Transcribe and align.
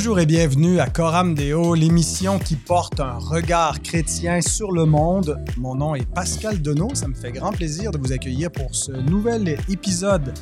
Bonjour 0.00 0.18
et 0.18 0.24
bienvenue 0.24 0.80
à 0.80 0.86
Coram 0.86 1.34
Deo, 1.34 1.74
l'émission 1.74 2.38
qui 2.38 2.56
porte 2.56 3.00
un 3.00 3.18
regard 3.18 3.82
chrétien 3.82 4.40
sur 4.40 4.72
le 4.72 4.86
monde. 4.86 5.38
Mon 5.58 5.74
nom 5.74 5.94
est 5.94 6.06
Pascal 6.06 6.62
Denot, 6.62 6.94
ça 6.94 7.06
me 7.06 7.12
fait 7.12 7.32
grand 7.32 7.52
plaisir 7.52 7.90
de 7.90 7.98
vous 7.98 8.10
accueillir 8.10 8.50
pour 8.50 8.74
ce 8.74 8.92
nouvel 8.92 9.58
épisode 9.68 10.32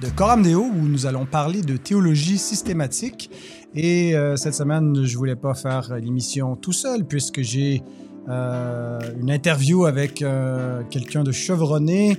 de 0.00 0.08
Coram 0.10 0.44
Deo 0.44 0.62
où 0.62 0.86
nous 0.86 1.06
allons 1.06 1.26
parler 1.26 1.62
de 1.62 1.76
théologie 1.76 2.38
systématique. 2.38 3.28
Et 3.74 4.14
euh, 4.14 4.36
cette 4.36 4.54
semaine, 4.54 5.04
je 5.04 5.18
voulais 5.18 5.34
pas 5.34 5.54
faire 5.54 5.96
l'émission 5.96 6.54
tout 6.54 6.72
seul 6.72 7.04
puisque 7.04 7.40
j'ai 7.40 7.82
euh, 8.28 9.00
une 9.20 9.32
interview 9.32 9.86
avec 9.86 10.22
euh, 10.22 10.84
quelqu'un 10.90 11.24
de 11.24 11.32
chevronné 11.32 12.16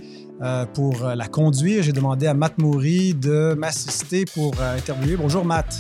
pour 0.74 1.04
la 1.04 1.28
conduire. 1.28 1.84
J'ai 1.84 1.92
demandé 1.94 2.28
à 2.28 2.34
Matt 2.34 2.58
Moury 2.58 3.14
de 3.14 3.56
m'assister 3.58 4.26
pour 4.26 4.54
interviewer. 4.62 5.18
Bonjour 5.18 5.44
Matt. 5.46 5.80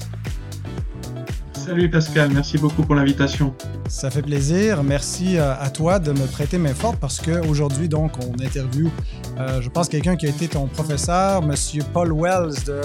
Salut 1.69 1.87
Pascal, 1.87 2.31
merci 2.33 2.57
beaucoup 2.57 2.81
pour 2.81 2.95
l'invitation. 2.95 3.53
Ça 3.87 4.09
fait 4.09 4.23
plaisir. 4.23 4.81
Merci 4.83 5.37
à 5.37 5.69
toi 5.69 5.99
de 5.99 6.11
me 6.11 6.25
prêter 6.25 6.57
main 6.57 6.73
forte 6.73 6.99
parce 6.99 7.21
qu'aujourd'hui, 7.21 7.87
donc, 7.87 8.13
on 8.23 8.43
interview, 8.43 8.89
euh, 9.37 9.61
je 9.61 9.69
pense, 9.69 9.87
quelqu'un 9.87 10.15
qui 10.15 10.25
a 10.25 10.29
été 10.29 10.47
ton 10.47 10.65
professeur, 10.65 11.43
Monsieur 11.43 11.83
Paul 11.93 12.11
Wells 12.11 12.55
de 12.65 12.81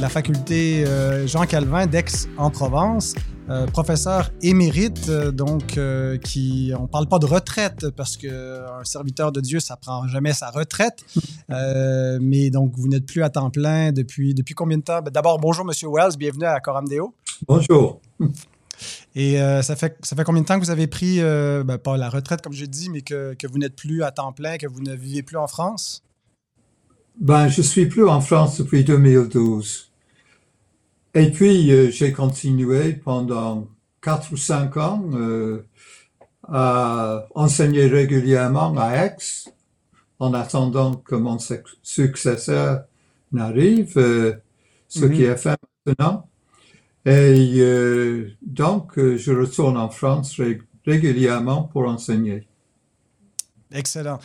la 0.00 0.08
faculté 0.08 0.84
euh, 0.84 1.28
Jean 1.28 1.44
Calvin 1.44 1.86
d'Aix-en-Provence. 1.86 3.14
Euh, 3.50 3.66
professeur 3.66 4.30
émérite, 4.42 5.08
euh, 5.08 5.30
donc 5.30 5.78
euh, 5.78 6.18
qui 6.18 6.70
on 6.78 6.86
parle 6.86 7.06
pas 7.06 7.18
de 7.18 7.24
retraite 7.24 7.88
parce 7.96 8.18
que 8.18 8.28
un 8.78 8.84
serviteur 8.84 9.32
de 9.32 9.40
Dieu 9.40 9.58
ça 9.58 9.76
prend 9.76 10.06
jamais 10.06 10.34
sa 10.34 10.50
retraite, 10.50 11.02
mais 12.20 12.50
donc 12.50 12.72
vous 12.76 12.88
n'êtes 12.88 13.06
plus 13.06 13.22
à 13.22 13.30
temps 13.30 13.48
plein 13.48 13.90
depuis 13.90 14.34
depuis 14.34 14.54
combien 14.54 14.76
de 14.76 14.82
temps? 14.82 15.00
Ben, 15.00 15.10
D'abord 15.10 15.38
bonjour 15.38 15.64
Monsieur 15.64 15.88
Wells, 15.90 16.18
bienvenue 16.18 16.44
à 16.44 16.60
Coram 16.60 16.86
Deo. 16.86 17.14
Bonjour. 17.46 18.00
Et 19.14 19.36
ça 19.62 19.76
fait 19.76 19.96
ça 20.02 20.14
fait 20.16 20.24
combien 20.24 20.42
de 20.42 20.46
temps 20.46 20.58
que 20.58 20.64
vous 20.64 20.70
avez 20.70 20.86
pris 20.86 21.18
ben, 21.20 21.78
pas 21.78 21.96
la 21.96 22.08
retraite 22.08 22.42
comme 22.42 22.52
je 22.52 22.64
dis, 22.64 22.90
mais 22.90 23.02
que, 23.02 23.34
que 23.34 23.46
vous 23.46 23.58
n'êtes 23.58 23.76
plus 23.76 24.02
à 24.02 24.10
temps 24.10 24.32
plein, 24.32 24.56
que 24.56 24.66
vous 24.66 24.80
ne 24.80 24.94
vivez 24.94 25.22
plus 25.22 25.36
en 25.36 25.46
France? 25.46 26.04
Ben 27.20 27.48
je 27.48 27.62
suis 27.62 27.86
plus 27.86 28.08
en 28.08 28.20
France 28.20 28.58
depuis 28.58 28.84
2012. 28.84 29.88
Et 31.14 31.30
puis, 31.32 31.72
euh, 31.72 31.90
j'ai 31.90 32.12
continué 32.12 32.92
pendant 32.92 33.66
quatre 34.00 34.32
ou 34.32 34.36
cinq 34.36 34.76
ans 34.76 35.04
euh, 35.14 35.64
à 36.46 37.26
enseigner 37.34 37.86
régulièrement 37.86 38.76
à 38.78 38.92
Aix, 39.04 39.16
en 40.20 40.32
attendant 40.34 40.94
que 40.94 41.16
mon 41.16 41.38
successeur 41.82 42.84
n'arrive, 43.32 43.98
euh, 43.98 44.34
ce 44.86 45.06
qui 45.06 45.24
est 45.24 45.36
fait 45.36 45.58
maintenant. 45.86 46.28
Et 47.08 48.36
donc, 48.42 48.98
je 48.98 49.32
retourne 49.32 49.76
en 49.76 49.88
France 49.88 50.40
régulièrement 50.84 51.62
pour 51.62 51.88
enseigner. 51.88 52.46
Excellent. 53.72 54.18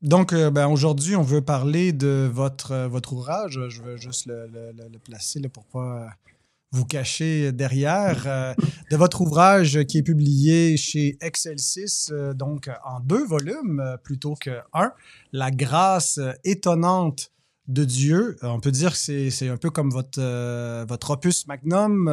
Donc, 0.00 0.32
euh, 0.32 0.50
ben, 0.50 0.68
aujourd'hui, 0.68 1.16
on 1.16 1.22
veut 1.22 1.40
parler 1.40 1.92
de 1.92 2.30
votre, 2.32 2.70
euh, 2.70 3.00
ouvrage. 3.10 3.58
Je 3.68 3.82
veux 3.82 3.96
juste 3.96 4.26
le, 4.26 4.98
placer 5.04 5.40
là, 5.40 5.48
pour 5.48 5.64
pas 5.64 6.08
vous 6.70 6.84
cacher 6.84 7.50
derrière. 7.50 8.54
de 8.90 8.96
votre 8.96 9.22
ouvrage 9.22 9.82
qui 9.84 9.98
est 9.98 10.02
publié 10.02 10.76
chez 10.76 11.18
Excel 11.20 11.58
6, 11.58 12.10
euh, 12.12 12.32
donc 12.32 12.70
en 12.84 13.00
deux 13.00 13.26
volumes 13.26 13.96
plutôt 14.04 14.34
qu'un. 14.34 14.92
La 15.32 15.50
grâce 15.50 16.20
étonnante 16.44 17.32
de 17.68 17.84
Dieu. 17.84 18.36
On 18.42 18.60
peut 18.60 18.70
dire 18.70 18.92
que 18.92 19.30
c'est 19.30 19.48
un 19.48 19.56
peu 19.56 19.70
comme 19.70 19.90
votre, 19.90 20.20
votre 20.86 21.10
opus 21.10 21.46
magnum, 21.46 22.10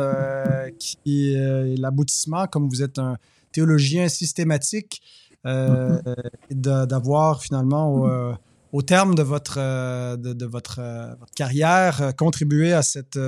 qui 0.80 1.34
est 1.34 1.78
l'aboutissement, 1.78 2.46
comme 2.48 2.70
vous 2.70 2.84
êtes 2.84 3.00
un 3.00 3.18
théologien 3.56 4.10
systématique 4.10 5.02
euh, 5.46 6.02
d'avoir 6.50 7.44
finalement 7.44 8.08
euh, 8.08 8.34
au, 8.72 8.82
terme 8.82 9.14
de 9.14 9.22
votre, 9.22 9.58
euh, 9.60 10.18
de, 10.18 10.46
votre, 10.46 10.82
carrière 11.36 12.14
contribué 12.18 12.74
à 12.74 12.82
cette, 12.82 13.20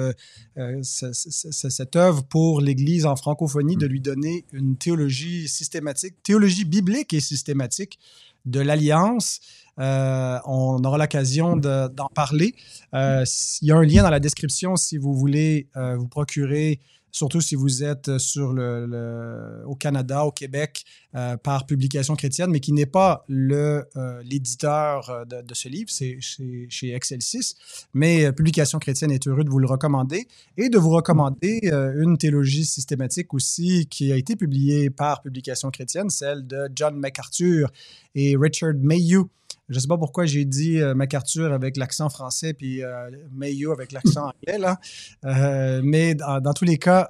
cette, 0.82 1.96
œuvre 1.96 2.24
pour 2.24 2.60
l'Église 2.60 3.06
en 3.06 3.16
francophonie, 3.16 3.78
de 3.78 3.86
lui 3.86 4.02
donner 4.02 4.46
une 4.52 4.78
théologie 4.78 5.48
systématique, 5.48 6.16
théologie 6.24 6.66
biblique 6.66 7.14
et 7.14 7.20
systématique 7.20 8.00
de 8.46 8.62
l'Alliance. 8.62 9.40
On 9.78 10.84
aura 10.84 10.98
l'occasion 10.98 11.56
d'en 11.56 12.10
parler. 12.14 12.56
il 12.94 13.68
y 13.68 13.72
a 13.72 13.78
un 13.78 13.84
lien 13.84 14.04
dans 14.04 14.10
la 14.10 14.20
description 14.20 14.76
si 14.76 14.98
vous 14.98 15.14
voulez 15.14 15.70
vous 15.76 16.08
procurer 16.08 16.80
surtout 17.18 17.42
si 17.42 17.56
vous 17.56 17.84
êtes 17.84 18.18
sur 18.18 18.54
le, 18.54 19.64
au 19.66 19.76
Canada, 19.76 20.24
au 20.24 20.32
Québec, 20.32 20.84
euh, 21.18 21.36
par 21.36 21.66
publication 21.66 22.16
chrétienne, 22.16 22.52
mais 22.52 22.60
qui 22.60 22.74
n'est 22.74 22.86
pas 22.86 23.26
euh, 23.32 23.84
l'éditeur 24.24 25.10
euh, 25.10 25.26
de, 25.26 25.54
ce 25.56 25.68
livre, 25.68 25.90
c'est 25.90 26.18
chez, 26.22 26.68
chez, 26.70 26.94
Excel 26.94 27.24
6. 27.24 27.56
Mais 27.96 28.32
Publication 28.32 28.78
chrétienne 28.78 29.10
est 29.10 29.28
heureux 29.28 29.44
de 29.44 29.50
vous 29.50 29.58
le 29.58 29.66
recommander 29.66 30.28
et 30.58 30.70
de 30.70 30.78
vous 30.78 30.92
recommander 30.92 31.72
une 31.72 32.20
théologie 32.20 32.66
systématique 32.66 33.34
aussi 33.34 33.88
qui 33.88 34.12
a 34.12 34.16
été 34.16 34.36
publiée 34.36 34.92
par 34.92 35.24
Publication 35.24 35.72
chrétienne, 35.72 36.12
celle 36.12 36.46
de 36.46 36.70
John 36.76 36.96
MacArthur 37.00 37.72
et 38.14 38.36
Richard 38.38 38.76
Mayhew. 38.76 39.28
Je 39.70 39.76
ne 39.76 39.80
sais 39.82 39.88
pas 39.88 39.98
pourquoi 39.98 40.26
j'ai 40.26 40.46
dit 40.46 40.80
euh, 40.80 40.96
MacArthur 40.96 41.52
avec 41.52 41.76
l'accent 41.76 42.08
français 42.08 42.54
puis 42.54 42.84
euh, 42.84 43.10
Mayo 43.34 43.74
avec 43.74 43.92
l'accent 43.92 44.32
anglais, 44.46 44.58
là. 44.58 44.80
Euh, 45.26 45.82
mais 45.84 46.16
dans, 46.16 46.54
tous 46.54 46.64
les 46.64 46.78
cas, 46.78 47.10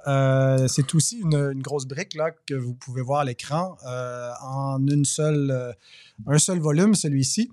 c'est 0.66 0.94
aussi 0.94 1.20
une, 1.20 1.60
grosse 1.62 1.86
brique 1.86 2.14
là, 2.14 2.30
que 2.46 2.54
vous 2.54 2.74
pouvez 2.74 3.02
voir 3.02 3.20
à 3.20 3.24
l'écran 3.24 3.76
en 4.42 4.86
une 4.86 5.04
seule, 5.04 5.74
un 6.26 6.38
seul 6.38 6.58
volume, 6.58 6.94
celui-ci. 6.94 7.50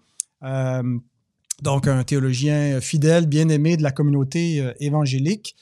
donc, 1.62 1.88
un 1.88 2.04
théologien 2.04 2.80
fidèle, 2.82 3.28
bien 3.28 3.50
aimé 3.50 3.78
de 3.78 3.84
la 3.84 3.92
communauté 3.92 4.74
évangélique. 4.80 5.56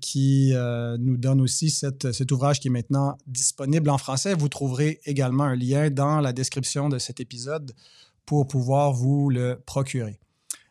qui 0.00 0.52
nous 0.98 1.16
donne 1.16 1.40
aussi 1.40 1.70
cet 1.70 2.30
ouvrage 2.32 2.60
qui 2.60 2.68
est 2.68 2.70
maintenant 2.70 3.18
disponible 3.26 3.90
en 3.90 3.98
français. 3.98 4.34
Vous 4.34 4.48
trouverez 4.48 5.00
également 5.04 5.44
un 5.44 5.56
lien 5.56 5.90
dans 5.90 6.20
la 6.20 6.32
description 6.32 6.88
de 6.88 6.98
cet 6.98 7.20
épisode 7.20 7.72
pour 8.24 8.46
pouvoir 8.46 8.92
vous 8.92 9.30
le 9.30 9.60
procurer. 9.66 10.18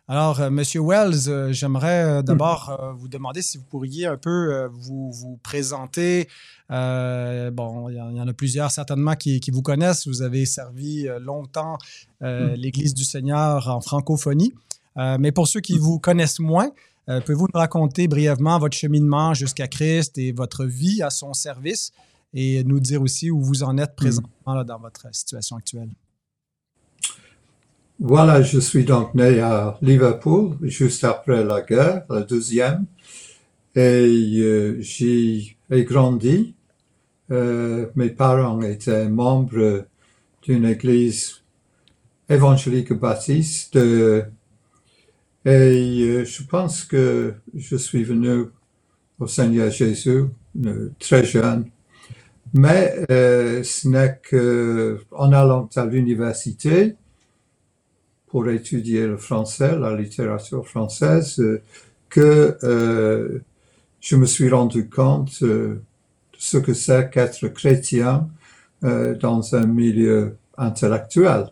Alors, 0.09 0.39
euh, 0.39 0.49
Monsieur 0.49 0.81
Wells, 0.81 1.27
euh, 1.27 1.51
j'aimerais 1.51 2.03
euh, 2.03 2.21
d'abord 2.21 2.95
vous 2.97 3.09
demander 3.09 3.41
si 3.41 3.57
vous 3.57 3.65
pourriez 3.65 4.05
un 4.05 4.15
peu 4.15 4.69
vous, 4.71 5.11
vous, 5.11 5.37
présenter. 5.43 6.29
bon, 6.69 7.89
il 7.89 7.95
y, 7.95 8.21
en 8.21 8.27
a 8.27 8.33
plusieurs 8.33 8.71
certainement 8.71 9.15
qui, 9.15 9.41
qui 9.41 9.51
vous 9.51 9.61
connaissent. 9.61 10.07
Vous 10.07 10.21
avez 10.21 10.45
servi 10.45 11.07
longtemps 11.19 11.77
mm. 12.21 12.53
l'Église 12.55 12.93
du 12.93 13.03
Seigneur 13.03 13.67
en 13.67 13.81
francophonie. 13.81 14.53
mais 14.95 15.33
pour 15.33 15.47
ceux 15.47 15.59
qui 15.59 15.77
vous 15.77 15.99
connaissent 15.99 16.39
moins, 16.39 16.71
pouvez-vous 17.07 17.47
nous 17.53 17.59
raconter 17.59 18.07
brièvement 18.07 18.59
votre 18.59 18.77
cheminement 18.77 19.33
jusqu'à 19.33 19.67
Christ 19.67 20.17
et 20.17 20.31
votre 20.31 20.65
vie 20.65 21.01
à 21.01 21.09
son 21.09 21.33
service 21.33 21.91
et 22.33 22.63
nous 22.63 22.79
dire 22.79 23.01
aussi 23.01 23.29
où 23.29 23.41
vous 23.41 23.63
en 23.63 23.77
êtes 23.77 23.95
présentement 23.95 24.63
dans 24.63 24.79
votre 24.79 25.13
situation 25.13 25.57
actuelle? 25.57 25.89
Voilà, 27.99 28.43
je 28.43 28.59
suis 28.59 28.83
donc 28.85 29.15
né 29.15 29.39
à 29.39 29.75
Liverpool, 29.81 30.55
juste 30.61 31.03
après 31.03 31.43
la 31.43 31.61
guerre, 31.61 32.03
la 32.11 32.21
deuxième, 32.21 32.85
et 33.75 34.37
euh, 34.37 34.79
j'y 34.81 35.57
ai 35.71 35.83
grandi. 35.83 36.53
Euh, 37.31 37.87
mes 37.95 38.09
parents 38.09 38.61
étaient 38.61 39.09
membres 39.09 39.87
d'une 40.43 40.65
église 40.65 41.41
évangélique 42.29 42.93
baptiste, 42.93 43.77
et 43.77 44.21
euh, 45.47 46.23
je 46.23 46.43
pense 46.43 46.83
que 46.83 47.33
je 47.55 47.77
suis 47.77 48.03
venu 48.03 48.43
au 49.17 49.25
Seigneur 49.25 49.71
Jésus 49.71 50.25
très 50.99 51.23
jeune. 51.23 51.65
Mais 52.53 52.93
ce 53.09 53.87
n'est 53.87 54.19
qu'en 54.29 55.31
allant 55.31 55.67
à 55.75 55.85
l'université, 55.87 56.95
pour 58.27 58.49
étudier 58.49 59.07
le 59.07 59.17
français, 59.17 59.77
la 59.77 59.95
littérature 59.95 60.67
française, 60.67 61.39
euh, 61.39 61.61
que 62.09 62.57
euh, 62.63 63.39
je 63.99 64.15
me 64.15 64.25
suis 64.25 64.49
rendu 64.49 64.89
compte 64.89 65.39
euh, 65.43 65.75
de 65.75 66.37
ce 66.37 66.57
que 66.57 66.73
c'est 66.73 67.09
qu'être 67.09 67.47
chrétien 67.49 68.29
dans 69.19 69.55
un 69.55 69.65
milieu 69.65 70.37
intellectuel. 70.55 71.47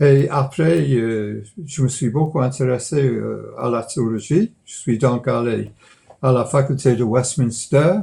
Et 0.00 0.28
après, 0.30 0.84
je 0.84 1.82
me 1.82 1.86
suis 1.86 2.10
beaucoup 2.10 2.40
intéressé 2.40 3.08
à 3.56 3.70
la 3.70 3.84
théologie. 3.84 4.52
Je 4.64 4.74
suis 4.74 4.98
donc 4.98 5.28
allé 5.28 5.70
à 6.20 6.32
la 6.32 6.44
faculté 6.44 6.96
de 6.96 7.04
Westminster, 7.04 8.00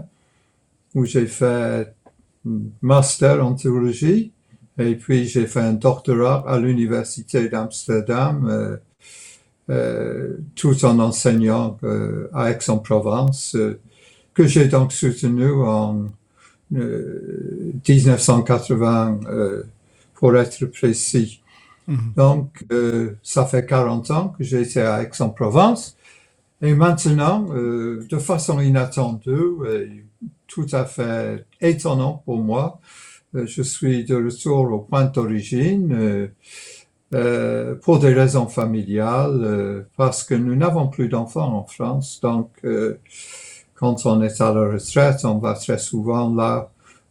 où 0.96 1.04
j'ai 1.04 1.28
fait 1.28 1.94
un 2.48 2.62
master 2.82 3.46
en 3.46 3.54
théologie. 3.54 4.32
Et 4.78 4.96
puis 4.96 5.26
j'ai 5.28 5.48
fait 5.48 5.62
un 5.62 5.74
doctorat 5.74 6.44
à 6.48 6.60
l'université 6.60 7.50
d'Amsterdam, 7.50 8.48
euh, 8.48 8.78
euh, 9.70 10.38
tout 10.56 10.86
en 10.86 11.00
enseignant 11.00 11.78
euh, 11.84 12.30
à 12.34 12.52
Aix-en-Provence, 12.52 13.58
que 14.34 14.46
j'ai 14.46 14.68
donc 14.68 14.94
soutenu 14.94 15.52
en 15.52 16.10
1980 16.72 19.20
pour 20.14 20.36
être 20.36 20.66
précis. 20.66 21.42
Mhm. 21.88 22.14
Donc, 22.16 22.66
euh, 22.72 23.16
ça 23.24 23.46
fait 23.46 23.66
40 23.66 24.12
ans 24.12 24.34
que 24.38 24.44
j'ai 24.44 24.62
été 24.62 24.82
à 24.82 25.02
Aix-en-Provence. 25.04 25.96
Et 26.62 26.74
maintenant, 26.74 27.48
euh, 27.52 28.06
de 28.10 28.18
façon 28.18 28.60
inattendue 28.60 29.68
et 29.70 30.04
tout 30.48 30.68
à 30.72 30.86
fait 30.86 31.46
étonnant 31.62 32.22
pour 32.26 32.40
moi, 32.40 32.80
je 33.34 33.62
suis 33.62 34.04
de 34.04 34.16
retour 34.16 34.72
au 34.72 34.80
point 34.80 35.06
d'origine 35.06 35.94
euh, 35.94 36.28
euh, 37.14 37.76
pour 37.76 38.00
des 38.00 38.14
raisons 38.14 38.48
familiales, 38.48 39.42
euh, 39.44 39.82
parce 39.96 40.24
que 40.24 40.34
nous 40.36 40.56
n'avons 40.56 40.88
plus 40.88 41.08
d'enfants 41.08 41.54
en 41.54 41.64
France. 41.66 42.20
Donc, 42.22 42.52
euh, 42.64 43.00
quand 43.76 44.06
on 44.06 44.22
est 44.22 44.42
à 44.42 44.54
la 44.54 44.72
retraite, 44.72 45.24
on 45.24 45.38
va 45.38 45.54
très 45.54 45.78
souvent 45.78 46.34
là 46.34 46.70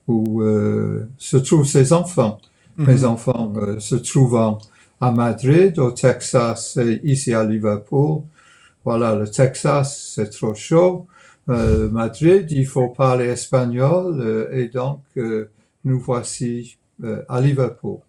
où 0.08 0.42
euh, 0.42 1.08
se 1.18 1.36
trouvent 1.36 1.66
ses 1.66 1.92
enfants. 1.92 2.38
Mes 2.78 3.04
enfants 3.04 3.52
euh, 3.56 3.80
se 3.80 3.96
trouvant 3.96 4.58
à 5.00 5.10
Madrid, 5.10 5.78
au 5.78 5.92
Texas 5.92 6.76
et 6.76 7.00
ici 7.04 7.32
à 7.32 7.44
Liverpool. 7.44 8.22
Voilà, 8.84 9.14
le 9.14 9.28
Texas, 9.28 10.12
c'est 10.14 10.30
trop 10.30 10.54
chaud. 10.54 11.06
Euh, 11.48 11.88
Madrid, 11.88 12.50
il 12.50 12.66
faut 12.66 12.88
parler 12.88 13.26
espagnol 13.26 14.20
euh, 14.20 14.48
et 14.52 14.68
donc 14.68 15.00
euh, 15.16 15.48
nous 15.87 15.99
voici 15.99 16.77
euh, 17.03 17.25
à 17.29 17.41
Liverpool. 17.41 18.00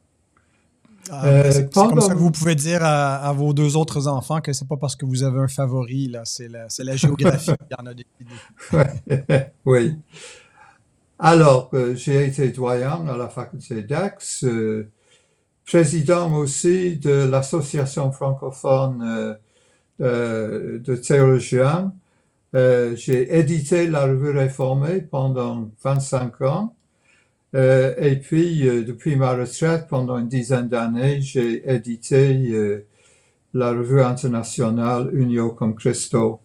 Ah, 1.09 1.25
Euh, 1.25 1.51
c'est 1.51 1.73
comme 1.73 2.01
ça 2.01 2.13
que 2.13 2.19
vous 2.19 2.31
pouvez 2.31 2.55
dire 2.55 2.83
à, 2.83 3.15
à 3.15 3.31
vos 3.31 3.53
deux 3.53 3.77
autres 3.77 4.09
enfants 4.09 4.41
que 4.41 4.51
c'est 4.51 4.67
pas 4.67 4.75
parce 4.75 4.97
que 4.97 5.05
vous 5.05 5.23
avez 5.23 5.39
un 5.39 5.47
favori, 5.47 6.09
là, 6.09 6.23
c'est 6.25 6.49
la, 6.49 6.95
géographie 6.97 7.51
qui 7.69 7.75
en 7.81 7.85
a 7.85 7.93
décidé. 7.93 9.45
oui. 9.65 9.95
Alors, 11.17 11.69
euh, 11.73 11.95
j'ai 11.95 12.25
été 12.25 12.49
doyen 12.49 13.07
à 13.07 13.15
la 13.15 13.29
faculté 13.29 13.83
d'Aix, 13.83 14.17
président 15.65 16.33
aussi 16.33 16.97
de 16.97 17.25
l'association 17.29 18.11
francophone 18.11 19.37
euh, 19.99 20.77
de 20.77 20.95
théologiens. 20.95 21.91
Euh, 22.53 22.95
j'ai 22.95 23.35
édité 23.39 23.87
la 23.87 24.05
revue 24.05 24.29
réformée 24.29 25.01
pendant 25.01 25.71
25 25.83 26.41
ans. 26.41 26.75
Euh, 27.55 27.95
et 27.97 28.17
puis, 28.17 28.67
euh, 28.67 28.83
depuis 28.83 29.15
ma 29.15 29.33
retraite, 29.33 29.87
pendant 29.87 30.17
une 30.17 30.27
dizaine 30.27 30.67
d'années, 30.67 31.21
j'ai 31.21 31.69
édité 31.73 32.35
euh, 32.51 32.85
la 33.53 33.69
revue 33.71 34.01
internationale 34.01 35.09
Unio 35.13 35.51
comme 35.51 35.73
Christo. 35.75 36.41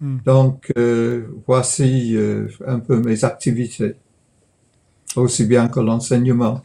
Hmm. 0.00 0.18
Donc, 0.24 0.72
euh, 0.78 1.26
voici 1.46 2.16
euh, 2.16 2.48
un 2.66 2.80
peu 2.80 2.98
mes 3.00 3.24
activités, 3.24 3.94
aussi 5.16 5.44
bien 5.44 5.68
que 5.68 5.80
l'enseignement. 5.80 6.64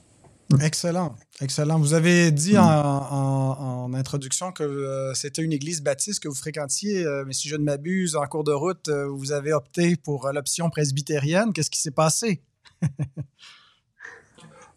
Excellent, 0.62 1.14
excellent. 1.42 1.78
Vous 1.78 1.94
avez 1.94 2.32
dit 2.32 2.58
en, 2.58 2.64
en- 2.64 3.84
en 3.84 3.94
introduction 3.94 4.54
que 4.54 4.64
euh, 4.64 5.14
c'était 5.14 5.44
une 5.44 5.52
église 5.52 5.84
baptiste 5.84 6.24
que 6.24 6.30
vous 6.30 6.36
fréquentiez, 6.36 7.06
mais 7.26 7.34
si 7.34 7.50
je 7.50 7.58
ne 7.58 7.64
m'abuse, 7.64 8.16
en 8.16 8.26
cours 8.28 8.46
de 8.46 8.54
route, 8.54 8.90
vous 8.90 9.34
avez 9.34 9.52
opté 9.52 9.98
pour 9.98 10.32
l'option 10.34 10.70
presbytérienne. 10.70 11.52
Qu'est-ce 11.52 11.70
qui 11.70 11.82
s'est 11.82 11.92
passé? 11.92 12.42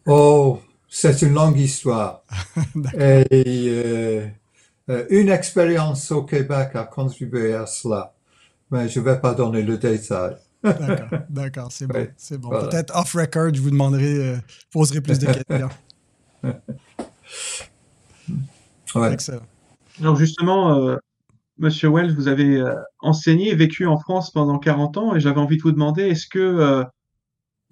Oh, 0.05 0.59
c'est 0.89 1.21
une 1.21 1.33
longue 1.33 1.57
histoire. 1.59 2.23
Et 2.97 3.65
euh, 3.69 4.27
euh, 4.89 5.05
une 5.09 5.29
expérience 5.29 6.11
au 6.11 6.23
Québec 6.23 6.71
a 6.75 6.83
contribué 6.85 7.53
à 7.53 7.65
cela, 7.65 8.13
mais 8.71 8.89
je 8.89 8.99
ne 8.99 9.05
vais 9.05 9.19
pas 9.19 9.33
donner 9.33 9.61
le 9.61 9.77
détail. 9.77 10.37
D'accord, 10.63 11.19
d'accord, 11.29 11.71
c'est 11.71 11.87
bon, 11.87 11.95
Ouais, 11.95 12.13
c'est 12.17 12.37
bon. 12.37 12.49
voilà. 12.49 12.67
Peut-être 12.69 12.95
off 12.95 13.13
record, 13.13 13.53
je 13.53 13.61
vous 13.61 13.71
demanderai, 13.71 14.15
euh, 14.17 14.37
poserai 14.71 15.01
plus 15.01 15.19
de 15.19 15.25
questions. 15.31 15.69
Ouais. 18.95 19.13
Excellent. 19.13 19.45
Alors 20.01 20.15
justement, 20.15 20.77
euh, 20.77 20.97
Monsieur 21.57 21.89
Wells, 21.89 22.13
vous 22.15 22.27
avez 22.27 22.57
euh, 22.57 22.75
enseigné 22.99 23.49
et 23.49 23.55
vécu 23.55 23.85
en 23.85 23.97
France 23.97 24.31
pendant 24.31 24.57
40 24.59 24.97
ans 24.97 25.15
et 25.15 25.19
j'avais 25.19 25.39
envie 25.39 25.57
de 25.57 25.61
vous 25.61 25.71
demander, 25.71 26.03
est-ce 26.03 26.27
que 26.27 26.39
euh, 26.39 26.83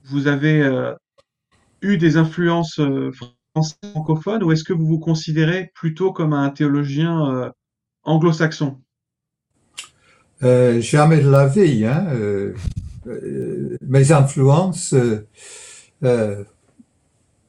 vous 0.05 0.27
avez 0.27 0.61
euh, 0.61 0.93
eu 1.81 1.97
des 1.97 2.17
influences 2.17 2.79
euh, 2.79 3.11
françaises 3.53 3.77
francophones 3.91 4.43
ou 4.43 4.51
est-ce 4.51 4.63
que 4.63 4.73
vous 4.73 4.85
vous 4.85 4.99
considérez 4.99 5.71
plutôt 5.73 6.11
comme 6.11 6.33
un 6.33 6.49
théologien 6.49 7.29
euh, 7.31 7.49
anglo-saxon? 8.03 8.79
Euh, 10.43 10.79
jamais 10.81 11.19
de 11.19 11.29
la 11.29 11.47
vie, 11.47 11.85
hein. 11.85 12.07
mes 13.81 14.11
influences 14.13 14.95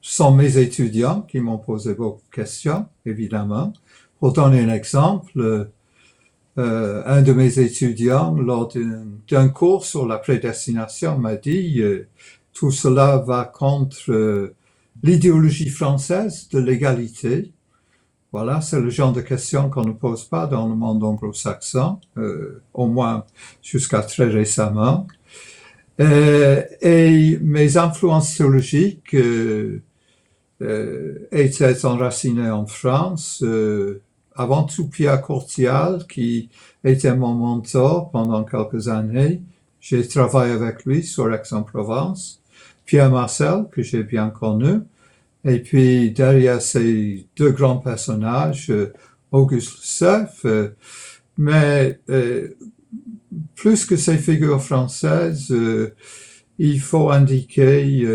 sont 0.01 0.31
mes 0.35 0.57
étudiants 0.57 1.21
qui 1.21 1.39
m'ont 1.39 1.57
posé 1.57 1.93
beaucoup 1.93 2.21
de 2.29 2.35
questions, 2.35 2.87
évidemment. 3.05 3.71
Pour 4.19 4.33
donner 4.33 4.59
un 4.59 4.73
exemple, 4.73 5.69
un 6.57 7.21
de 7.21 7.31
mes 7.31 7.59
étudiants, 7.59 8.35
lors 8.35 8.73
d'un 9.29 9.49
cours 9.49 9.85
sur 9.85 10.05
la 10.05 10.17
prédestination, 10.17 11.17
m'a 11.17 11.37
dit 11.37 11.81
tout 12.53 12.71
cela 12.71 13.17
va 13.17 13.45
contre 13.45 14.11
euh, 14.11 14.55
l'idéologie 15.03 15.69
française 15.69 16.47
de 16.49 16.59
l'égalité. 16.59 17.51
Voilà, 18.31 18.61
c'est 18.61 18.79
le 18.79 18.89
genre 18.89 19.11
de 19.11 19.21
questions 19.21 19.69
qu'on 19.69 19.83
ne 19.83 19.91
pose 19.91 20.23
pas 20.23 20.47
dans 20.47 20.67
le 20.67 20.75
monde 20.75 21.03
anglo-saxon, 21.03 21.99
euh, 22.17 22.61
au 22.73 22.87
moins 22.87 23.25
jusqu'à 23.61 24.01
très 24.01 24.25
récemment. 24.25 25.07
Euh, 25.99 26.63
et 26.81 27.37
mes 27.41 27.75
influences 27.75 28.37
théologiques 28.37 29.13
euh, 29.13 29.81
étaient 31.31 31.85
enracinées 31.85 32.49
en 32.49 32.65
France, 32.65 33.43
avant 34.33 34.63
tout 34.63 34.87
Pierre 34.87 35.21
Courtial, 35.21 36.05
qui 36.07 36.49
était 36.85 37.15
mon 37.15 37.33
mentor 37.33 38.11
pendant 38.11 38.45
quelques 38.45 38.87
années. 38.87 39.41
J'ai 39.81 40.07
travaillé 40.07 40.53
avec 40.53 40.85
lui 40.85 41.03
sur 41.03 41.33
Aix-en-Provence. 41.33 42.40
Pierre 42.85 43.09
Marcel, 43.09 43.65
que 43.71 43.81
j'ai 43.81 44.03
bien 44.03 44.29
connu. 44.29 44.81
Et 45.43 45.59
puis 45.59 46.11
derrière 46.11 46.61
ces 46.61 47.25
deux 47.35 47.51
grands 47.51 47.77
personnages, 47.77 48.69
euh, 48.69 48.93
Auguste 49.31 49.79
Seff, 49.81 50.45
euh, 50.45 50.75
mais 51.37 51.99
euh, 52.09 52.49
plus 53.55 53.85
que 53.85 53.95
ces 53.95 54.17
figures 54.17 54.61
françaises, 54.61 55.55
il 56.59 56.79
faut 56.81 57.09
indiquer 57.09 58.05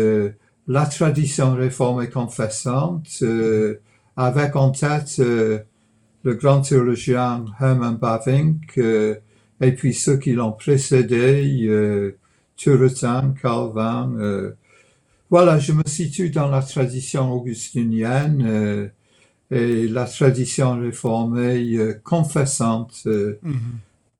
la 0.67 0.85
tradition 0.85 1.55
réformée 1.55 2.09
confessante, 2.09 3.23
avec 4.15 4.55
en 4.55 4.69
tête 4.69 5.17
le 5.17 5.65
grand 6.23 6.61
théologien 6.61 7.45
Herman 7.59 7.97
Bavinck, 7.97 8.77
et 8.77 9.71
puis 9.71 9.95
ceux 9.95 10.17
qui 10.17 10.33
l'ont 10.33 10.51
précédé, 10.51 12.13
Turretin, 12.57 13.35
Calvin, 13.41 14.11
euh, 14.19 14.51
voilà, 15.29 15.59
je 15.59 15.71
me 15.73 15.83
situe 15.85 16.29
dans 16.29 16.49
la 16.49 16.61
tradition 16.61 17.31
augustinienne 17.31 18.43
euh, 18.45 18.87
et 19.51 19.87
la 19.87 20.05
tradition 20.05 20.79
réformée 20.79 21.75
euh, 21.77 21.93
confessante, 22.03 23.03
Mhm. 23.05 23.59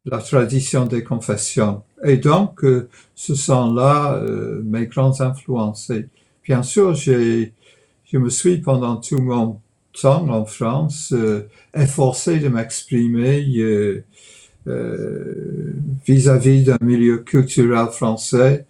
la 0.06 0.20
tradition 0.20 0.86
des 0.86 1.04
confessions. 1.04 1.84
Et 2.06 2.18
donc, 2.18 2.64
ce 3.16 3.36
sont 3.36 3.74
là 3.74 4.22
mes 4.64 4.86
grandes 4.86 5.20
influences. 5.20 5.90
Et 5.90 6.08
bien 6.46 6.64
sûr, 6.64 6.94
j'ai, 6.94 7.52
je 8.06 8.18
me 8.18 8.30
suis 8.30 8.60
pendant 8.60 8.96
tout 8.98 9.18
mon 9.18 9.60
temps 10.00 10.30
en 10.30 10.46
France 10.46 11.14
efforcé 11.74 12.40
de 12.40 12.48
m'exprimer 12.48 13.44
vis-à-vis 16.06 16.64
d'un 16.64 16.78
milieu 16.82 17.18
culturel 17.20 17.88
français 17.88 18.66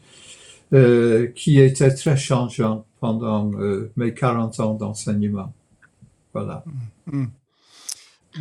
euh, 0.74 1.28
qui 1.28 1.60
était 1.60 1.94
très 1.94 2.18
changeant 2.18 2.86
pendant 3.00 3.52
euh, 3.54 3.92
mes 3.96 4.14
40 4.14 4.60
ans 4.60 4.74
d'enseignement. 4.74 5.54
Voilà. 6.34 6.64
Mhm. 7.06 7.30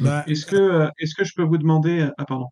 Ben, 0.00 0.24
Est-ce 0.26 0.44
que, 0.44 0.56
euh, 0.56 0.88
est-ce 0.98 1.14
que 1.14 1.24
je 1.24 1.32
peux 1.34 1.44
vous 1.44 1.58
demander, 1.58 2.08
ah 2.18 2.24
pardon, 2.24 2.48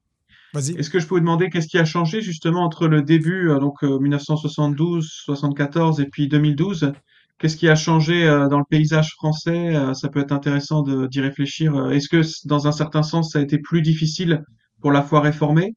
vas-y. 0.52 0.76
est-ce 0.76 0.90
que 0.90 0.98
je 0.98 1.06
peux 1.06 1.16
vous 1.16 1.20
demander 1.20 1.50
qu'est-ce 1.50 1.66
qui 1.66 1.78
a 1.78 1.84
changé 1.84 2.22
justement 2.22 2.62
entre 2.62 2.88
le 2.88 3.02
début, 3.02 3.50
euh, 3.50 3.58
donc 3.58 3.82
euh, 3.84 3.98
1972, 3.98 5.06
74 5.24 6.00
et 6.00 6.06
puis 6.06 6.28
2012? 6.28 6.92
Qu'est-ce 7.38 7.56
qui 7.56 7.68
a 7.68 7.74
changé 7.74 8.26
euh, 8.26 8.48
dans 8.48 8.58
le 8.58 8.64
paysage 8.64 9.12
français? 9.14 9.74
Euh, 9.74 9.92
ça 9.92 10.08
peut 10.08 10.20
être 10.20 10.32
intéressant 10.32 10.82
de, 10.82 11.06
d'y 11.06 11.20
réfléchir. 11.20 11.74
Euh, 11.74 11.90
Est-ce 11.90 12.08
que 12.08 12.22
dans 12.46 12.68
un 12.68 12.72
certain 12.72 13.02
sens, 13.02 13.32
ça 13.32 13.40
a 13.40 13.42
été 13.42 13.58
plus 13.58 13.82
difficile 13.82 14.44
pour 14.84 14.92
la 14.92 15.02
foi 15.02 15.22
réformée? 15.22 15.74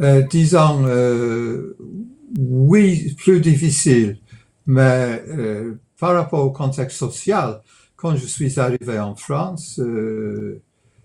Euh, 0.00 0.22
disons, 0.22 0.84
euh, 0.86 1.76
oui, 2.38 3.12
plus 3.18 3.40
difficile, 3.40 4.20
mais 4.66 5.20
euh, 5.30 5.80
par 5.98 6.14
rapport 6.14 6.44
au 6.44 6.52
contexte 6.52 6.96
social, 6.96 7.60
quand 7.96 8.14
je 8.14 8.24
suis 8.24 8.60
arrivé 8.60 9.00
en 9.00 9.16
France, 9.16 9.80
euh, 9.80 10.62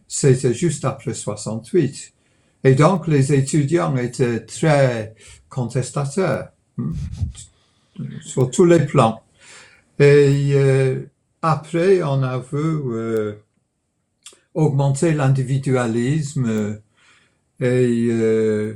c'était 0.07 0.53
juste 0.53 0.85
après 0.85 1.15
68. 1.15 2.13
Et 2.63 2.75
donc, 2.75 3.07
les 3.07 3.33
étudiants 3.33 3.97
étaient 3.97 4.41
très 4.45 5.15
contestateurs 5.49 6.49
hmm, 6.77 6.93
sur 8.21 8.51
tous 8.51 8.65
les 8.65 8.85
plans. 8.85 9.23
Et 9.97 10.51
euh, 10.53 11.09
après, 11.41 12.03
on 12.03 12.21
a 12.21 12.37
vu 12.37 12.53
euh, 12.53 13.33
augmenter 14.55 15.13
l'individualisme 15.13 16.79
et 17.59 18.07
euh, 18.09 18.73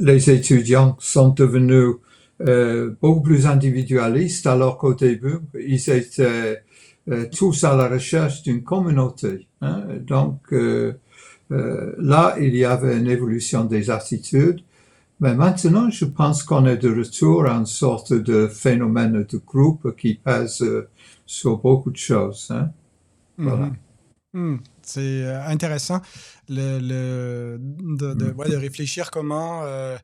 les 0.00 0.30
étudiants 0.30 0.96
sont 0.98 1.30
devenus 1.30 1.94
euh, 2.42 2.94
beaucoup 3.00 3.22
plus 3.22 3.46
individualistes 3.46 4.46
alors 4.46 4.76
qu'au 4.78 4.94
début, 4.94 5.38
ils 5.54 5.90
étaient 5.90 6.62
euh, 7.08 7.26
tous 7.34 7.64
à 7.64 7.76
la 7.76 7.88
recherche 7.88 8.42
d'une 8.42 8.62
communauté. 8.62 9.46
Hein. 9.62 9.84
Donc 10.06 10.52
euh, 10.52 10.94
euh, 11.52 11.94
là, 11.98 12.36
il 12.40 12.54
y 12.54 12.64
avait 12.64 12.98
une 12.98 13.08
évolution 13.08 13.64
des 13.64 13.90
attitudes. 13.90 14.60
Mais 15.20 15.34
maintenant, 15.34 15.88
je 15.90 16.04
pense 16.04 16.42
qu'on 16.42 16.66
est 16.66 16.76
de 16.76 16.94
retour 16.94 17.46
à 17.46 17.54
une 17.54 17.66
sorte 17.66 18.12
de 18.12 18.48
phénomène 18.48 19.24
de 19.24 19.38
groupe 19.38 19.96
qui 19.96 20.14
pèse 20.14 20.60
euh, 20.62 20.88
sur 21.24 21.56
beaucoup 21.58 21.90
de 21.90 21.96
choses. 21.96 22.48
Hein. 22.50 22.70
Voilà. 23.38 23.66
Mhm. 23.66 23.76
Hmm. 24.34 24.58
C'est 24.86 25.00
euh, 25.24 25.42
intéressant 25.46 26.00
le, 26.48 26.78
le- 26.80 27.58
de, 27.60 28.14
de- 28.14 28.32
ouais, 28.32 28.48
de 28.48 28.56
réfléchir 28.56 29.10
comment 29.10 29.64
euh, 29.64 29.96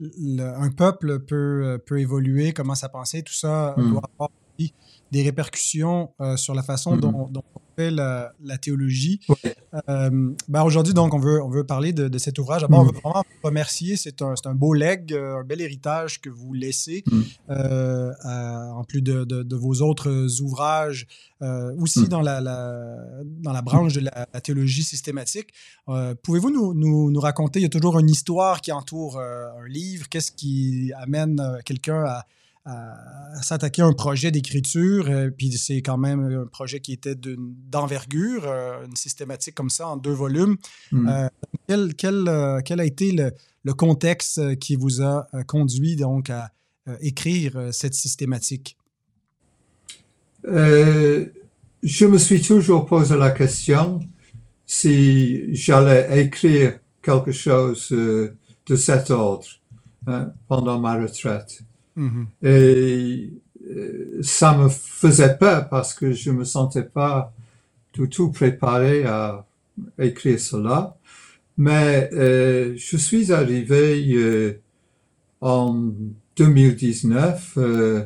le- 0.00 0.42
un 0.44 0.70
peuple 0.70 1.20
peut, 1.20 1.62
euh, 1.64 1.78
peut 1.78 2.00
évoluer, 2.00 2.52
comment 2.52 2.74
sa 2.74 2.88
pensée, 2.88 3.22
tout 3.22 3.34
ça 3.34 3.74
Mm. 3.76 3.90
doit 3.90 4.02
avoir 4.14 4.30
aussi 4.58 4.74
des 5.12 5.22
répercussions 5.22 6.10
euh, 6.20 6.36
sur 6.36 6.54
la 6.54 6.62
façon 6.62 6.94
Mhm. 6.96 7.00
dont, 7.00 7.28
dont 7.30 7.44
on 7.54 7.60
fait 7.76 7.90
la, 7.90 8.32
la 8.42 8.58
théologie. 8.58 9.20
Ouais. 9.28 9.54
Euh, 9.88 10.32
ben 10.48 10.62
aujourd'hui, 10.62 10.92
donc, 10.94 11.14
on 11.14 11.18
veut, 11.18 11.42
on 11.42 11.48
veut 11.50 11.64
parler 11.64 11.92
de, 11.92 12.08
de 12.08 12.18
cet 12.18 12.38
ouvrage. 12.38 12.62
D'abord, 12.62 12.80
on 12.80 12.84
veut 12.84 12.92
vraiment 13.02 13.22
vous 13.26 13.48
remercier. 13.48 13.96
C'est 13.96 14.20
un, 14.22 14.34
un 14.44 14.54
beau 14.54 14.72
legs, 14.74 15.12
euh, 15.12 15.40
un 15.40 15.44
bel 15.44 15.60
héritage 15.60 16.20
que 16.20 16.28
vous 16.30 16.52
laissez, 16.54 17.04
Mm. 17.10 17.20
euh, 17.50 18.10
à- 18.22 18.72
en 18.74 18.84
plus 18.84 19.00
de, 19.02 19.24
de- 19.24 19.42
de 19.42 19.56
vos 19.56 19.80
autres 19.82 20.40
ouvrages, 20.42 21.06
aussi 21.78 22.00
Mm. 22.02 22.08
dans, 22.08 22.20
la, 22.20 22.40
la- 22.40 22.96
dans 23.24 23.52
la 23.52 23.62
branche 23.62 23.94
de 23.94 24.00
la, 24.00 24.26
la 24.32 24.40
théologie 24.40 24.84
systématique. 24.84 25.48
Pouvez-vous 26.22 26.50
nous, 26.50 26.72
nous- 26.74 27.10
nous 27.10 27.20
raconter, 27.20 27.58
il 27.58 27.62
y 27.64 27.66
a 27.66 27.68
toujours 27.68 27.98
une 27.98 28.08
histoire 28.08 28.60
qui 28.60 28.70
entoure 28.72 29.18
un 29.20 29.66
livre, 29.68 30.08
qu'est-ce 30.08 30.30
qui 30.32 30.92
amène 30.96 31.42
quelqu'un 31.64 32.04
à, 32.04 32.24
à- 32.64 33.38
à 33.38 33.42
s'attaquer 33.42 33.82
à 33.82 33.86
un 33.86 33.92
projet 33.92 34.30
d'écriture, 34.30 35.06
euh, 35.08 35.30
puis 35.30 35.50
c'est 35.52 35.82
quand 35.82 35.98
même 35.98 36.20
un 36.20 36.46
projet 36.46 36.80
qui 36.80 36.92
était 36.92 37.14
d'envergure, 37.16 38.44
euh, 38.46 38.84
une 38.86 38.96
systématique 38.96 39.54
comme 39.54 39.70
ça 39.70 39.88
en 39.88 39.96
deux 39.96 40.12
volumes. 40.12 40.56
Mm. 40.92 41.08
Euh, 41.08 41.28
quel, 41.66 41.94
quel, 41.94 42.62
quel 42.64 42.80
a 42.80 42.84
été 42.84 43.12
le, 43.12 43.32
le 43.64 43.74
contexte 43.74 44.58
qui 44.58 44.76
vous 44.76 45.02
a 45.02 45.26
conduit 45.46 45.96
donc 45.96 46.30
à 46.30 46.50
écrire 47.00 47.68
cette 47.72 47.94
systématique? 47.94 48.76
Je 50.44 52.06
me 52.06 52.18
suis 52.18 52.42
toujours 52.42 52.86
posé 52.86 53.16
la 53.16 53.30
question 53.30 54.00
si 54.66 55.54
j'allais 55.54 56.24
écrire 56.24 56.78
quelque 57.02 57.32
chose 57.32 57.88
de 57.90 58.76
cet 58.76 59.10
ordre 59.10 59.46
hein, 60.06 60.32
pendant 60.48 60.78
ma 60.78 60.94
retraite. 61.00 61.62
Mhm. 61.96 62.26
Et 62.42 63.30
euh, 63.68 64.18
ça 64.22 64.56
me 64.56 64.68
faisait 64.68 65.36
peur 65.36 65.68
parce 65.68 65.94
que 65.94 66.12
je 66.12 66.30
me 66.30 66.44
sentais 66.44 66.82
pas 66.82 67.32
du 67.92 68.08
tout 68.08 68.30
préparé 68.30 69.04
à 69.04 69.44
écrire 69.98 70.40
cela. 70.40 70.96
Mais 71.58 72.08
euh, 72.12 72.74
je 72.76 72.96
suis 72.96 73.32
arrivé 73.32 74.14
euh, 74.16 74.60
en 75.40 75.92
2019 76.36 77.54
euh, 77.58 78.04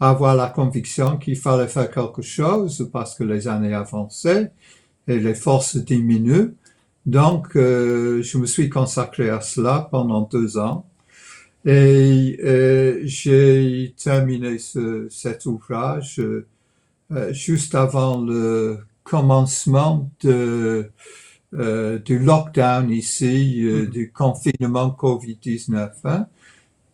à 0.00 0.10
avoir 0.10 0.36
la 0.36 0.48
conviction 0.48 1.16
qu'il 1.16 1.36
fallait 1.36 1.68
faire 1.68 1.90
quelque 1.90 2.22
chose 2.22 2.88
parce 2.92 3.14
que 3.14 3.24
les 3.24 3.48
années 3.48 3.74
avançaient 3.74 4.52
et 5.08 5.18
les 5.18 5.34
forces 5.34 5.76
diminuent. 5.76 6.54
Donc, 7.06 7.48
je 7.54 8.38
me 8.38 8.46
suis 8.46 8.68
consacré 8.68 9.28
à 9.28 9.40
cela 9.40 9.88
pendant 9.90 10.20
deux 10.20 10.56
ans. 10.58 10.86
Et 11.64 12.38
euh, 12.44 13.00
j'ai 13.04 13.94
terminé 13.96 14.58
ce, 14.58 15.06
cet 15.10 15.46
ouvrage 15.46 16.18
euh, 16.20 16.46
euh, 17.12 17.32
juste 17.32 17.74
avant 17.74 18.20
le 18.20 18.80
commencement 19.04 20.10
de, 20.22 20.90
euh, 21.54 21.98
du 22.00 22.18
lockdown 22.18 22.90
ici, 22.90 23.62
euh, 23.64 23.84
Mhm. 23.84 23.90
du 23.90 24.12
confinement 24.12 24.90
Covid-19. 24.90 25.92
hein. 26.04 26.26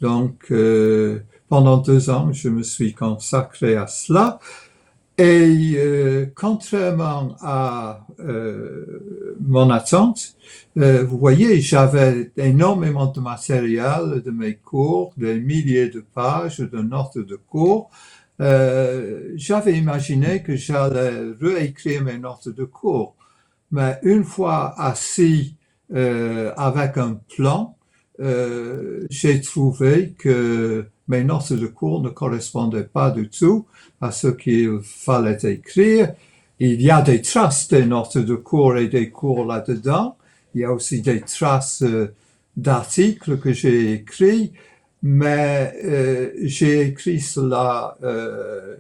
Donc, 0.00 0.46
euh, 0.52 1.20
pendant 1.48 1.78
deux 1.78 2.10
ans, 2.10 2.32
je 2.32 2.48
me 2.48 2.62
suis 2.62 2.94
consacré 2.94 3.76
à 3.76 3.86
cela. 3.86 4.38
Et 5.20 5.74
euh, 5.76 6.26
contrairement 6.36 7.36
à 7.40 8.06
euh, 8.20 9.34
mon 9.40 9.68
attente, 9.68 10.36
euh, 10.76 11.04
vous 11.04 11.18
voyez, 11.18 11.60
j'avais 11.60 12.30
énormément 12.36 13.06
de 13.06 13.18
matériel 13.18 14.22
de 14.24 14.30
mes 14.30 14.54
cours, 14.54 15.12
des 15.16 15.40
milliers 15.40 15.88
de 15.88 16.04
pages 16.14 16.60
de 16.60 16.78
notes 16.78 17.18
de 17.18 17.34
cours. 17.34 17.90
Euh, 18.40 19.32
j'avais 19.34 19.76
imaginé 19.76 20.44
que 20.44 20.54
j'allais 20.54 21.32
réécrire 21.40 22.04
mes 22.04 22.18
notes 22.18 22.48
de 22.48 22.64
cours. 22.64 23.16
Mais 23.72 23.98
une 24.02 24.22
fois 24.22 24.80
assis 24.80 25.56
euh, 25.94 26.52
avec 26.56 26.96
un 26.96 27.20
plan, 27.36 27.76
euh, 28.20 29.04
j'ai 29.10 29.40
trouvé 29.40 30.14
que 30.16 30.86
mes 31.08 31.24
notes 31.24 31.52
de 31.52 31.66
cours 31.66 32.02
ne 32.02 32.10
correspondaient 32.10 32.84
pas 32.84 33.10
du 33.10 33.28
tout 33.28 33.66
à 34.00 34.12
ce 34.12 34.28
qu'il 34.28 34.80
fallait 34.82 35.38
écrire. 35.42 36.12
Il 36.60 36.82
y 36.82 36.90
a 36.90 37.02
des 37.02 37.22
traces 37.22 37.68
des 37.68 37.86
notes 37.86 38.18
de 38.18 38.34
cours 38.34 38.76
et 38.76 38.88
des 38.88 39.10
cours 39.10 39.44
là-dedans. 39.44 40.16
Il 40.54 40.60
y 40.60 40.64
a 40.64 40.72
aussi 40.72 41.00
des 41.00 41.20
traces 41.20 41.82
euh, 41.82 42.14
d'articles 42.56 43.38
que 43.38 43.52
j'ai 43.52 43.92
écrits, 43.92 44.52
mais 45.02 45.72
euh, 45.84 46.32
j'ai 46.42 46.80
écrit 46.82 47.20
cela 47.20 47.96
euh, 48.02 48.76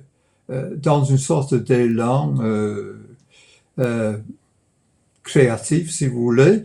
dans 0.48 1.04
une 1.04 1.18
sorte 1.18 1.54
d'élan 1.54 2.34
créatif, 5.22 5.90
si 5.92 6.08
vous 6.08 6.22
voulez, 6.22 6.62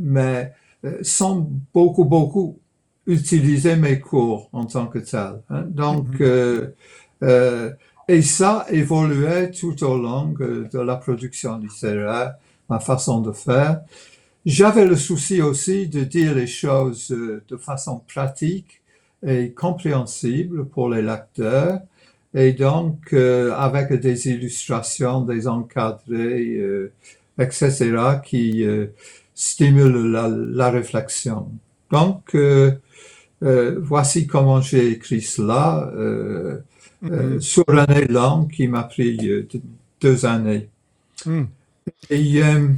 mais 0.00 0.52
sans 1.02 1.46
beaucoup, 1.74 2.06
beaucoup 2.06 2.58
utiliser 3.06 3.76
mes 3.76 4.00
cours 4.00 4.48
en 4.52 4.64
tant 4.66 4.86
que 4.86 4.98
tel. 4.98 5.42
hein. 5.50 5.64
Donc, 5.68 6.08
Mhm. 6.10 6.16
euh, 6.20 6.66
euh, 7.22 7.70
et 8.08 8.22
ça 8.22 8.66
évoluait 8.70 9.50
tout 9.50 9.82
au 9.84 9.96
long 9.98 10.32
de 10.38 10.78
la 10.78 10.96
production 10.96 11.58
littéraire, 11.58 12.34
ma 12.68 12.78
façon 12.80 13.20
de 13.20 13.32
faire. 13.32 13.80
J'avais 14.44 14.86
le 14.86 14.96
souci 14.96 15.42
aussi 15.42 15.88
de 15.88 16.04
dire 16.04 16.34
les 16.34 16.46
choses 16.46 17.10
euh, 17.12 17.42
de 17.48 17.56
façon 17.56 18.00
pratique 18.06 18.80
et 19.26 19.50
compréhensible 19.50 20.66
pour 20.66 20.88
les 20.90 21.02
lecteurs, 21.02 21.80
et 22.34 22.52
donc 22.52 23.12
euh, 23.12 23.52
avec 23.54 23.92
des 23.94 24.28
illustrations, 24.28 25.22
des 25.22 25.48
encadrés, 25.48 26.56
euh, 26.58 26.92
etc., 27.38 28.20
qui 28.24 28.64
euh, 28.64 28.86
stimulent 29.34 30.12
la, 30.12 30.28
la 30.28 30.70
réflexion. 30.70 31.48
Donc, 31.90 32.34
euh, 32.34 32.72
euh, 33.42 33.78
voici 33.80 34.26
comment 34.26 34.60
j'ai 34.60 34.90
écrit 34.92 35.20
cela 35.22 35.90
euh, 35.94 36.60
euh, 37.04 37.34
Mhm. 37.34 37.40
sur 37.40 37.64
un 37.68 37.86
élan 37.86 38.46
qui 38.46 38.66
m'a 38.68 38.82
pris 38.84 39.16
deux- 40.00 40.24
années. 40.26 40.68
Mhm. 41.26 41.48
Et 42.10 42.42
euh, 42.42 42.68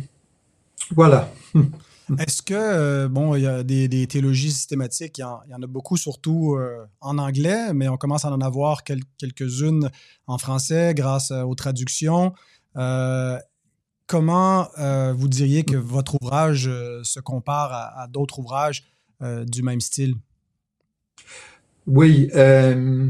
voilà. 0.91 1.31
Est-ce 2.19 2.41
que, 2.43 3.07
bon, 3.07 3.35
il 3.37 3.43
y 3.43 3.47
a 3.47 3.63
des, 3.63 3.87
des 3.87 4.07
théologies 4.07 4.51
systématiques, 4.51 5.19
il 5.19 5.21
y, 5.21 5.25
en, 5.25 5.41
il 5.47 5.51
y 5.51 5.55
en 5.55 5.63
a 5.63 5.67
beaucoup, 5.67 5.97
surtout 5.99 6.55
euh, 6.57 6.87
en 7.03 7.19
anglais, 7.19 7.73
mais 7.75 7.89
on 7.89 7.99
commence 7.99 8.25
à 8.25 8.33
en 8.33 8.41
avoir 8.41 8.83
quel- 8.83 9.05
quelques-unes 9.19 9.91
en 10.27 10.39
français 10.39 10.95
grâce 10.95 11.31
aux 11.33 11.55
traductions. 11.55 12.33
Euh, 12.77 13.39
comment 14.07 14.69
euh, 14.79 15.13
vous 15.13 15.29
diriez 15.29 15.65
que 15.65 15.77
votre 15.77 16.17
ouvrage 16.23 16.65
se 17.03 17.21
compare 17.21 17.73
à, 17.73 18.03
à 18.03 18.07
d'autres 18.09 18.39
ouvrages 18.39 18.85
du 19.47 19.63
même 19.63 19.81
style? 19.81 20.15
Oui, 21.89 22.29
euh, 22.35 23.09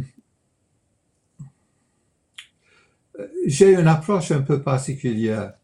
j'ai 3.44 3.72
une 3.72 3.88
approche 3.88 4.30
un 4.30 4.42
peu 4.42 4.62
particulière 4.62 5.54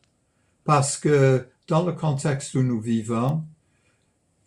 parce 0.65 0.97
que 0.97 1.47
dans 1.69 1.87
le 1.87 1.93
contexte 1.93 2.57
où 2.57 2.63
nous 2.65 2.81
vivons, 2.81 3.45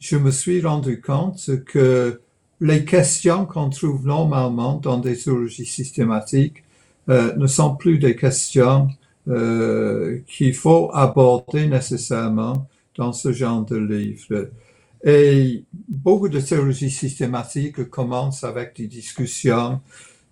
je 0.01 0.17
me 0.17 0.31
suis 0.31 0.61
rendu 0.61 0.99
compte 0.99 1.63
que 1.63 2.19
les 2.59 2.83
questions 2.83 3.45
qu'on 3.45 3.69
trouve 3.69 4.05
normalement 4.05 4.73
dans 4.83 4.97
des 4.97 5.15
théologies 5.15 5.65
systématiques 5.65 6.65
euh, 7.07 7.33
ne 7.37 7.47
sont 7.47 7.73
plus 7.73 7.99
des 7.99 8.17
questions 8.17 8.89
euh, 9.29 10.19
qu'il 10.27 10.53
faut 10.53 10.91
aborder 10.93 11.67
nécessairement 11.67 12.67
dans 12.97 13.13
ce 13.13 13.31
genre 13.31 13.63
de 13.63 13.77
livre. 13.77 14.49
Et 15.09 15.63
beaucoup 15.87 16.27
de 16.27 16.41
théologie 16.41 16.91
systématique 16.91 17.89
commence 17.89 18.43
avec 18.43 18.75
des 18.75 18.87
discussions 18.87 19.79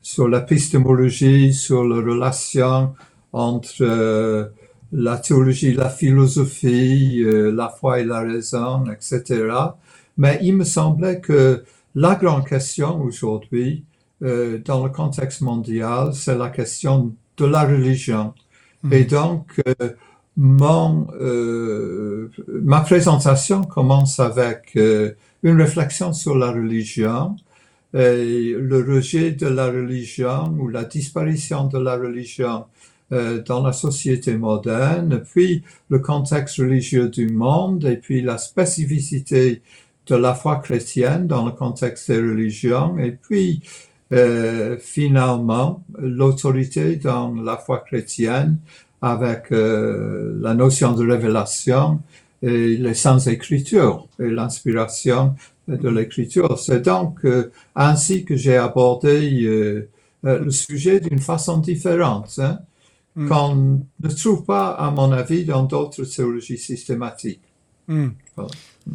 sur 0.01 0.27
l'épistémologie, 0.27 1.53
sur 1.53 1.85
la 1.85 1.95
relation 1.95 2.93
entre 3.31 3.83
euh, 3.83 4.47
la 4.91 5.17
théologie, 5.17 5.73
la 5.73 5.89
philosophie, 5.89 7.23
euh, 7.23 7.53
la 7.53 7.69
foi 7.69 8.01
et 8.01 8.03
la 8.03 8.19
raison, 8.19 8.83
etc. 8.91 9.47
Mais 10.17 10.39
il 10.41 10.57
me 10.57 10.65
semblait 10.65 11.21
que 11.21 11.63
la 11.95 12.15
grande 12.15 12.45
question 12.45 13.01
aujourd'hui, 13.01 13.85
euh, 14.23 14.57
dans 14.57 14.83
le 14.83 14.89
contexte 14.89 15.39
mondial, 15.39 16.13
c'est 16.13 16.37
la 16.37 16.49
question 16.49 17.15
de 17.37 17.45
la 17.45 17.63
religion. 17.63 18.33
Mm. 18.83 18.93
Et 18.93 19.03
donc, 19.05 19.61
euh, 19.81 19.91
mon, 20.37 21.07
euh, 21.19 22.29
ma 22.47 22.81
présentation 22.81 23.63
commence 23.63 24.19
avec 24.19 24.73
euh, 24.75 25.13
une 25.43 25.61
réflexion 25.61 26.13
sur 26.13 26.35
la 26.37 26.51
religion, 26.51 27.35
et 27.93 28.53
le 28.59 28.79
rejet 28.79 29.31
de 29.31 29.47
la 29.47 29.67
religion 29.67 30.53
ou 30.59 30.67
la 30.67 30.83
disparition 30.83 31.65
de 31.67 31.77
la 31.77 31.95
religion 31.95 32.65
euh, 33.13 33.41
dans 33.41 33.63
la 33.63 33.71
société 33.71 34.35
moderne, 34.35 35.21
puis 35.31 35.63
le 35.89 35.99
contexte 35.99 36.57
religieux 36.57 37.07
du 37.07 37.29
monde, 37.29 37.85
et 37.85 37.97
puis 37.97 38.21
la 38.21 38.37
spécificité 38.37 39.61
de 40.07 40.15
la 40.15 40.33
foi 40.33 40.57
chrétienne 40.57 41.27
dans 41.27 41.45
le 41.45 41.51
contexte 41.51 42.11
des 42.11 42.17
religions, 42.17 42.97
et 42.97 43.11
puis 43.11 43.61
euh, 44.11 44.77
finalement 44.79 45.83
l'autorité 45.97 46.97
dans 46.97 47.33
la 47.35 47.57
foi 47.57 47.79
chrétienne 47.79 48.57
avec 49.05 49.51
euh, 49.51 50.35
la 50.41 50.55
notion 50.55 50.93
de 50.93 51.07
révélation 51.07 52.01
et 52.41 52.75
les 52.75 52.95
sans 52.95 53.27
écritures 53.27 54.07
et 54.19 54.31
l'inspiration 54.31 55.35
de 55.67 55.89
l'écriture. 55.89 56.57
C'est 56.57 56.81
donc 56.81 57.23
euh, 57.23 57.51
ainsi 57.75 58.25
que 58.25 58.35
j'ai 58.35 58.57
abordé 58.57 59.43
euh, 59.43 59.87
le 60.23 60.49
sujet 60.49 60.99
d'une 60.99 61.19
façon 61.19 61.59
différente, 61.59 62.39
hein, 62.39 62.57
mm. 63.15 63.27
qu'on 63.27 63.55
ne 63.99 64.09
trouve 64.09 64.43
pas, 64.43 64.69
à 64.71 64.89
mon 64.89 65.11
avis, 65.11 65.45
dans 65.45 65.61
d'autres 65.61 66.03
théologies 66.03 66.57
systématiques. 66.57 67.45
Mm. 67.87 68.07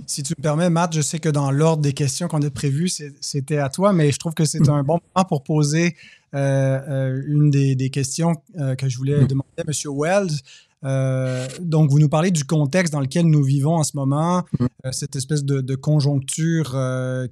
Si 0.06 0.23
tu 0.23 0.35
me 0.38 0.42
permets, 0.42 0.70
Matt, 0.70 0.94
je 0.94 1.00
sais 1.00 1.18
que 1.18 1.28
dans 1.28 1.50
l'ordre 1.50 1.82
des 1.82 1.92
questions 1.92 2.28
qu'on 2.28 2.42
a 2.42 2.50
prévues, 2.50 2.90
c'était 3.20 3.59
à 3.59 3.68
toi, 3.68 3.92
mais 3.92 4.12
je 4.12 4.18
trouve 4.18 4.35
que 4.35 4.44
c'est 4.44 4.61
mm. 4.61 4.70
un 4.70 4.82
bon 4.82 5.00
moment 5.14 5.25
pour 5.28 5.42
poser 5.42 5.97
euh, 6.35 6.80
euh, 6.88 7.23
une 7.26 7.50
des, 7.50 7.90
questions 7.90 8.35
euh, 8.59 8.76
que 8.76 8.88
je 8.88 8.97
voulais 8.97 9.20
mm. 9.20 9.26
demander 9.26 9.49
à 9.59 9.62
M. 9.66 9.73
Wells. 9.97 11.59
donc, 11.61 11.90
vous 11.90 11.99
nous 11.99 12.09
parlez 12.09 12.30
du 12.30 12.44
contexte 12.44 12.92
dans 12.92 13.00
lequel 13.00 13.26
nous 13.26 13.42
vivons 13.42 13.75
en 13.75 13.82
ce 13.82 13.97
moment, 13.97 14.44
mm. 14.59 14.92
cette 14.92 15.16
espèce 15.16 15.44
de, 15.44 15.75
conjoncture 15.75 16.78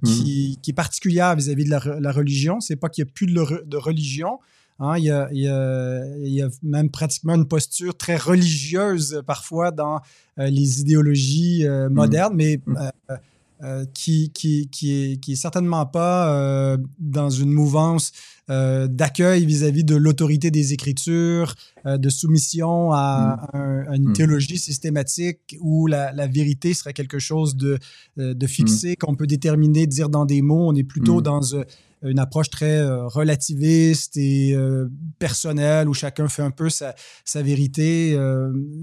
qui, 0.03 0.59
est 0.67 0.73
particulière 0.73 1.35
vis-à-vis 1.35 1.65
de 1.65 1.69
la, 1.69 2.11
religion. 2.11 2.59
C'est 2.59 2.75
pas 2.75 2.89
qu'il 2.89 3.05
n'y 3.05 3.09
a 3.09 3.13
plus 3.13 3.27
de, 3.27 3.77
religion, 3.77 4.39
Hein, 4.79 4.97
il, 4.97 5.03
y 5.03 5.11
a, 5.11 5.29
il, 5.31 5.41
y 5.41 6.41
a, 6.41 6.49
même 6.63 6.89
pratiquement 6.89 7.35
une 7.35 7.47
posture 7.47 7.95
très 7.97 8.15
religieuse 8.15 9.21
parfois 9.27 9.71
dans 9.71 9.99
les 10.37 10.81
idéologies 10.81 11.65
modernes, 11.89 12.33
mais 12.35 12.61
euh, 13.61 13.83
qui, 13.93 14.31
qui, 14.31 14.69
qui, 14.69 14.93
est, 14.93 15.17
qui 15.17 15.33
est 15.33 15.35
certainement 15.35 15.85
pas 15.85 16.33
euh, 16.33 16.77
dans 16.97 17.29
une 17.29 17.51
mouvance 17.51 18.13
euh, 18.49 18.87
d'accueil 18.87 19.45
vis-à-vis 19.45 19.83
de 19.83 19.95
l'autorité 19.95 20.51
des 20.51 20.73
Écritures, 20.73 21.55
de 21.85 22.09
soumission 22.09 22.91
à, 22.91 23.49
mm. 23.53 23.93
une 23.93 24.09
mm. 24.09 24.13
théologie 24.13 24.57
systématique 24.57 25.57
où 25.61 25.87
la, 25.87 26.11
la, 26.11 26.27
vérité 26.27 26.73
serait 26.73 26.93
quelque 26.93 27.19
chose 27.19 27.55
de, 27.55 27.79
de 28.17 28.47
fixé, 28.47 28.93
mm. 28.93 28.95
qu'on 28.95 29.15
peut 29.15 29.27
déterminer, 29.27 29.87
dire 29.87 30.09
dans 30.09 30.25
des 30.25 30.41
mots. 30.41 30.67
On 30.67 30.75
est 30.75 30.83
plutôt 30.83 31.21
dans 31.21 31.41
une 32.03 32.19
approche 32.19 32.49
très 32.49 32.81
relativiste 32.85 34.17
et 34.17 34.55
personnelle 35.19 35.87
où 35.87 35.93
chacun 35.93 36.27
fait 36.27 36.43
un 36.43 36.51
peu 36.51 36.69
sa, 36.69 36.95
sa 37.25 37.41
vérité. 37.41 38.17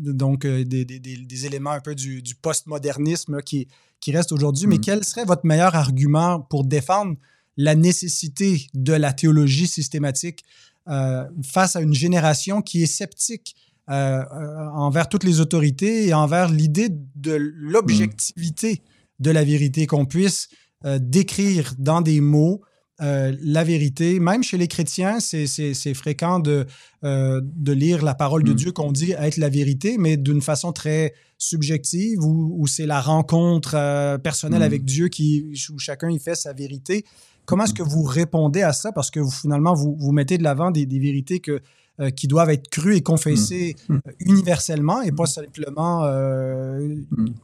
donc, 0.03 0.47
des, 0.47 0.85
des, 0.85 0.99
des, 0.99 1.47
éléments 1.47 1.73
un 1.73 1.81
peu 1.81 1.95
du, 1.95 2.23
du 2.23 2.35
postmodernisme 2.35 3.43
qui, 3.43 3.69
qui 4.01 4.13
reste 4.13 4.33
aujourd'hui, 4.33 4.67
mais 4.67 4.79
quel 4.79 5.05
serait 5.05 5.25
votre 5.25 5.45
meilleur 5.45 5.75
argument 5.75 6.41
pour 6.41 6.65
défendre 6.65 7.17
la 7.57 7.75
nécessité 7.75 8.67
de 8.75 8.93
la 8.93 9.13
théologie 9.13 9.67
systématique 9.67 10.45
euh, 10.89 11.25
face 11.43 11.77
à 11.77 11.81
une 11.81 11.95
génération 11.95 12.63
qui 12.63 12.83
est 12.83 12.87
sceptique 12.87 13.57
euh, 13.89 13.93
euh, 14.21 14.67
envers 14.73 15.09
toutes 15.09 15.25
les 15.25 15.41
autorités 15.41 16.07
et 16.07 16.15
envers 16.15 16.51
l'idée 16.51 16.89
de 16.91 17.35
l'objectivité 17.35 18.83
de 19.19 19.31
la 19.31 19.45
vérité, 19.45 19.87
qu'on 19.87 20.05
puisse 20.05 20.49
décrire 20.85 21.75
dans 21.79 22.03
des 22.03 22.21
mots 22.21 22.61
la 22.99 23.65
vérité. 23.65 24.21
Même 24.21 24.43
chez 24.43 24.59
les 24.59 24.69
chrétiens, 24.69 25.19
c'est 25.21 25.95
fréquent 25.95 26.39
de, 26.39 26.67
de 27.03 27.73
lire 27.73 28.05
la 28.05 28.15
parole 28.15 28.45
de 28.45 28.53
mm. 28.53 28.57
Dieu 28.57 28.73
qu'on 28.73 28.93
dit 28.93 29.13
être 29.13 29.39
la 29.39 29.49
vérité, 29.49 29.97
mais 29.99 30.19
d'une 30.19 30.43
façon 30.43 30.73
très 30.73 31.15
subjective 31.39 32.21
ou, 32.23 32.67
c'est 32.67 32.87
la 32.87 33.01
rencontre 33.01 33.75
euh, 33.75 34.19
personnelle 34.19 34.63
avec 34.63 34.83
mm. 34.83 34.87
Dieu 34.87 35.09
qui, 35.09 35.53
où 35.73 35.79
chacun 35.79 36.11
y 36.11 36.19
fait 36.19 36.35
sa 36.35 36.53
vérité. 36.53 37.05
Comment 37.47 37.65
est-ce 37.65 37.75
que 37.75 37.83
vous 37.83 38.03
répondez 38.03 38.63
à 38.63 38.73
ça? 38.73 38.93
Parce 38.93 39.11
que 39.11 39.21
vous, 39.21 39.31
finalement, 39.31 39.75
vous, 39.75 39.97
vous 39.99 40.13
mettez 40.13 40.37
de 40.37 40.43
l'avant 40.43 40.71
des, 40.71 40.85
vérités 40.87 41.41
que, 41.41 41.61
euh, 42.01 42.11
qui 42.11 42.29
doivent 42.29 42.51
être 42.51 42.69
crues 42.69 42.97
et 42.97 43.03
confessées 43.03 43.77
mm. 43.89 43.95
Mm. 43.95 44.01
Euh, 44.07 44.13
universellement 44.21 45.03
et 45.03 45.13
pas 45.13 45.27
simplement 45.27 46.07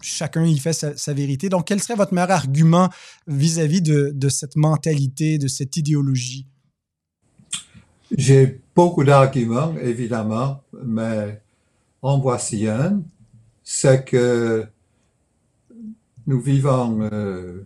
chacun 0.01 0.45
y 0.45 0.59
fait 0.59 0.73
sa, 0.73 1.15
vérité. 1.15 1.49
Donc, 1.49 1.67
quel 1.67 1.81
serait 1.81 1.95
votre 1.95 2.13
meilleur 2.13 2.33
argument 2.33 2.91
vis-à-vis 3.27 3.81
de, 3.81 4.13
de 4.15 4.29
cette 4.29 4.57
mentalité, 4.57 5.39
de 5.39 5.49
cette 5.49 5.77
idéologie? 5.77 6.47
J'ai 8.15 8.61
beaucoup 8.75 9.05
d'arguments, 9.05 9.75
évidemment, 9.81 10.61
mais 10.85 11.41
en 12.03 12.19
voici 12.19 12.69
un 12.69 13.01
c'est 13.65 14.05
que 14.05 14.67
nous 16.27 16.41
vivons 16.41 17.09
euh, 17.13 17.65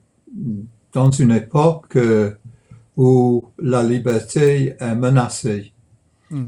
dans 0.97 1.11
une 1.11 1.33
époque 1.33 1.97
euh, 1.97 2.31
où 2.97 3.45
la 3.59 3.83
liberté 3.83 4.75
est 4.81 4.95
menacée. 4.95 5.73
Hmm. 6.31 6.47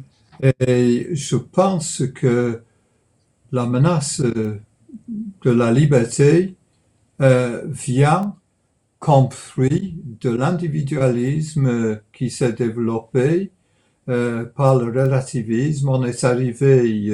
Et 0.61 1.09
je 1.13 1.37
pense 1.37 2.03
que 2.15 2.63
la 3.53 3.67
menace 3.67 4.23
de 4.23 5.51
la 5.51 5.71
liberté 5.71 6.57
euh, 7.21 7.63
vient 7.67 8.37
comme 8.99 9.31
fruit 9.31 10.01
de 10.23 10.31
l'individualisme 10.31 12.01
qui 12.13 12.31
s'est 12.31 12.53
développé 12.53 13.53
par 14.07 14.77
le 14.77 14.87
relativisme. 14.87 15.91
On 15.91 16.03
est 16.05 16.25
arrivé 16.25 17.13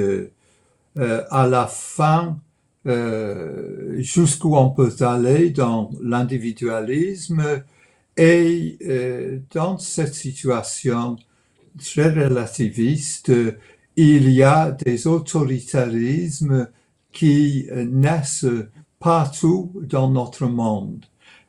euh, 0.97 1.23
à 1.29 1.45
la 1.45 1.67
fin 1.67 2.39
euh, 2.87 4.01
jusqu'où 4.01 4.55
on 4.55 4.69
peut 4.69 4.93
aller 4.99 5.49
dans 5.49 5.91
l'individualisme 6.01 7.63
et 8.17 8.77
euh, 8.85 9.39
dans 9.53 9.77
cette 9.77 10.13
situation 10.13 11.17
très 11.79 12.09
relativiste, 12.09 13.31
il 13.95 14.29
y 14.29 14.43
a 14.43 14.71
des 14.71 15.07
autoritarismes 15.07 16.69
qui 17.11 17.67
naissent 17.71 18.45
partout 18.99 19.71
dans 19.75 20.09
notre 20.09 20.47
monde. 20.47 21.05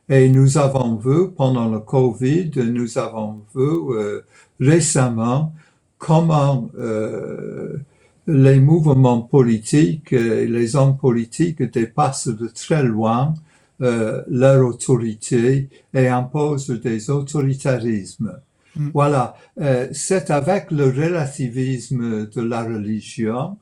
Et 0.09 0.29
nous 0.29 0.57
avons 0.57 0.95
vu 0.95 1.31
pendant 1.31 1.69
le 1.69 1.79
Covid, 1.79 2.51
nous 2.55 2.97
avons 2.97 3.41
vu 3.53 4.11
récemment 4.59 5.53
comment 5.97 6.69
euh, 6.77 7.77
les 8.27 8.59
mouvements 8.59 9.21
politiques 9.21 10.13
et 10.13 10.47
les 10.47 10.75
hommes 10.75 10.97
politiques 10.97 11.63
dépassent 11.63 12.27
de 12.27 12.47
très 12.47 12.83
loin 12.83 13.33
euh, 13.81 14.23
leur 14.29 14.65
autorité 14.65 15.69
et 15.93 16.07
imposent 16.07 16.69
des 16.69 17.09
autoritarismes. 17.09 18.39
Mm. 18.75 18.89
Voilà, 18.93 19.35
euh, 19.61 19.87
c'est 19.91 20.29
avec 20.29 20.71
le 20.71 20.85
relativisme 20.85 22.27
de 22.27 22.41
la 22.41 22.63
religion 22.63 23.57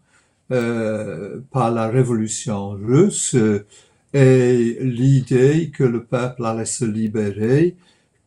euh, 0.51 1.39
par 1.51 1.71
la 1.71 1.87
révolution 1.87 2.69
russe 2.69 3.35
et 4.13 4.77
l'idée 4.81 5.71
que 5.73 5.83
le 5.83 6.03
peuple 6.03 6.45
allait 6.45 6.65
se 6.65 6.85
libérer 6.85 7.75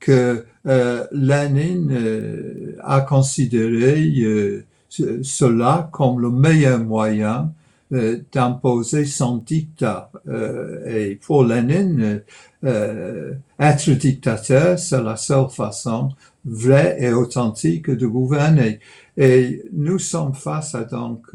que 0.01 0.44
euh, 0.66 1.07
Lénine 1.12 1.90
euh, 1.92 2.77
a 2.83 3.01
considéré 3.01 4.66
cela 4.88 5.88
comme 5.92 6.20
le 6.20 6.31
meilleur 6.31 6.81
moyen 6.81 7.53
euh, 7.94 8.18
d'imposer 8.33 9.07
son 9.07 9.38
dictat. 9.38 10.11
Euh, 10.29 10.85
et 10.87 11.14
pour 11.14 11.42
Lénine, 11.42 12.22
euh, 12.64 13.33
être 13.59 13.90
dictateur, 13.92 14.79
c'est 14.79 15.03
la 15.03 15.16
seule 15.16 15.48
façon 15.48 16.11
vraie 16.44 16.98
et 17.01 17.14
authentique 17.14 17.88
de 17.88 18.07
gouverner. 18.07 18.81
Et 19.16 19.62
nous 19.72 19.98
sommes 19.98 20.35
face 20.35 20.74
à 20.74 20.85
donc 20.85 21.29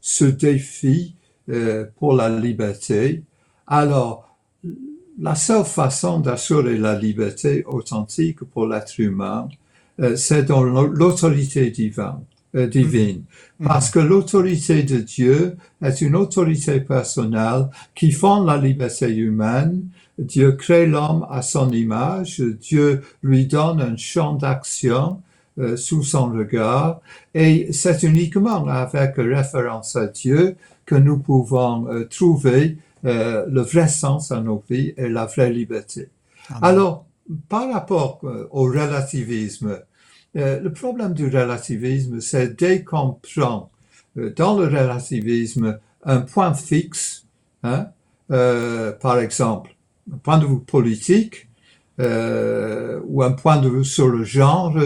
ce 0.00 0.24
défi 0.24 1.14
pour 1.98 2.14
la 2.14 2.28
liberté 2.30 3.22
Alors, 3.66 4.36
la 5.18 5.34
seule 5.34 5.64
façon 5.64 6.20
d'assurer 6.20 6.78
la 6.78 6.98
liberté 6.98 7.62
authentique 7.66 8.42
pour 8.44 8.66
l'être 8.66 8.98
humain, 8.98 9.48
c'est 10.16 10.44
dans 10.44 10.62
l'autorité 10.62 11.70
divine. 11.70 12.24
Euh, 12.56 12.66
divine. 12.66 13.22
Mhm. 13.60 13.68
Parce 13.68 13.90
que 13.90 14.00
l'autorité 14.00 14.82
de 14.82 14.96
Dieu 14.98 15.56
est 15.80 16.00
une 16.00 16.16
autorité 16.16 16.80
personnelle 16.80 17.68
qui 17.94 18.10
fonde 18.10 18.46
la 18.46 18.56
liberté 18.56 19.06
humaine. 19.14 19.84
Dieu 20.18 20.52
crée 20.52 20.86
l'homme 20.86 21.26
à 21.30 21.42
son 21.42 21.70
image. 21.70 22.40
Dieu 22.40 23.02
lui 23.22 23.46
donne 23.46 23.80
un 23.80 23.96
champ 23.96 24.34
d'action 24.34 25.20
euh, 25.60 25.76
sous 25.76 26.02
son 26.02 26.32
regard. 26.32 27.00
Et 27.34 27.72
c'est 27.72 28.02
uniquement 28.02 28.66
avec 28.66 29.14
référence 29.16 29.94
à 29.94 30.08
Dieu 30.08 30.56
que 30.86 30.96
nous 30.96 31.18
pouvons 31.18 31.86
euh, 31.88 32.08
trouver 32.08 32.78
euh, 33.04 33.46
le 33.48 33.60
vrai 33.62 33.86
sens 33.86 34.32
à 34.32 34.40
nos 34.40 34.62
vies 34.68 34.92
et 34.96 35.08
la 35.08 35.26
vraie 35.26 35.52
liberté. 35.52 36.08
Amen. 36.48 36.60
Alors, 36.62 37.04
par 37.48 37.72
rapport 37.72 38.20
euh, 38.24 38.48
au 38.50 38.64
relativisme, 38.64 39.78
le 40.34 40.68
problème 40.68 41.12
du 41.12 41.26
relativisme, 41.26 42.20
c'est 42.20 42.58
dès 42.58 42.84
qu'on 42.84 43.18
prend 43.34 43.70
euh, 44.16 44.32
dans 44.34 44.58
le 44.58 44.66
relativisme 44.66 45.78
un 46.04 46.20
point 46.20 46.54
fixe, 46.54 47.26
hein, 47.62 47.88
euh, 48.30 48.92
par 48.92 49.18
exemple, 49.18 49.76
un 50.12 50.16
point 50.18 50.38
de 50.38 50.46
vue 50.46 50.60
politique 50.60 51.48
euh, 52.00 53.00
ou 53.06 53.22
un 53.22 53.32
point 53.32 53.60
de 53.60 53.68
vue 53.68 53.84
sur 53.84 54.08
le 54.08 54.24
genre, 54.24 54.76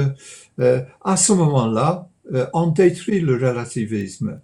euh, 0.61 0.83
à 1.03 1.17
ce 1.17 1.33
moment-là, 1.33 2.09
euh, 2.33 2.47
on 2.53 2.69
détruit 2.69 3.21
le 3.21 3.35
relativisme. 3.35 4.41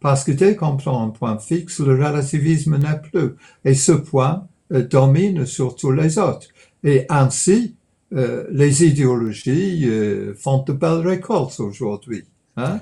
Parce 0.00 0.24
que 0.24 0.32
dès 0.32 0.56
qu'on 0.56 0.76
prend 0.76 1.04
un 1.04 1.10
point 1.10 1.38
fixe, 1.38 1.80
le 1.80 1.94
relativisme 1.94 2.78
n'est 2.78 3.00
plus. 3.10 3.34
Et 3.64 3.74
ce 3.74 3.92
point 3.92 4.46
euh, 4.72 4.82
domine 4.82 5.46
sur 5.46 5.76
tous 5.76 5.92
les 5.92 6.18
autres. 6.18 6.48
Et 6.84 7.06
ainsi, 7.08 7.74
euh, 8.14 8.46
les 8.50 8.84
idéologies 8.84 9.88
euh, 9.88 10.34
font 10.34 10.62
de 10.62 10.72
belles 10.72 11.06
récoltes 11.06 11.60
aujourd'hui, 11.60 12.24
hein, 12.56 12.80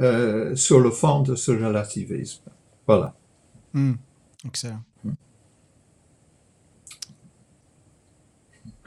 euh, 0.00 0.54
sur 0.56 0.80
le 0.80 0.90
fond 0.90 1.22
de 1.22 1.34
ce 1.36 1.52
relativisme. 1.52 2.42
Voilà. 2.86 3.14
Hmm. 3.74 3.94
Excellent. 4.44 4.82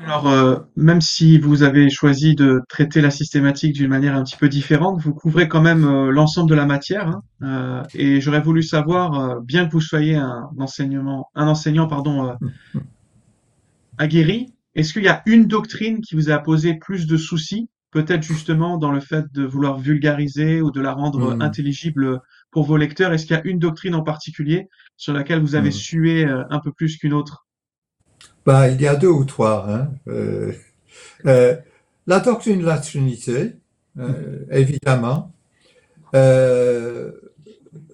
Alors, 0.01 0.29
euh, 0.29 0.55
même 0.77 1.01
si 1.01 1.37
vous 1.39 1.61
avez 1.63 1.89
choisi 1.89 2.33
de 2.33 2.61
traiter 2.69 3.01
la 3.01 3.11
systématique 3.11 3.73
d'une 3.73 3.89
manière 3.89 4.15
un 4.15 4.23
petit 4.23 4.37
peu 4.37 4.47
différente, 4.47 5.01
vous 5.01 5.13
couvrez 5.13 5.49
quand 5.49 5.61
même 5.61 5.83
euh, 5.83 6.09
l'ensemble 6.09 6.49
de 6.49 6.55
la 6.55 6.65
matière. 6.65 7.07
hein. 7.07 7.23
Euh, 7.43 7.83
et 7.93 8.21
j'aurais 8.21 8.39
voulu 8.41 8.63
savoir, 8.63 9.19
euh, 9.19 9.39
bien 9.41 9.65
que 9.67 9.73
vous 9.73 9.81
soyez 9.81 10.15
un 10.15 10.49
enseignement, 10.57 11.27
un 11.35 11.47
enseignant, 11.49 11.87
pardon, 11.87 12.29
euh, 12.29 12.79
aguerri, 13.97 14.53
est-ce 14.79 14.93
qu'il 14.93 15.03
y 15.03 15.07
a 15.09 15.21
une 15.25 15.45
doctrine 15.45 16.01
qui 16.01 16.15
vous 16.15 16.29
a 16.29 16.39
posé 16.39 16.73
plus 16.75 17.05
de 17.07 17.17
soucis, 17.17 17.69
peut-être 17.91 18.23
justement 18.23 18.77
dans 18.77 18.91
le 18.91 18.99
fait 18.99 19.25
de 19.33 19.43
vouloir 19.45 19.77
vulgariser 19.79 20.61
ou 20.61 20.71
de 20.71 20.81
la 20.81 20.93
rendre 20.93 21.35
Mm. 21.35 21.41
intelligible 21.41 22.21
pour 22.51 22.63
vos 22.65 22.77
lecteurs? 22.77 23.11
Est-ce 23.13 23.25
qu'il 23.25 23.35
y 23.35 23.39
a 23.39 23.45
une 23.45 23.59
doctrine 23.59 23.95
en 23.95 24.03
particulier 24.03 24.67
sur 24.97 25.13
laquelle 25.13 25.39
vous 25.41 25.55
avez 25.55 25.69
Mm. 25.69 25.73
sué 25.87 26.25
euh, 26.25 26.43
un 26.49 26.59
peu 26.59 26.71
plus 26.71 26.97
qu'une 26.97 27.13
autre? 27.13 27.45
Ben, 28.45 28.67
il 28.67 28.81
y 28.81 28.87
a 28.87 28.95
deux 28.95 29.09
ou 29.09 29.25
trois. 29.25 29.69
Hein. 29.69 29.91
Euh, 30.07 30.53
euh, 31.25 31.55
la 32.07 32.19
doctrine 32.19 32.59
de 32.61 32.65
la 32.65 32.77
Trinité, 32.79 33.53
euh, 33.97 34.45
évidemment. 34.51 35.31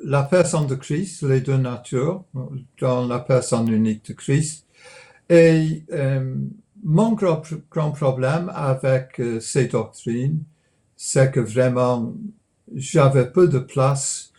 La 0.04 0.24
personne 0.24 0.68
de 0.68 0.76
Christ, 0.76 1.24
les 1.24 1.42
deux 1.42 1.58
natures, 1.58 2.24
dans 2.80 3.08
la 3.08 3.20
personne 3.20 3.68
unique 3.70 4.06
de 4.10 4.14
Christ. 4.14 4.66
Et 5.30 5.84
euh, 5.92 6.36
mon 6.86 7.14
grand, 7.14 7.42
grand 7.72 7.92
problème 7.92 8.52
avec 8.54 9.20
euh, 9.20 9.40
ces 9.40 9.66
doctrines, 9.66 10.44
c'est 10.96 11.32
que 11.32 11.40
vraiment, 11.40 12.14
j'avais 12.74 13.26
peu 13.30 13.48
de 13.48 13.58
place 13.60 14.32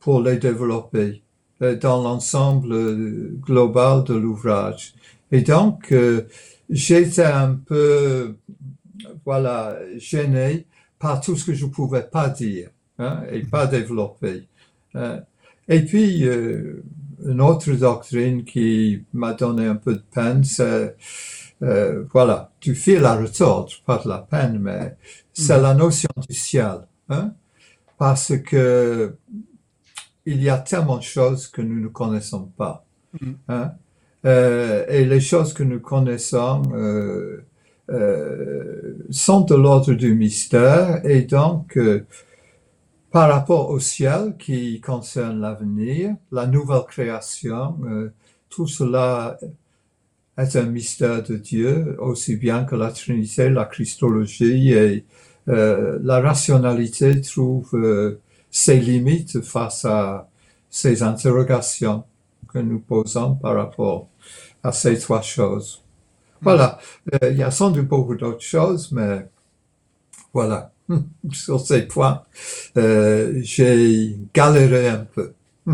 pour 0.00 0.20
les 0.20 0.36
développer 0.36 1.22
euh, 1.62 1.76
dans 1.76 2.02
l'ensemble 2.02 2.72
euh, 2.72 3.36
global 3.40 4.04
de 4.04 4.14
l'ouvrage. 4.14 4.94
Et 5.32 5.40
donc, 5.40 5.92
euh, 5.92 6.28
j'étais 6.68 7.24
un 7.24 7.54
peu, 7.54 8.36
voilà, 9.24 9.78
gêné 9.96 10.66
par 10.98 11.22
tout 11.22 11.36
ce 11.36 11.46
que 11.46 11.54
je 11.54 11.64
pouvais 11.64 12.02
pas 12.02 12.28
dire 12.28 12.68
hein, 12.98 13.22
et 13.32 13.40
pas 13.40 13.66
développer. 13.66 14.46
Euh, 14.94 15.18
et 15.68 15.80
puis, 15.80 16.24
une 16.24 17.40
autre 17.40 17.72
doctrine 17.72 18.44
qui 18.44 19.02
m'a 19.14 19.32
donné 19.32 19.64
un 19.66 19.76
peu 19.76 19.94
de 19.94 20.02
peine, 20.14 20.44
c'est, 20.44 20.94
euh, 21.62 22.04
voilà, 22.12 22.50
du 22.60 22.74
fil 22.74 23.04
à 23.04 23.14
retordre, 23.16 23.70
pas 23.86 23.98
de 24.02 24.08
la 24.08 24.18
peine, 24.18 24.58
mais 24.60 24.96
c'est 25.32 25.56
Mhm. 25.56 25.62
la 25.62 25.74
notion 25.74 26.08
du 26.28 26.34
ciel. 26.34 26.80
Hein, 27.08 27.32
parce 27.98 28.32
que 28.38 29.14
il 30.26 30.42
y 30.42 30.48
a 30.48 30.58
tellement 30.58 30.96
de 30.96 31.02
choses 31.02 31.46
que 31.48 31.60
nous 31.62 31.80
ne 31.80 31.88
connaissons 31.88 32.46
pas. 32.56 32.84
Mhm. 33.20 33.36
Hein? 33.48 33.72
Euh, 34.26 34.86
et 34.88 35.04
les 35.04 35.20
choses 35.20 35.52
que 35.52 35.62
nous 35.62 35.80
connaissons 35.80 36.62
euh, 36.74 37.44
sont 39.10 39.42
de 39.42 39.54
l'ordre 39.54 39.92
du 39.92 40.14
mystère 40.14 41.04
et 41.04 41.22
donc 41.22 41.78
par 43.10 43.28
rapport 43.30 43.68
au 43.70 43.78
ciel 43.78 44.34
qui 44.38 44.80
concerne 44.80 45.40
l'avenir, 45.40 46.16
la 46.32 46.46
nouvelle 46.46 46.84
création, 46.88 47.76
tout 48.48 48.66
cela 48.66 49.38
est 50.38 50.56
un 50.56 50.64
mystère 50.66 51.22
de 51.22 51.36
Dieu, 51.36 51.96
aussi 52.00 52.36
bien 52.36 52.64
que 52.64 52.74
la 52.76 52.90
Trinité, 52.90 53.50
la 53.50 53.64
Christologie 53.66 54.72
et 54.72 55.04
euh, 55.48 55.98
la 56.02 56.20
rationalité 56.20 57.20
trouve 57.20 57.70
euh, 57.74 58.20
ses 58.50 58.80
limites 58.80 59.40
face 59.42 59.84
à 59.84 60.28
ces 60.70 61.02
interrogations 61.02 62.04
que 62.52 62.58
nous 62.58 62.80
posons 62.80 63.34
par 63.36 63.54
rapport 63.56 64.08
à 64.62 64.72
ces 64.72 64.98
trois 64.98 65.22
choses. 65.22 65.82
Voilà, 66.42 66.78
Euh, 67.22 67.30
il 67.32 67.38
y 67.38 67.42
a 67.42 67.50
sans 67.50 67.70
doute 67.70 67.88
beaucoup 67.88 68.14
d'autres 68.16 68.42
choses, 68.42 68.92
mais 68.92 69.28
voilà, 70.32 70.72
sur 71.32 71.60
ces 71.60 71.82
points, 71.86 72.22
euh, 72.76 73.40
j'ai 73.42 74.18
galéré 74.34 74.88
un 74.88 75.04
peu. 75.04 75.32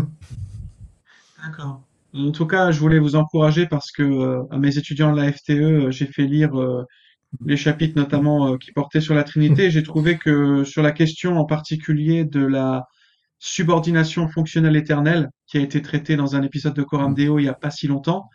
D'accord. 1.37 1.81
En 2.13 2.31
tout 2.31 2.45
cas, 2.45 2.71
je 2.71 2.79
voulais 2.79 2.99
vous 2.99 3.15
encourager 3.15 3.67
parce 3.67 3.91
que 3.91 4.03
euh, 4.03 4.43
à 4.51 4.57
mes 4.57 4.77
étudiants 4.77 5.11
de 5.13 5.21
la 5.21 5.31
FTE, 5.31 5.51
euh, 5.51 5.91
j'ai 5.91 6.05
fait 6.07 6.23
lire 6.25 6.59
euh, 6.59 6.83
les 7.45 7.57
chapitres 7.57 7.97
notamment 7.97 8.53
euh, 8.53 8.57
qui 8.57 8.71
portaient 8.71 9.01
sur 9.01 9.15
la 9.15 9.23
Trinité. 9.23 9.71
J'ai 9.71 9.83
trouvé 9.83 10.17
que 10.17 10.63
sur 10.63 10.81
la 10.83 10.91
question 10.91 11.37
en 11.37 11.45
particulier 11.45 12.25
de 12.25 12.45
la 12.45 12.85
subordination 13.39 14.27
fonctionnelle 14.27 14.75
éternelle, 14.75 15.29
qui 15.47 15.57
a 15.57 15.61
été 15.61 15.81
traitée 15.81 16.15
dans 16.15 16.35
un 16.35 16.43
épisode 16.43 16.75
de 16.75 16.83
Coram 16.83 17.13
Deo 17.13 17.39
il 17.39 17.45
y 17.45 17.49
a 17.49 17.53
pas 17.53 17.71
si 17.71 17.87
longtemps, 17.87 18.29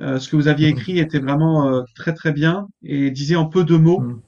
euh, 0.00 0.18
ce 0.18 0.28
que 0.28 0.36
vous 0.36 0.48
aviez 0.48 0.68
écrit 0.68 0.98
était 0.98 1.18
vraiment 1.18 1.68
euh, 1.68 1.82
très 1.94 2.14
très 2.14 2.32
bien 2.32 2.66
et 2.82 3.10
disait 3.10 3.36
en 3.36 3.46
peu 3.46 3.64
de 3.64 3.76
mots, 3.76 4.00
Mm. 4.00 4.20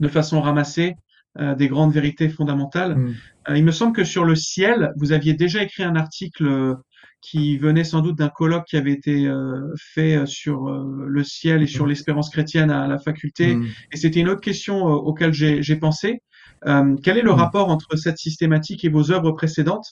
de 0.00 0.08
façon 0.08 0.40
ramassée, 0.40 0.94
euh, 1.38 1.54
des 1.54 1.68
grandes 1.68 1.92
vérités 1.92 2.28
fondamentales. 2.28 2.96
Mm. 2.96 3.14
Euh, 3.48 3.58
il 3.58 3.64
me 3.64 3.70
semble 3.72 3.94
que 3.94 4.04
sur 4.04 4.24
le 4.24 4.34
ciel, 4.34 4.92
vous 4.96 5.12
aviez 5.12 5.34
déjà 5.34 5.62
écrit 5.62 5.82
un 5.82 5.96
article 5.96 6.46
euh, 6.46 6.74
qui 7.22 7.56
venait 7.56 7.84
sans 7.84 8.00
doute 8.02 8.18
d'un 8.18 8.28
colloque 8.28 8.66
qui 8.66 8.76
avait 8.76 8.92
été 8.92 9.26
euh, 9.26 9.72
fait 9.78 10.16
euh, 10.16 10.26
sur 10.26 10.68
euh, 10.68 11.04
le 11.06 11.24
ciel 11.24 11.62
et 11.62 11.66
sur 11.68 11.86
l'espérance 11.86 12.28
chrétienne 12.30 12.70
à 12.70 12.88
la 12.88 12.98
faculté. 12.98 13.54
Mm. 13.54 13.66
Et 13.92 13.96
c'était 13.96 14.20
une 14.20 14.28
autre 14.28 14.40
question 14.40 14.88
euh, 14.88 14.92
auquel 14.92 15.32
j'ai 15.32 15.76
pensé. 15.76 16.20
Euh, 16.66 16.96
quel 17.02 17.16
est 17.18 17.22
le 17.22 17.30
Mm. 17.32 17.34
rapport 17.44 17.68
entre 17.70 17.96
cette 17.96 18.18
systématique 18.18 18.84
et 18.84 18.88
vos 18.90 19.10
œuvres 19.12 19.32
précédentes? 19.32 19.86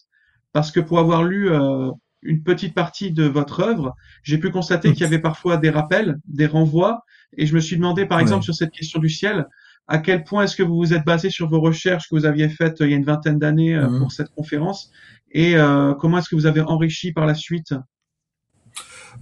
Parce 0.53 0.73
que 0.73 0.81
pour 0.81 0.99
avoir 0.99 1.23
lu 1.25 1.51
euh, 1.51 1.91
une 2.23 2.43
petite 2.43 2.75
partie 2.75 3.13
de 3.13 3.25
votre 3.25 3.61
œuvre, 3.61 3.95
j'ai 4.25 4.39
pu 4.39 4.51
constater 4.51 4.93
qu'il 4.93 5.03
y 5.03 5.07
avait 5.07 5.21
parfois 5.21 5.57
des 5.57 5.71
rappels, 5.71 6.17
des 6.27 6.47
renvois, 6.47 7.05
et 7.39 7.47
je 7.47 7.55
me 7.55 7.61
suis 7.61 7.77
demandé, 7.77 8.07
par 8.07 8.19
exemple, 8.21 8.43
sur 8.45 8.55
cette 8.55 8.73
question 8.73 8.99
du 9.01 9.09
ciel, 9.09 9.47
à 9.87 9.99
quel 9.99 10.23
point 10.25 10.43
est-ce 10.45 10.55
que 10.57 10.63
vous 10.63 10.77
vous 10.77 10.93
êtes 10.95 11.05
basé 11.05 11.31
sur 11.31 11.49
vos 11.49 11.61
recherches 11.61 12.09
que 12.11 12.15
vous 12.17 12.27
aviez 12.27 12.49
faites 12.49 12.77
il 12.81 12.91
y 12.91 12.93
a 12.93 12.97
une 12.97 13.05
vingtaine 13.05 13.39
d'années 13.39 13.75
euh, 13.77 13.89
Mhm. 13.89 13.99
pour 14.01 14.13
cette 14.13 14.29
conférence, 14.31 14.91
et 15.31 15.57
euh, 15.57 15.95
comment 15.95 16.19
est-ce 16.19 16.29
que 16.29 16.37
vous 16.37 16.47
avez 16.47 16.61
enrichi 16.61 17.13
par 17.13 17.27
la 17.27 17.35
suite? 17.35 17.75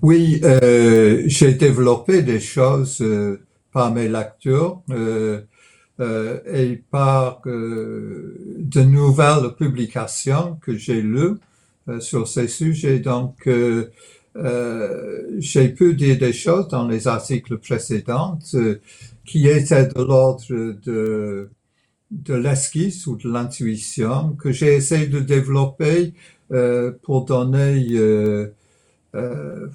Oui, 0.02 0.40
euh, 0.44 1.22
j'ai 1.26 1.54
développé 1.54 2.22
des 2.22 2.40
choses 2.40 3.00
euh, 3.00 3.40
par 3.72 3.92
mes 3.92 4.08
lectures 4.08 4.82
et 6.00 6.82
par 6.90 7.42
de 7.44 8.82
nouvelles 8.82 9.54
publications 9.58 10.56
que 10.62 10.76
j'ai 10.76 11.02
lues 11.02 11.36
sur 12.00 12.28
ces 12.28 12.48
sujets. 12.48 13.00
Donc, 13.00 13.46
euh, 13.46 13.90
euh, 14.36 15.22
j'ai 15.38 15.68
pu 15.70 15.94
dire 15.94 16.18
des 16.18 16.32
choses 16.32 16.68
dans 16.68 16.86
les 16.86 17.08
articles 17.08 17.58
précédents 17.58 18.38
euh, 18.54 18.80
qui 19.24 19.48
étaient 19.48 19.86
de 19.86 20.02
l'ordre 20.02 20.44
de, 20.48 21.50
de 22.10 22.34
l'esquisse 22.34 23.06
ou 23.06 23.16
de 23.16 23.28
l'intuition 23.30 24.36
que 24.38 24.50
j'ai 24.52 24.74
essayé 24.74 25.06
de 25.06 25.20
développer 25.20 26.14
euh, 26.52 26.92
pour 27.02 27.24
donner 27.24 27.86
euh, 27.92 28.50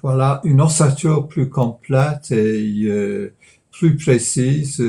voilà 0.02 0.40
une 0.44 0.60
ossature 0.60 1.28
plus 1.28 1.48
complète 1.48 2.30
et 2.32 3.32
plus 3.70 3.96
précise 3.96 4.82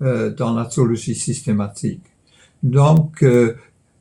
dans 0.00 0.54
la 0.54 0.64
théologie 0.64 1.14
systématique. 1.14 2.02
Donc, 2.62 3.24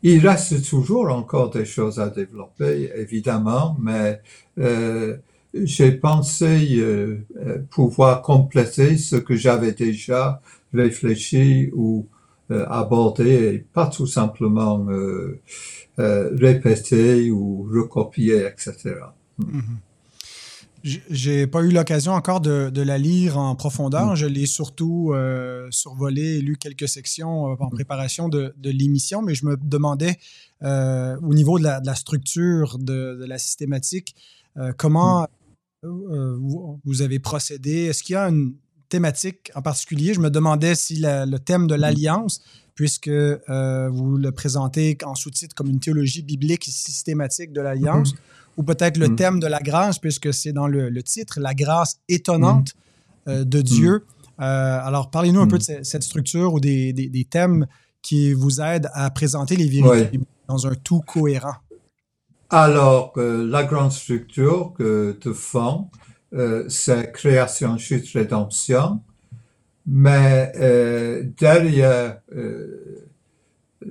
il 0.02 0.25
reste 0.25 0.65
toujours 0.69 1.10
encore 1.10 1.49
des 1.49 1.65
choses 1.65 1.99
à 1.99 2.10
développer, 2.10 2.89
évidemment, 2.95 3.75
mais 3.82 4.21
euh, 4.58 5.17
j'ai 5.54 5.91
pensé 5.91 6.78
euh, 6.78 7.17
pouvoir 7.69 8.21
compléter 8.21 8.97
ce 8.97 9.17
que 9.17 9.36
j'avais 9.36 9.73
déjà 9.73 10.41
réfléchi 10.73 11.69
ou 11.73 12.08
euh, 12.51 12.65
abordé 12.67 13.53
et 13.53 13.59
pas 13.59 13.88
tout 13.88 14.07
simplement 14.07 14.85
euh, 14.89 15.39
euh, 15.99 16.35
répéter 16.35 17.31
ou 17.31 17.63
recopier, 17.63 18.45
etc. 18.45 18.95
J'ai 20.83 21.45
pas 21.45 21.62
eu 21.62 21.71
l'occasion 21.71 22.13
encore 22.13 22.39
de, 22.39 22.69
de, 22.69 22.81
la 22.81 22.97
lire 22.97 23.38
en 23.38 23.55
profondeur. 23.55 24.13
Mm. 24.13 24.15
Je 24.15 24.25
l'ai 24.25 24.45
surtout 24.45 25.12
euh, 25.13 25.67
survolé 25.71 26.38
et 26.38 26.41
lu 26.41 26.55
quelques 26.55 26.88
sections 26.88 27.51
euh, 27.51 27.55
en 27.59 27.67
mm. 27.67 27.71
préparation 27.71 28.29
de, 28.29 28.53
de 28.57 28.69
l'émission, 28.69 29.21
mais 29.21 29.35
je 29.35 29.45
me 29.45 29.57
demandais 29.62 30.17
euh, 30.63 31.17
au 31.21 31.33
niveau 31.33 31.59
de 31.59 31.63
la, 31.63 31.81
de 31.81 31.85
la 31.85 31.95
structure 31.95 32.77
de, 32.79 33.25
la 33.27 33.38
systématique, 33.38 34.15
comment 34.77 35.27
mm. 35.83 36.79
vous 36.85 37.01
avez 37.01 37.19
procédé? 37.19 37.85
Est-ce 37.85 38.03
qu'il 38.03 38.13
y 38.13 38.17
a 38.17 38.29
une 38.29 38.55
thématique 38.89 39.52
en 39.56 39.62
particulier? 39.62 40.13
Je 40.13 40.19
me 40.19 40.30
demandais 40.30 40.75
si 40.75 40.97
la, 40.97 41.25
le 41.25 41.39
thème 41.39 41.67
de 41.67 41.75
l'alliance, 41.75 42.41
puisque 42.75 43.10
vous 43.10 44.17
le 44.17 44.30
présentez 44.32 44.97
en 45.04 45.15
sous-titre 45.15 45.56
comme 45.56 45.69
une 45.69 45.80
théologie 45.80 46.21
biblique 46.21 46.63
systématique 46.63 47.52
de 47.52 47.62
l'alliance, 47.62 48.13
ou 48.60 48.63
peut-être 48.63 48.97
le 48.97 49.08
mm. 49.08 49.15
thème 49.15 49.39
de 49.39 49.47
la 49.47 49.60
grâce, 49.60 49.99
puisque 49.99 50.34
c'est 50.34 50.52
dans 50.52 50.67
le, 50.67 50.89
le, 50.89 51.02
titre, 51.02 51.39
la 51.39 51.54
grâce 51.54 52.02
étonnante 52.10 52.73
euh, 53.30 53.45
de 53.45 53.62
Dieu. 53.62 54.06
Euh, 54.41 54.80
alors, 54.84 55.10
parlez-nous 55.10 55.39
un 55.39 55.47
peu 55.47 55.58
de 55.58 55.63
cette 55.63 56.04
structure 56.04 56.54
ou 56.54 56.60
des, 56.60 56.91
des, 56.91 57.08
des, 57.08 57.23
thèmes 57.23 57.67
qui 58.02 58.34
vous 58.34 58.60
aident 58.60 58.89
à 58.93 59.10
présenter 59.12 59.56
les 59.56 59.67
vérités 59.67 60.17
ouais. 60.17 60.23
dans 60.49 60.67
un 60.67 60.75
tout 60.75 60.99
cohérent. 60.99 61.56
Alors, 62.49 63.13
euh, 63.15 63.47
la 63.47 63.63
grande 63.63 63.93
structure 63.93 64.73
que 64.78 65.17
de 65.21 65.32
fond, 65.32 65.88
euh, 66.34 66.65
c'est 66.70 67.12
création, 67.12 67.78
chute, 67.78 68.10
rédemption. 68.13 69.02
Mais 69.86 70.52
euh, 70.58 71.24
derrière 71.38 72.22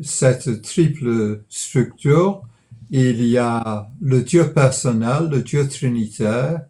cette 0.02 0.62
triple 0.62 1.42
structure, 1.48 2.42
il 2.90 3.24
y 3.24 3.38
a 3.38 3.90
le 4.00 4.22
Dieu 4.22 4.52
personnel, 4.52 5.28
le 5.30 5.42
Dieu 5.42 5.68
trinitaire, 5.68 6.62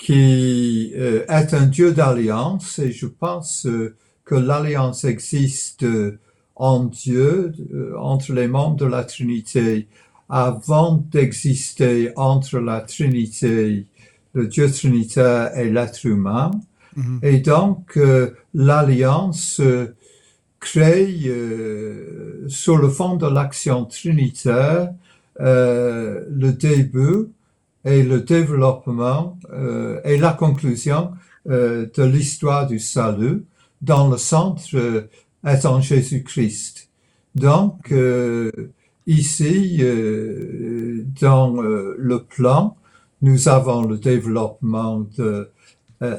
qui 0.00 0.92
euh, 0.96 1.24
est 1.28 1.52
un 1.54 1.66
Dieu 1.66 1.92
d'alliance 1.92 2.78
et 2.78 2.90
je 2.90 3.06
pense 3.06 3.66
euh, 3.66 3.94
que 4.24 4.34
l'alliance 4.34 5.04
existe 5.04 5.84
en 6.56 6.84
Dieu, 6.84 7.52
euh, 7.74 7.94
entre 7.98 8.32
les 8.32 8.48
membres 8.48 8.76
de 8.76 8.86
la 8.86 9.04
Trinité, 9.04 9.88
avant 10.30 11.04
d'exister 11.10 12.12
entre 12.16 12.60
la 12.60 12.80
Trinité, 12.80 13.86
le 14.32 14.46
Dieu 14.46 14.70
trinitaire 14.70 15.56
et 15.58 15.70
l'être 15.70 16.04
humain. 16.04 16.50
Mm 16.96 17.02
-hmm. 17.02 17.26
Et 17.30 17.38
donc, 17.40 17.96
euh, 17.96 18.30
l'alliance 18.54 19.62
crée, 20.60 21.08
sur 22.48 22.76
le 22.84 22.88
fond 22.88 23.16
de 23.16 23.28
l'action 23.36 23.86
trinitaire, 23.86 24.90
euh, 25.40 26.24
le 26.28 26.52
début 26.52 27.28
et 27.86 28.02
le 28.02 28.20
développement 28.20 29.38
euh, 29.52 29.98
et 30.04 30.18
la 30.18 30.34
conclusion 30.34 31.12
euh, 31.48 31.86
de 31.96 32.02
l'histoire 32.02 32.66
du 32.66 32.78
salut 32.78 33.44
dans 33.80 34.10
le 34.10 34.18
centre 34.18 35.08
étant 35.46 35.80
Jésus-Christ. 35.80 36.90
Donc, 37.34 37.94
ici, 39.06 39.82
dans 41.22 41.52
le 41.62 42.18
plan, 42.24 42.76
nous 43.22 43.48
avons 43.48 43.82
le 43.86 43.98
développement 43.98 45.06
de 45.16 45.50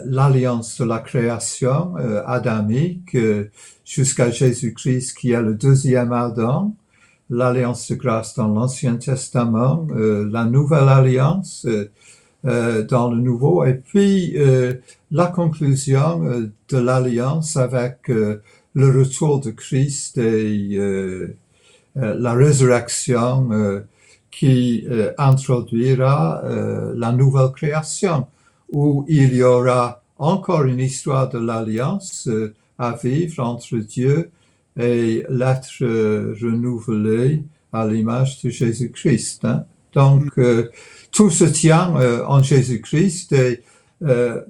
l'alliance 0.05 0.79
de 0.79 0.85
la 0.85 0.99
création 0.99 1.95
adamique 2.25 3.17
jusqu'à 3.83 4.29
Jésus-Christ 4.29 5.17
qui 5.17 5.31
est 5.31 5.41
le 5.41 5.55
deuxième 5.55 6.13
Adam 6.13 6.75
l'alliance 7.31 7.89
de 7.89 7.95
grâce 7.95 8.35
dans 8.35 8.49
l'Ancien 8.49 8.97
Testament, 8.97 9.87
euh, 9.91 10.29
la 10.29 10.45
nouvelle 10.45 10.89
alliance 10.89 11.65
euh, 11.65 11.89
euh, 12.45 12.83
dans 12.83 13.09
le 13.09 13.21
Nouveau, 13.21 13.63
et 13.63 13.75
puis 13.75 14.33
euh, 14.35 14.73
la 15.11 15.27
conclusion 15.27 16.23
euh, 16.25 16.51
de 16.69 16.77
l'alliance 16.77 17.55
avec 17.55 18.09
euh, 18.09 18.41
le 18.73 18.87
retour 18.99 19.39
de 19.39 19.51
Christ 19.51 20.17
et 20.17 20.79
la 21.95 22.33
résurrection 22.33 23.49
qui 24.41 24.87
introduira 25.19 26.41
la 26.95 27.11
nouvelle 27.11 27.51
création, 27.51 28.25
où 28.71 29.05
il 29.07 29.35
y 29.35 29.43
aura 29.43 30.01
encore 30.17 30.63
une 30.63 30.79
histoire 30.79 31.29
de 31.29 31.37
l'alliance 31.37 32.27
à 32.81 32.93
vivre 32.93 33.43
entre 33.43 33.77
Dieu 33.77 34.31
et 34.79 35.23
l'être 35.29 35.83
euh, 35.83 36.35
renouvelé 36.41 37.43
à 37.71 37.85
l'image 37.85 38.41
de 38.41 38.49
Jésus-Christ. 38.49 39.45
Hein? 39.45 39.65
Donc, 39.93 40.37
euh, 40.39 40.69
tout 41.11 41.29
se 41.29 41.43
tient 41.43 41.95
euh, 41.97 42.25
en 42.25 42.41
Jésus-Christ 42.41 43.33
et 43.33 43.61
euh, 44.01 44.41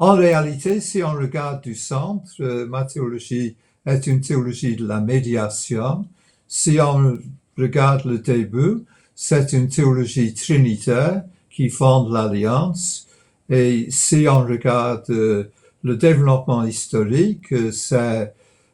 en 0.00 0.14
réalité, 0.14 0.80
si 0.80 1.02
on 1.04 1.12
regarde 1.12 1.62
du 1.62 1.74
centre, 1.74 2.32
euh, 2.40 2.66
ma 2.66 2.84
théologie 2.84 3.56
est 3.86 4.06
une 4.06 4.20
théologie 4.20 4.74
de 4.74 4.86
la 4.86 5.00
médiation. 5.00 6.06
Si 6.48 6.78
on 6.80 7.18
regarde 7.56 8.04
le 8.04 8.18
début, 8.18 8.84
c'est 9.22 9.52
une 9.52 9.68
théologie 9.68 10.32
trinitaire 10.32 11.24
qui 11.50 11.68
fonde 11.68 12.10
l'alliance. 12.10 13.06
Et 13.50 13.88
si 13.90 14.26
on 14.26 14.40
regarde 14.46 15.04
le 15.10 15.96
développement 15.96 16.64
historique, 16.64 17.52
c'est 17.70 18.32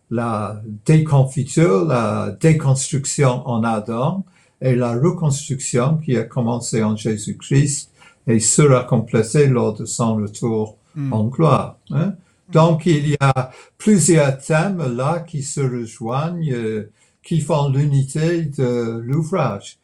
la 0.08 0.62
déconfiture, 0.84 1.84
la 1.84 2.30
déconstruction 2.40 3.44
en 3.48 3.64
Adam 3.64 4.24
et 4.60 4.76
la 4.76 4.92
reconstruction 4.92 5.96
qui 5.96 6.16
a 6.16 6.22
commencé 6.22 6.80
en 6.84 6.94
Jésus-Christ 6.94 7.90
et 8.28 8.38
sera 8.38 8.84
complétée 8.84 9.48
lors 9.48 9.74
de 9.74 9.84
son 9.84 10.14
retour 10.14 10.76
mm. 10.94 11.12
en 11.12 11.24
gloire. 11.24 11.76
Hein? 11.90 12.14
Donc, 12.52 12.86
il 12.86 13.08
y 13.08 13.16
a 13.18 13.50
plusieurs 13.78 14.38
thèmes 14.38 14.94
là 14.94 15.18
qui 15.26 15.42
se 15.42 15.60
rejoignent, 15.60 16.52
euh, 16.52 16.92
qui 17.24 17.40
font 17.40 17.68
l'unité 17.68 18.42
de 18.44 19.00
l'ouvrage. 19.04 19.78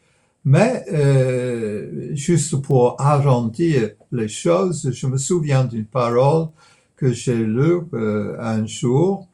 Mais 0.44 0.84
euh, 0.92 2.14
juste 2.14 2.56
pour 2.62 3.00
arrondir 3.00 3.90
les 4.10 4.28
choses, 4.28 4.90
je 4.92 5.06
me 5.06 5.16
souviens 5.16 5.64
d'une 5.64 5.84
parole 5.84 6.48
que 6.96 7.12
j'ai 7.12 7.36
lue 7.36 7.82
euh, 7.94 8.36
un 8.40 8.66
jour 8.66 9.28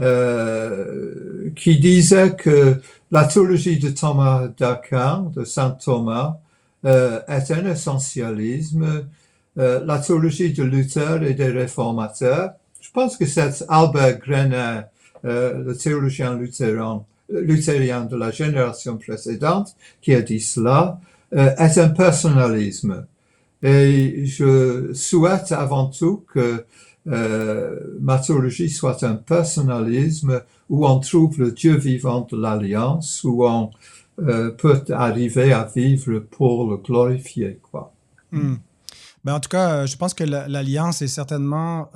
euh, 0.00 1.50
qui 1.56 1.78
disait 1.78 2.34
que 2.36 2.80
la 3.10 3.24
théologie 3.24 3.78
de 3.78 3.90
Thomas 3.90 4.48
d'Aquin, 4.58 5.30
de 5.34 5.44
Saint 5.44 5.70
Thomas, 5.72 6.38
euh, 6.84 7.20
est 7.28 7.50
un 7.50 7.66
essentialisme. 7.66 9.06
Euh, 9.58 9.84
la 9.84 9.98
théologie 9.98 10.52
de 10.52 10.62
Luther 10.62 11.22
et 11.22 11.34
des 11.34 11.48
réformateurs, 11.48 12.52
je 12.80 12.90
pense 12.90 13.16
que 13.16 13.26
c'est 13.26 13.64
Albert 13.68 14.18
Grener, 14.18 14.80
euh, 15.24 15.62
le 15.62 15.76
théologien 15.76 16.34
luthérien, 16.36 17.04
luthérien 17.40 18.04
de 18.04 18.16
la 18.16 18.30
génération 18.30 18.96
précédente, 18.96 19.74
qui 20.00 20.14
a 20.14 20.22
dit 20.22 20.40
cela, 20.40 21.00
euh, 21.34 21.54
est 21.56 21.78
un 21.78 21.88
personnalisme. 21.88 23.06
Et 23.62 24.26
je 24.26 24.92
souhaite 24.92 25.52
avant 25.52 25.86
tout 25.86 26.24
que 26.32 26.64
euh, 27.08 27.80
ma 28.00 28.18
théologie 28.18 28.68
soit 28.68 29.02
un 29.02 29.14
personnalisme 29.14 30.42
où 30.68 30.86
on 30.86 31.00
trouve 31.00 31.38
le 31.40 31.52
Dieu 31.52 31.76
vivant 31.76 32.26
de 32.30 32.36
l'alliance, 32.36 33.24
où 33.24 33.44
on 33.46 33.70
euh, 34.20 34.50
peut 34.50 34.82
arriver 34.90 35.52
à 35.52 35.64
vivre 35.64 36.18
pour 36.18 36.70
le 36.70 36.76
glorifier. 36.76 37.58
Quoi. 37.70 37.92
Hmm. 38.30 38.56
Ben, 39.24 39.34
en 39.34 39.40
tout 39.40 39.48
cas, 39.48 39.86
je 39.86 39.96
pense 39.96 40.14
que 40.14 40.24
l'alliance 40.24 41.00
est 41.02 41.08
certainement 41.08 41.88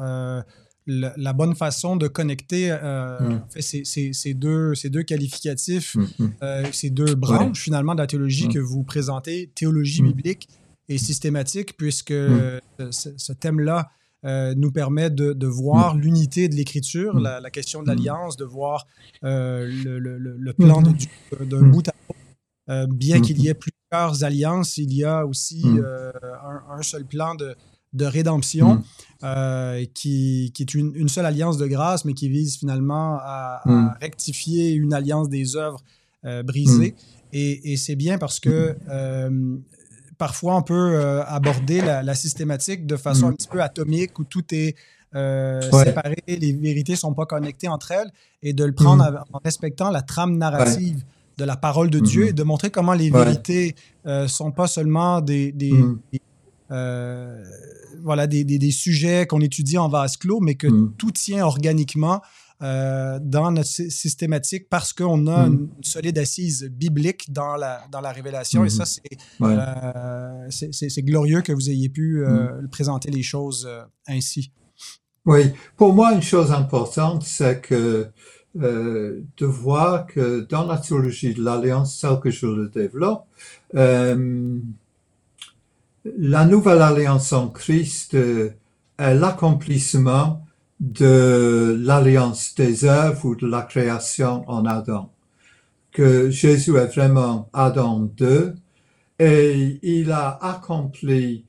la, 0.86 1.12
la, 1.16 1.32
bonne 1.32 1.54
façon 1.54 1.96
de 1.96 2.08
connecter 2.08 2.70
euh, 2.70 3.18
mm. 3.20 3.32
en 3.44 3.48
fait, 3.48 3.62
ces, 3.62 3.84
ces, 3.84 4.12
ces, 4.12 4.34
deux, 4.34 4.74
ces 4.74 4.90
deux 4.90 5.02
qualificatifs, 5.02 5.94
mm 5.94 6.04
-hmm. 6.04 6.30
euh, 6.42 6.72
ces 6.72 6.90
deux 6.90 7.14
branches 7.14 7.58
ouais. 7.58 7.64
finalement 7.64 7.94
de 7.94 8.00
la 8.00 8.06
théologie 8.06 8.48
mm. 8.48 8.52
que 8.54 8.58
vous 8.60 8.84
présentez, 8.84 9.50
théologie 9.54 10.02
mm. 10.02 10.06
biblique 10.12 10.48
et 10.88 10.98
systématique, 10.98 11.76
puisque 11.76 12.12
ce, 12.12 13.10
ce 13.16 13.32
thème-là 13.32 13.90
euh, 14.24 14.54
nous 14.56 14.72
permet 14.72 15.10
de, 15.10 15.32
de 15.32 15.46
voir 15.46 15.94
mmh. 15.94 16.00
l'unité 16.00 16.48
de 16.48 16.54
l'Écriture, 16.56 17.14
mmh. 17.14 17.22
la, 17.22 17.40
la, 17.40 17.50
question 17.50 17.82
de 17.82 17.88
l'alliance, 17.88 18.36
de 18.36 18.44
voir 18.44 18.86
euh, 19.24 19.66
le, 19.84 19.98
le, 19.98 20.18
le, 20.18 20.52
plan 20.52 20.80
mmh. 20.80 20.84
de 20.84 20.92
Dieu 20.92 21.10
d'un 21.50 21.62
bout 21.62 21.86
à 21.88 21.92
l'autre 21.92 22.20
euh, 22.70 22.86
bien 22.90 23.20
qu'il 23.20 23.40
y 23.40 23.48
ait 23.48 23.54
plusieurs 23.54 24.24
alliances, 24.24 24.78
il 24.78 24.92
y 24.92 25.04
a 25.04 25.24
aussi 25.26 25.64
Mm. 25.64 25.78
euh, 25.84 26.12
un, 26.50 26.78
un 26.78 26.82
seul 26.82 27.04
plan 27.04 27.34
de, 27.36 27.54
de 27.92 28.04
rédemption 28.04 28.74
Mm. 28.76 28.82
euh, 29.24 29.84
qui, 29.94 30.50
qui 30.54 30.62
est 30.62 30.74
une, 30.74 30.92
une 30.94 31.08
seule 31.08 31.26
alliance 31.26 31.56
de 31.56 31.66
grâce, 31.66 32.04
mais 32.04 32.12
qui 32.14 32.28
vise 32.28 32.56
finalement 32.58 33.16
à, 33.20 33.60
à 33.64 33.68
Mm. 33.70 33.94
rectifier 34.00 34.72
une 34.72 34.92
alliance 34.92 35.28
des 35.28 35.56
œuvres 35.56 35.80
euh, 36.24 36.42
brisées. 36.42 36.94
Et, 37.32 37.72
et 37.72 37.76
c'est 37.76 37.96
bien 37.96 38.18
parce 38.18 38.40
que 38.40 38.76
euh, 38.90 39.56
parfois 40.18 40.56
on 40.56 40.62
peut 40.62 40.74
euh, 40.74 41.24
aborder 41.24 41.80
la, 41.80 42.02
la 42.02 42.14
systématique 42.14 42.86
de 42.86 42.96
façon 42.96 43.26
Mm. 43.26 43.30
un 43.30 43.32
petit 43.34 43.48
peu 43.48 43.62
atomique 43.62 44.18
où 44.18 44.24
tout 44.24 44.44
est 44.52 44.74
euh, 45.14 45.62
Ouais. 45.72 45.84
séparé, 45.84 46.16
les 46.26 46.52
vérités 46.52 46.92
ne 46.92 46.96
sont 46.98 47.14
pas 47.14 47.24
connectées 47.24 47.68
entre 47.68 47.92
elles, 47.92 48.10
et 48.42 48.52
de 48.52 48.64
le 48.64 48.72
prendre 48.72 49.04
Mm. 49.10 49.24
en 49.32 49.40
respectant 49.42 49.90
la 49.90 50.02
trame 50.02 50.36
narrative 50.36 51.02
de 51.38 51.44
la 51.44 51.56
parole 51.56 51.88
de 51.90 52.00
Dieu 52.00 52.22
Mhm. 52.24 52.28
et 52.28 52.32
de 52.32 52.42
montrer 52.42 52.70
comment 52.70 52.92
les 52.94 53.10
Ouais. 53.10 53.24
vérités 53.24 53.74
ne 54.04 54.26
sont 54.26 54.50
pas 54.50 54.66
seulement 54.66 55.20
des, 55.22 55.52
des, 55.52 55.72
Mm. 55.72 55.98
des, 56.12 56.20
euh, 56.70 57.42
voilà, 58.02 58.26
des, 58.26 58.44
des- 58.44 58.58
des 58.58 58.70
sujets 58.70 59.26
qu'on 59.26 59.40
étudie 59.40 59.78
en 59.78 59.88
vase 59.88 60.16
clos, 60.16 60.40
mais 60.40 60.54
que 60.54 60.66
Mm. 60.66 60.92
tout 60.98 61.10
tient 61.12 61.44
organiquement 61.44 62.20
euh, 62.62 63.18
dans 63.22 63.50
notre 63.50 63.68
sy- 63.68 63.90
systématique 63.90 64.68
parce 64.70 64.94
qu'on 64.94 65.26
a 65.26 65.46
Mm. 65.46 65.68
une 65.76 65.84
solide 65.84 66.18
assise 66.18 66.64
biblique 66.72 67.30
dans 67.30 67.54
la, 67.56 67.82
dans 67.92 68.00
la 68.00 68.10
révélation. 68.12 68.64
Et 68.64 68.70
ça, 68.70 68.86
c'est 68.86 69.02
Ouais. 69.40 69.54
euh, 69.58 70.46
c'est- 70.50 71.02
glorieux 71.02 71.42
que 71.42 71.52
vous 71.52 71.68
ayez 71.68 71.90
pu 71.90 72.24
euh, 72.24 72.48
présenter 72.72 73.10
les 73.10 73.22
choses 73.22 73.68
ainsi. 74.06 74.52
Oui, 75.26 75.50
pour 75.76 75.92
moi, 75.92 76.14
une 76.14 76.22
chose 76.22 76.50
importante, 76.52 77.24
c'est 77.24 77.60
que 77.60 78.06
euh, 78.58 79.20
de 79.36 79.44
voir 79.44 80.06
que 80.06 80.46
dans 80.48 80.64
la 80.66 80.78
théologie 80.78 81.34
de 81.34 81.42
l'Alliance, 81.44 82.00
telle 82.00 82.18
que 82.20 82.30
je 82.30 82.46
le 82.46 82.68
développe, 82.70 83.26
euh, 83.74 84.58
la 86.18 86.44
nouvelle 86.44 86.82
alliance 86.82 87.32
en 87.32 87.48
Christ 87.48 88.14
euh, 88.14 88.50
est 88.98 89.14
l'accomplissement 89.14 90.44
de 90.80 91.76
l'alliance 91.80 92.54
des 92.54 92.84
œuvres 92.84 93.24
ou 93.24 93.36
de 93.36 93.46
la 93.46 93.62
création 93.62 94.44
en 94.48 94.66
Adam. 94.66 95.12
Que 95.92 96.30
Jésus 96.30 96.76
est 96.76 96.94
vraiment 96.94 97.48
Adam 97.52 98.10
2 98.16 98.54
et 99.18 99.78
il 99.82 100.12
a 100.12 100.38
accompli 100.42 101.44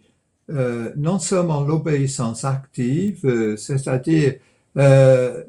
euh, 0.49 0.91
non 0.95 1.19
seulement 1.19 1.61
l'obéissance 1.61 2.45
active, 2.45 3.25
euh, 3.25 3.57
c'est-à-dire 3.57 4.35
euh, 4.77 5.43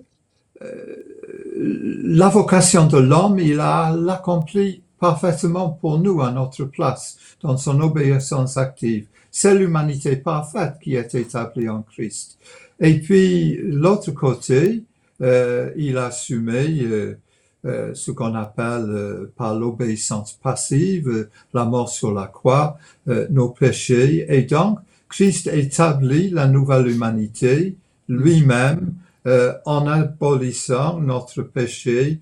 la 0.61 2.29
vocation 2.29 2.87
de 2.87 2.99
l'homme, 2.99 3.39
il 3.39 3.61
a 3.61 3.95
l'accompli 3.97 4.83
parfaitement 4.99 5.71
pour 5.71 5.99
nous 5.99 6.21
à 6.21 6.31
notre 6.31 6.65
place 6.65 7.17
dans 7.43 7.57
son 7.57 7.81
obéissance 7.81 8.57
active. 8.57 9.07
C'est 9.31 9.55
l'humanité 9.55 10.17
parfaite 10.17 10.75
qui 10.83 10.97
est 10.97 11.15
établie 11.15 11.69
en 11.69 11.83
Christ. 11.83 12.39
Et 12.81 12.99
puis 13.01 13.59
l'autre 13.63 14.11
côté, 14.13 14.83
euh, 15.21 15.71
il 15.77 15.99
a 15.99 16.07
assumé 16.07 16.81
euh, 16.83 17.19
euh, 17.65 17.93
ce 17.95 18.13
qu'on 18.13 18.35
appelle 18.35 18.87
euh, 18.89 19.33
par 19.37 19.55
l'obéissance 19.59 20.33
passive, 20.41 21.29
la 21.53 21.65
mort 21.65 21.89
sur 21.89 22.15
la 22.15 22.27
croix, 22.29 22.79
euh, 23.09 23.27
nos 23.31 23.49
péchés. 23.49 24.27
Et 24.29 24.43
donc, 24.43 24.79
Christ 25.09 25.49
établit 25.49 26.31
la 26.31 26.47
nouvelle 26.47 26.87
humanité 26.87 27.77
lui-même 28.09 28.95
euh, 29.27 29.55
en 29.65 29.87
abolissant 29.89 31.01
notre 31.01 31.43
péché 31.43 32.21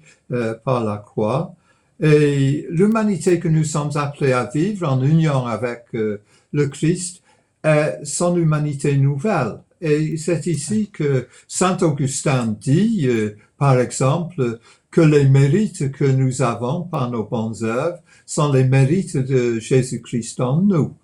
par 0.64 0.82
la 0.82 0.96
croix. 0.96 1.54
Et 2.00 2.66
l'humanité 2.70 3.40
que 3.40 3.48
nous 3.48 3.64
sommes 3.64 3.90
appelés 3.94 4.32
à 4.32 4.50
vivre 4.52 4.88
en 4.88 5.02
union 5.02 5.46
avec 5.46 5.84
euh, 5.94 6.20
le 6.52 6.66
Christ 6.66 7.22
est 7.64 8.04
son 8.04 8.36
humanité 8.36 8.96
nouvelle. 8.96 9.60
Et 9.80 10.16
c'est 10.16 10.46
ici 10.46 10.90
que 10.92 11.26
Saint 11.48 11.78
Augustin 11.82 12.56
dit, 12.60 13.06
euh, 13.06 13.36
par 13.58 13.78
exemple, 13.80 14.58
que 14.90 15.00
les 15.00 15.26
mérites 15.26 15.92
que 15.92 16.04
nous 16.04 16.42
avons 16.42 16.82
par 16.82 17.10
nos 17.10 17.24
bonnes 17.24 17.62
œuvres 17.62 17.98
sont 18.24 18.52
les 18.52 18.64
mérites 18.64 19.16
de 19.16 19.58
Jésus-Christ 19.58 20.40
en 20.40 20.62
nous. 20.62 20.94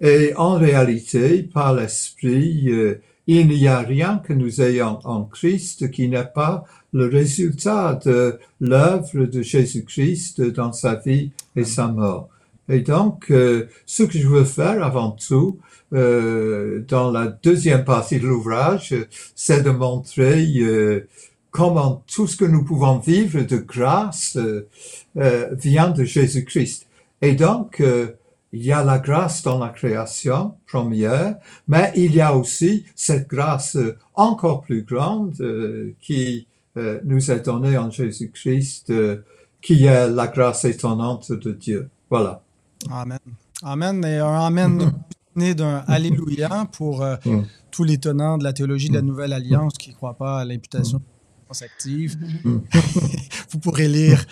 Et 0.00 0.32
en 0.36 0.54
réalité, 0.58 1.42
par 1.42 1.74
l'Esprit, 1.74 2.70
euh, 2.70 3.00
il 3.26 3.48
n'y 3.48 3.68
a 3.68 3.80
rien 3.80 4.18
que 4.18 4.32
nous 4.32 4.60
ayons 4.60 4.98
en 5.04 5.24
Christ 5.24 5.90
qui 5.90 6.08
n'est 6.08 6.24
pas 6.24 6.64
le 6.92 7.06
résultat 7.06 8.00
de 8.04 8.38
l'œuvre 8.60 9.24
de 9.26 9.42
Jésus-Christ 9.42 10.40
dans 10.42 10.72
sa 10.72 10.96
vie 10.96 11.30
et 11.56 11.64
sa 11.64 11.88
mort. 11.88 12.28
Et 12.68 12.80
donc, 12.80 13.30
euh, 13.30 13.66
ce 13.86 14.04
que 14.04 14.18
je 14.18 14.28
veux 14.28 14.44
faire 14.44 14.84
avant 14.84 15.10
tout, 15.10 15.58
euh, 15.92 16.84
dans 16.86 17.10
la 17.10 17.26
deuxième 17.26 17.84
partie 17.84 18.20
de 18.20 18.26
l'ouvrage, 18.26 18.94
c'est 19.34 19.62
de 19.62 19.70
montrer 19.70 20.46
euh, 20.58 21.08
comment 21.50 22.04
tout 22.06 22.28
ce 22.28 22.36
que 22.36 22.44
nous 22.44 22.64
pouvons 22.64 22.98
vivre 22.98 23.42
de 23.42 23.56
grâce 23.56 24.36
euh, 24.36 24.68
euh, 25.16 25.48
vient 25.54 25.90
de 25.90 26.04
Jésus-Christ. 26.04 26.86
Et 27.22 27.32
donc, 27.32 27.80
euh, 27.80 28.12
il 28.52 28.64
y 28.64 28.72
a 28.72 28.84
la 28.84 28.98
grâce 28.98 29.42
dans 29.42 29.58
la 29.58 29.68
création 29.68 30.54
première, 30.66 31.36
mais 31.68 31.92
il 31.94 32.14
y 32.14 32.20
a 32.20 32.36
aussi 32.36 32.84
cette 32.96 33.28
grâce 33.28 33.76
encore 34.14 34.62
plus 34.62 34.82
grande 34.82 35.34
euh, 35.40 35.94
qui 36.00 36.46
nous 36.76 37.30
est 37.30 37.40
donnée 37.44 37.76
en 37.78 37.90
Jésus-Christ, 37.90 38.90
euh, 38.90 39.22
qui 39.60 39.84
est 39.86 40.08
la 40.08 40.26
grâce 40.28 40.64
étonnante 40.64 41.32
de 41.32 41.52
Dieu. 41.52 41.90
Voilà. 42.08 42.42
Amen. 42.90 43.18
Amen. 43.62 44.04
Et 44.04 44.18
un 44.18 44.34
Amen 44.40 44.92
né 45.36 45.54
d'un 45.54 45.84
Alléluia 45.86 46.66
pour 46.72 47.02
euh, 47.02 47.16
Mm. 47.24 47.42
tous 47.70 47.84
les 47.84 47.98
tenants 47.98 48.38
de 48.38 48.44
la 48.44 48.52
théologie 48.52 48.88
de 48.88 48.94
la 48.94 49.02
Nouvelle 49.02 49.32
Alliance 49.32 49.74
qui 49.78 49.90
ne 49.90 49.94
croient 49.94 50.16
pas 50.16 50.40
à 50.40 50.44
l'imputation 50.44 50.98
de 50.98 51.04
l'alliance 51.42 51.62
active. 51.62 52.16
Mm. 52.44 52.58
Vous 53.50 53.58
pourrez 53.58 53.86
lire 53.88 54.24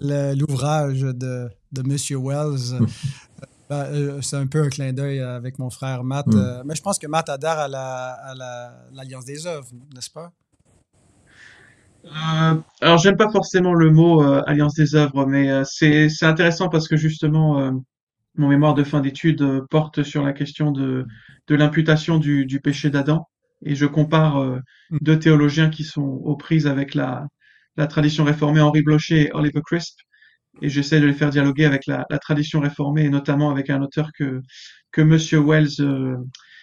l'ouvrage 0.00 1.00
de, 1.00 1.48
de 1.72 1.80
M. 1.80 1.96
Wells. 2.24 2.80
Mm. 2.80 2.86
Ben, 3.70 3.76
euh, 3.86 4.20
c'est 4.20 4.36
un 4.36 4.46
peu 4.46 4.62
un 4.62 4.68
clin 4.68 4.92
d'œil 4.92 5.20
avec 5.20 5.58
mon 5.58 5.70
frère 5.70 6.04
Matt. 6.04 6.26
Mm. 6.26 6.36
euh, 6.36 6.62
mais 6.66 6.74
je 6.74 6.82
pense 6.82 6.98
que 6.98 7.06
Matt 7.06 7.28
adhère 7.30 7.58
à 7.58 7.68
la- 7.68 8.12
à 8.12 8.34
la- 8.34 8.74
l'Alliance 8.92 9.24
des 9.24 9.46
œuvres, 9.46 9.68
n'est-ce 9.94 10.10
pas? 10.10 10.30
Euh, 12.04 12.60
alors 12.82 12.98
j'aime 12.98 13.16
pas 13.16 13.30
forcément 13.30 13.72
le 13.72 13.90
mot 13.90 14.22
euh, 14.22 14.42
Alliance 14.46 14.74
des 14.74 14.94
œuvres, 14.94 15.24
mais 15.26 15.50
euh, 15.50 15.64
c'est 15.64 16.08
c'est 16.10 16.26
intéressant 16.26 16.68
parce 16.68 16.86
que 16.86 16.96
justement 16.96 17.58
euh, 17.60 17.70
mon 18.36 18.48
mémoire 18.48 18.74
de 18.74 18.84
fin 18.84 19.00
d'études 19.00 19.42
euh, 19.42 19.62
porte 19.70 20.02
sur 20.04 20.22
la 20.24 20.32
question 20.34 20.72
de 20.72 21.06
de 21.48 21.54
l'imputation 21.56 22.18
du, 22.18 22.46
du 22.46 22.60
péché 22.60 22.90
d'Adam. 22.90 23.28
Et 23.64 23.74
je 23.76 23.86
compare 23.86 24.38
euh, 24.38 24.60
Mm. 24.90 24.98
deux 25.02 25.18
théologiens 25.18 25.70
qui 25.70 25.84
sont 25.84 26.02
aux 26.02 26.36
prises 26.36 26.66
avec 26.66 26.94
la 26.94 27.26
la 27.76 27.86
tradition 27.88 28.24
réformée 28.24 28.60
Henri 28.60 28.82
Blocher 28.82 29.22
et 29.28 29.32
Oliver 29.34 29.62
Crisp. 29.66 29.98
Et 30.62 30.68
j'essaie 30.70 31.00
de 31.00 31.06
les 31.06 31.14
faire 31.14 31.30
dialoguer 31.30 31.64
avec 31.66 31.86
la, 31.86 32.06
la 32.10 32.18
tradition 32.18 32.60
réformée 32.60 33.04
et 33.04 33.10
notamment 33.10 33.50
avec 33.50 33.70
un 33.70 33.82
auteur 33.82 34.10
que 34.18 34.40
que 34.92 35.00
Monsieur 35.02 35.40
Wells 35.40 35.80
euh, 35.80 36.16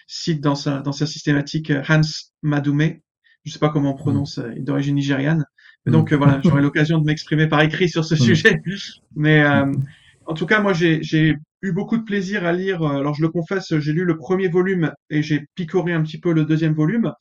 cite 0.06 0.40
dans 0.40 0.54
sa 0.54 0.80
dans 0.80 0.92
sa 0.92 1.06
systématique 1.06 1.72
Hans 1.88 2.00
Madoumé 2.42 3.02
je 3.44 3.52
sais 3.52 3.58
pas 3.58 3.70
comment 3.70 3.92
on 3.92 3.96
prononce, 3.96 4.38
euh, 4.38 4.52
d'origine 4.58 4.94
nigériane. 4.96 5.44
Mais 5.84 5.90
Mm. 5.90 5.92
donc 5.92 6.12
euh, 6.12 6.16
voilà, 6.16 6.40
j'aurai 6.44 6.62
l'occasion 6.62 6.98
de 6.98 7.04
m'exprimer 7.04 7.48
par 7.48 7.60
écrit 7.62 7.88
sur 7.88 8.04
ce 8.04 8.14
Mm. 8.14 8.18
sujet. 8.18 8.62
Mais 9.16 9.42
euh, 9.44 9.72
en 10.26 10.34
tout 10.34 10.46
cas, 10.46 10.60
moi 10.60 10.72
j'ai 10.72 11.36
eu 11.64 11.72
beaucoup 11.72 11.96
de 11.96 12.02
plaisir 12.04 12.44
à 12.44 12.52
lire. 12.52 12.82
Alors 12.82 13.14
je 13.14 13.22
le 13.22 13.28
confesse, 13.28 13.76
j'ai 13.78 13.92
lu 13.92 14.04
le 14.04 14.16
premier 14.16 14.48
volume 14.48 14.92
et 15.10 15.22
j'ai 15.22 15.46
picoré 15.54 15.92
un 15.92 16.02
petit 16.02 16.18
peu 16.18 16.32
le 16.32 16.44
deuxième 16.44 16.74
volume, 16.74 17.12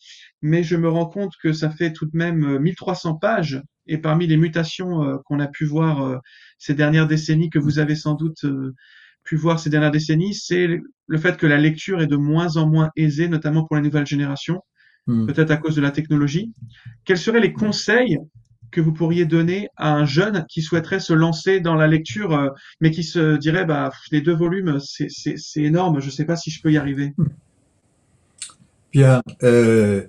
mais 0.41 0.63
je 0.63 0.75
me 0.75 0.89
rends 0.89 1.05
compte 1.07 1.33
que 1.41 1.53
ça 1.53 1.69
fait 1.69 1.93
tout 1.93 2.05
de 2.05 2.15
même 2.15 2.43
euh, 2.55 2.59
1300 2.59 3.15
pages. 3.15 3.61
Et 3.87 3.97
parmi 3.97 4.27
les 4.27 4.37
mutations 4.37 5.03
euh, 5.03 5.17
qu'on 5.25 5.39
a 5.39 5.47
pu 5.47 5.65
voir 5.65 6.03
euh, 6.03 6.17
ces 6.59 6.73
dernières 6.75 7.07
décennies, 7.07 7.49
que 7.49 7.59
vous 7.59 7.79
avez 7.79 7.95
sans 7.95 8.13
doute 8.13 8.43
euh, 8.45 8.73
pu 9.23 9.35
voir 9.35 9.59
ces 9.59 9.69
dernières 9.71 9.91
décennies, 9.91 10.33
c'est 10.35 10.67
le 11.07 11.17
fait 11.17 11.37
que 11.37 11.47
la 11.47 11.57
lecture 11.57 12.01
est 12.01 12.07
de 12.07 12.15
moins 12.15 12.57
en 12.57 12.67
moins 12.67 12.89
aisée, 12.95 13.27
notamment 13.27 13.65
pour 13.65 13.75
la 13.75 13.81
nouvelle 13.81 14.05
génération 14.05 14.61
Mm. 15.07 15.25
peut-être 15.27 15.51
à 15.51 15.57
cause 15.57 15.75
de 15.75 15.81
la 15.81 15.91
technologie. 15.91 16.51
Quels 17.05 17.17
seraient 17.17 17.39
les 17.39 17.53
conseils 17.53 18.17
que 18.71 18.81
vous 18.81 18.93
pourriez 18.93 19.25
donner 19.25 19.67
à 19.75 19.93
un 19.93 20.05
jeune 20.05 20.45
qui 20.49 20.61
souhaiterait 20.61 20.99
se 20.99 21.13
lancer 21.13 21.59
dans 21.59 21.75
la 21.75 21.87
lecture, 21.87 22.33
euh, 22.33 22.49
mais 22.79 22.91
qui 22.91 23.03
se 23.03 23.35
dirait, 23.37 23.65
bah, 23.65 23.91
les 24.11 24.21
deux 24.21 24.35
volumes, 24.35 24.79
c'est, 24.79 25.41
énorme, 25.57 25.99
je 25.99 26.09
sais 26.09 26.25
pas 26.25 26.37
si 26.37 26.49
je 26.51 26.61
peux 26.61 26.71
y 26.71 26.77
arriver. 26.77 27.13
Bien. 28.93 29.21
Euh, 29.43 30.07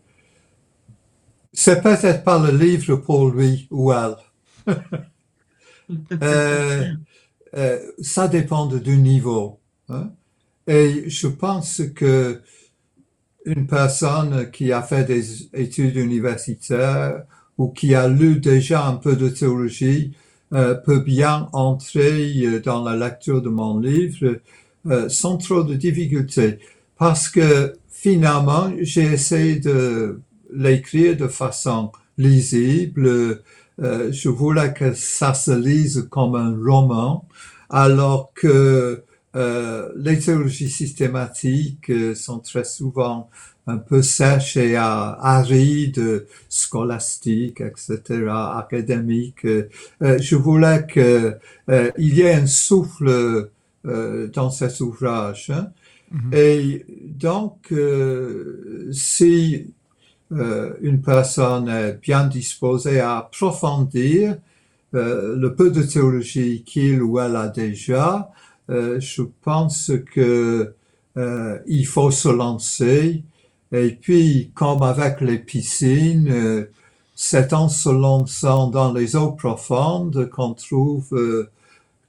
c'est 1.52 1.82
peut-être 1.82 2.24
pas 2.24 2.38
le 2.38 2.56
livre 2.56 2.96
pour 2.96 3.30
lui 3.30 3.68
ou 3.70 3.92
elle. 3.92 4.16
Euh, 6.22 6.86
euh, 7.54 7.78
ça 8.00 8.26
dépend 8.26 8.64
du 8.64 8.96
niveau. 8.96 9.60
hein. 9.90 10.10
Et 10.66 11.10
je 11.10 11.26
pense 11.26 11.82
que 11.94 12.40
une 13.44 13.66
personne 13.66 14.50
qui 14.50 14.72
a 14.72 14.82
fait 14.82 15.04
des 15.04 15.48
études 15.54 15.96
universitaires 15.96 17.24
ou 17.58 17.68
qui 17.68 17.94
a 17.94 18.08
lu 18.08 18.40
déjà 18.40 18.86
un 18.86 18.94
peu 18.94 19.16
de 19.16 19.28
théologie 19.28 20.12
euh, 20.52 20.74
peut 20.74 21.00
bien 21.00 21.48
entrer 21.52 22.60
dans 22.60 22.84
la 22.84 22.96
lecture 22.96 23.42
de 23.42 23.48
mon 23.48 23.78
livre 23.78 24.38
sans 25.08 25.36
trop 25.36 25.62
de 25.62 25.74
difficultés. 25.74 26.58
Parce 26.98 27.28
que 27.28 27.74
finalement, 27.88 28.72
j'ai 28.80 29.04
essayé 29.04 29.60
de 29.60 30.20
l'écrire 30.52 31.16
de 31.16 31.28
façon 31.28 31.92
lisible. 32.18 33.42
je 33.78 34.28
voulais 34.28 34.74
que 34.74 34.92
ça 34.92 35.34
se 35.34 35.52
lise 35.52 36.08
comme 36.10 36.34
un 36.34 36.52
roman, 36.56 37.28
alors 37.70 38.32
que 38.34 39.04
les 39.34 40.18
théologies 40.18 40.70
systématiques 40.70 41.90
sont 42.14 42.40
très 42.40 42.64
souvent 42.64 43.30
un 43.66 43.78
peu 43.78 44.02
sèche 44.02 44.56
et 44.56 44.76
aride, 44.76 46.26
scolastique, 46.48 47.60
etc., 47.60 48.26
académique. 48.28 49.44
Euh, 49.44 49.68
je 50.00 50.36
voulais 50.36 50.84
que 50.86 51.36
euh, 51.68 51.90
il 51.96 52.14
y 52.14 52.22
ait 52.22 52.34
un 52.34 52.46
souffle 52.46 53.50
euh, 53.86 54.28
dans 54.28 54.50
cet 54.50 54.80
ouvrage. 54.80 55.50
Hein. 55.50 55.68
Mm-hmm. 56.12 56.36
Et 56.36 56.86
donc, 56.88 57.72
si 58.92 59.66
une 60.30 61.02
personne 61.02 61.68
est 61.68 62.00
bien 62.00 62.26
disposée 62.26 63.00
à 63.00 63.18
approfondir 63.18 64.36
le 64.92 65.48
peu 65.48 65.70
de 65.70 65.82
théologie 65.82 66.64
qu'il 66.64 67.02
ou 67.02 67.18
elle 67.18 67.36
a 67.36 67.48
déjà, 67.48 68.30
je 68.68 69.22
pense 69.42 69.92
que 70.14 70.74
il 71.66 71.86
faut 71.86 72.10
se 72.10 72.28
lancer 72.28 73.22
et 73.72 73.92
puis, 73.98 74.52
comme 74.54 74.82
avec 74.82 75.22
les 75.22 75.38
piscines, 75.38 76.28
euh, 76.30 76.70
c'est 77.14 77.54
en 77.54 77.68
se 77.70 77.88
lançant 77.88 78.68
dans 78.68 78.92
les 78.92 79.16
eaux 79.16 79.32
profondes 79.32 80.28
qu'on 80.28 80.52
trouve 80.52 81.08
euh, 81.14 81.50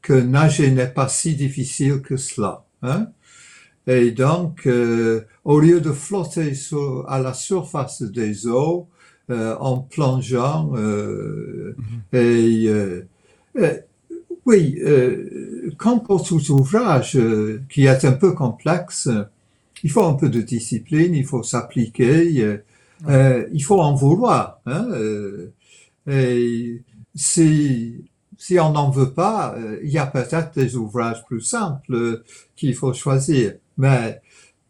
que 0.01 0.13
nager 0.13 0.71
n'est 0.71 0.87
pas 0.87 1.07
si 1.07 1.35
difficile 1.35 2.01
que 2.01 2.17
cela. 2.17 2.65
Hein? 2.81 3.07
Et 3.87 4.11
donc, 4.11 4.67
euh, 4.67 5.21
au 5.45 5.59
lieu 5.59 5.79
de 5.79 5.93
flotter 5.93 6.53
sur, 6.53 7.09
à 7.09 7.19
la 7.19 7.33
surface 7.33 8.01
des 8.01 8.45
eaux 8.47 8.87
en 9.29 9.77
plongeant, 9.79 10.73
mm-hmm. 10.73 11.73
et, 12.13 13.03
oui, 14.45 14.77
comme 15.77 16.03
pour 16.03 16.23
tout 16.23 16.51
ouvrage 16.51 17.17
qui 17.69 17.85
est 17.85 18.05
un 18.05 18.11
peu 18.13 18.31
complexe, 18.33 19.09
il 19.83 19.91
faut 19.91 20.03
un 20.03 20.13
peu 20.13 20.29
de 20.29 20.41
discipline, 20.41 21.13
il 21.13 21.25
faut 21.25 21.43
s'appliquer, 21.43 22.41
euh, 22.41 22.63
euh, 23.09 23.45
il 23.51 23.63
faut 23.63 23.81
en 23.81 23.93
vouloir. 23.93 24.59
Hein, 24.65 24.87
euh, 24.91 25.51
et 26.07 26.81
si, 27.15 28.05
si 28.37 28.59
on 28.59 28.71
n'en 28.71 28.89
veut 28.89 29.11
pas, 29.11 29.55
il 29.83 29.89
y 29.89 29.97
a 29.97 30.05
peut-être 30.05 30.53
des 30.55 30.75
ouvrages 30.75 31.23
plus 31.25 31.41
simples 31.41 32.23
qu'il 32.55 32.73
faut 32.75 32.93
choisir. 32.93 33.53
Mais 33.77 34.21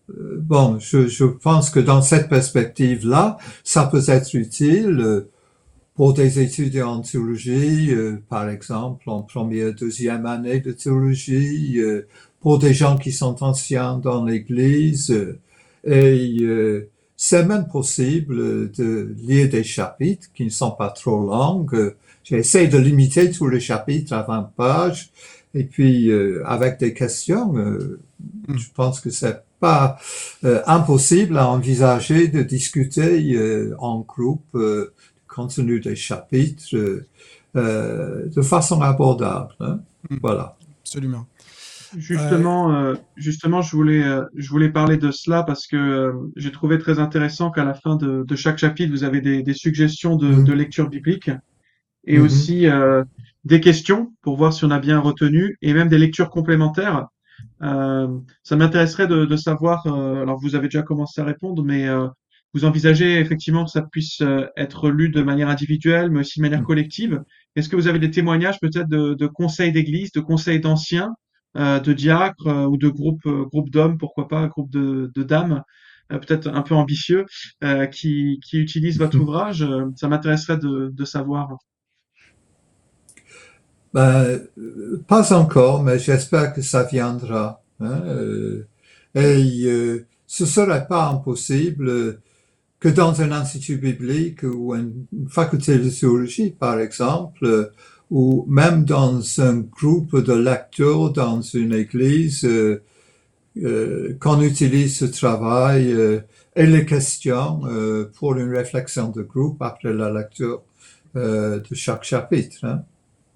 bon, 0.10 0.80
je, 0.80 1.08
je, 1.08 1.26
pense 1.26 1.70
que 1.70 1.80
dans 1.80 2.02
cette 2.02 2.30
perspective-là, 2.30 3.38
ça 3.64 3.86
peut 3.86 4.04
être 4.08 4.34
utile 4.34 5.26
pour 5.96 6.14
des 6.14 6.40
étudiants 6.40 6.96
en 6.96 7.02
théologie, 7.02 7.92
par 8.28 8.50
exemple, 8.50 9.10
en 9.10 9.22
première, 9.22 9.74
deuxième 9.74 10.26
année 10.26 10.60
de 10.60 10.72
théologie, 10.72 11.80
pour 12.44 12.60
des 12.60 12.74
gens 12.74 12.98
qui 12.98 13.12
sont 13.12 13.42
anciens 13.42 13.98
dans 13.98 14.26
l'Église. 14.26 15.16
Et 15.86 16.38
euh, 16.42 16.90
c'est 17.16 17.46
même 17.46 17.68
possible 17.68 18.70
de 18.72 19.16
lire 19.18 19.50
des 19.50 19.64
chapitres 19.64 20.28
qui 20.36 20.44
ne 20.44 20.50
sont 20.50 20.72
pas 20.72 20.90
trop 20.90 21.26
longs. 21.26 21.66
J'essaie 22.24 22.68
de 22.68 22.78
limiter 22.78 23.32
tous 23.32 23.48
les 23.48 23.62
chapitres 23.62 24.14
à 24.14 24.24
20 24.24 24.52
pages. 24.58 25.10
Et 25.56 25.64
puis, 25.64 26.10
euh, 26.10 26.42
avec 26.46 26.80
des 26.80 26.94
questions, 26.94 27.56
euh, 27.56 28.00
mm. 28.48 28.58
je 28.58 28.68
pense 28.76 29.00
que 29.00 29.10
c'est 29.10 29.42
pas 29.60 29.98
impossible 30.66 31.38
à 31.38 31.48
envisager 31.48 32.28
de 32.28 32.44
discuter 32.44 33.34
en 33.80 34.02
groupe 34.02 34.58
contenu 35.34 35.80
des 35.80 35.96
chapitres 35.96 37.04
de 37.56 38.42
façon 38.42 38.82
abordable. 38.82 39.54
Hein. 39.60 39.80
Mm. 40.10 40.18
Voilà. 40.22 40.56
Absolument. 40.82 41.26
Justement, 41.98 42.74
euh, 42.74 42.96
justement, 43.18 43.62
je 43.62 43.76
voulais, 43.76 44.04
euh, 44.04 44.24
je 44.36 44.50
voulais 44.50 44.70
parler 44.70 44.98
de 44.98 45.12
cela 45.12 45.44
parce 45.44 45.68
que 45.68 45.76
euh, 45.76 46.14
j'ai 46.36 46.52
trouvé 46.52 46.78
très 46.80 47.00
intéressant 47.00 47.52
qu'à 47.52 47.64
la 47.64 47.74
fin 47.74 47.96
de, 47.96 48.24
de, 48.28 48.36
chaque 48.36 48.58
chapitre, 48.58 48.92
vous 48.92 49.04
avez 49.04 49.22
des, 49.22 49.44
des 49.44 49.54
suggestions 49.54 50.16
de, 50.16 50.28
mm-hmm. 50.28 50.44
de, 50.44 50.54
lecture 50.54 50.90
biblique 50.90 51.30
et 52.06 52.18
mm-hmm. 52.18 52.22
aussi 52.22 52.68
des 53.46 53.62
questions 53.62 54.14
pour 54.22 54.38
voir 54.38 54.54
si 54.54 54.66
on 54.66 54.72
a 54.72 54.80
bien 54.80 55.00
retenu 55.00 55.58
et 55.62 55.74
même 55.74 55.88
des 55.88 55.98
lectures 55.98 56.30
complémentaires. 56.30 57.08
ça 57.62 58.56
m'intéresserait 58.56 59.08
de, 59.08 59.26
de, 59.26 59.36
savoir. 59.38 59.88
alors, 59.88 60.38
vous 60.40 60.56
avez 60.56 60.68
déjà 60.68 60.82
commencé 60.82 61.22
à 61.22 61.24
répondre, 61.24 61.64
mais 61.64 61.88
vous 62.54 62.66
envisagez 62.66 63.20
effectivement 63.20 63.66
que 63.66 63.72
ça 63.72 63.82
puisse 63.82 64.22
être 64.56 64.90
lu 64.90 65.10
de 65.10 65.22
manière 65.24 65.50
individuelle, 65.50 66.12
mais 66.12 66.20
aussi 66.20 66.40
de 66.40 66.44
manière 66.44 66.62
mm. 66.62 66.66
collective. 66.66 67.24
Est-ce 67.56 67.70
que 67.70 67.76
vous 67.76 67.88
avez 67.88 68.00
des 68.00 68.12
témoignages 68.12 68.60
peut-être 68.60 68.88
de, 68.88 69.14
de 69.14 69.28
conseils 69.28 69.72
d'église, 69.72 70.12
de 70.12 70.20
conseils 70.20 70.60
d'anciens 70.60 71.14
euh, 71.56 71.80
de 71.80 71.94
diacres 71.94 72.48
euh, 72.48 72.66
ou 72.66 72.78
de 72.78 72.90
groupes 72.90 73.28
euh, 73.28 73.46
groupe 73.46 73.70
d'hommes, 73.70 74.00
pourquoi 74.00 74.28
pas, 74.28 74.48
groupe 74.48 74.72
de, 74.72 75.12
de 75.14 75.24
dames, 75.24 75.62
peut-être 76.10 76.48
un 76.48 76.62
peu 76.64 76.76
ambitieux, 76.76 77.26
qui, 77.92 78.40
qui 78.46 78.58
utilisent 78.60 79.00
votre 79.00 79.18
ouvrage. 79.22 79.66
ça 79.96 80.08
m'intéresserait 80.08 80.58
de, 80.58 80.92
de 80.94 81.06
savoir. 81.06 81.58
Ben, 83.94 84.42
pas 85.08 85.34
encore, 85.34 85.82
mais 85.84 85.98
j'espère 85.98 86.54
que 86.54 86.62
ça 86.62 86.84
viendra. 86.84 87.64
Hein, 87.80 88.02
et 89.16 89.66
euh, 89.66 90.06
ce 90.26 90.46
serait 90.46 90.88
pas 90.88 91.08
impossible 91.10 92.20
que 92.84 92.90
dans 92.90 93.22
un 93.22 93.32
institut 93.32 93.78
biblique 93.78 94.44
ou 94.44 94.76
une 94.76 95.06
faculté 95.30 95.80
de 95.80 95.90
théologie, 95.90 96.52
par 96.52 96.82
exemple, 96.82 97.72
ou 98.12 98.46
même 98.50 98.84
dans 98.84 99.22
un 99.40 99.60
groupe 99.60 100.18
de 100.18 100.34
lecteurs 100.34 101.14
dans 101.14 101.40
une 101.42 101.74
église, 101.74 102.44
euh, 102.44 102.84
euh, 103.56 104.18
qu'on 104.20 104.42
utilise 104.42 104.98
ce 104.98 105.06
travail 105.06 105.94
euh, 105.94 106.20
et 106.58 106.66
les 106.66 106.86
questions 106.86 107.62
euh, 107.68 108.12
pour 108.18 108.36
une 108.36 108.54
réflexion 108.54 109.08
de 109.12 109.22
groupe 109.22 109.62
après 109.62 109.94
la 109.94 110.12
lecture 110.12 110.64
euh, 111.16 111.62
de 111.62 111.76
chaque 111.76 112.04
chapitre. 112.04 112.66
Hein. 112.66 112.84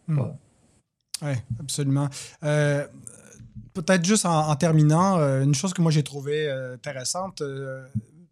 Hmm. 0.10 0.34
Oui, 1.22 1.36
absolument. 1.58 2.10
Peut-être 2.42 4.04
juste 4.04 4.26
en, 4.26 4.50
en 4.50 4.56
terminant, 4.58 5.20
une 5.42 5.56
chose 5.56 5.74
que 5.74 5.82
moi 5.82 5.92
j'ai 5.92 6.04
trouvé 6.04 6.50
intéressante, 6.50 7.42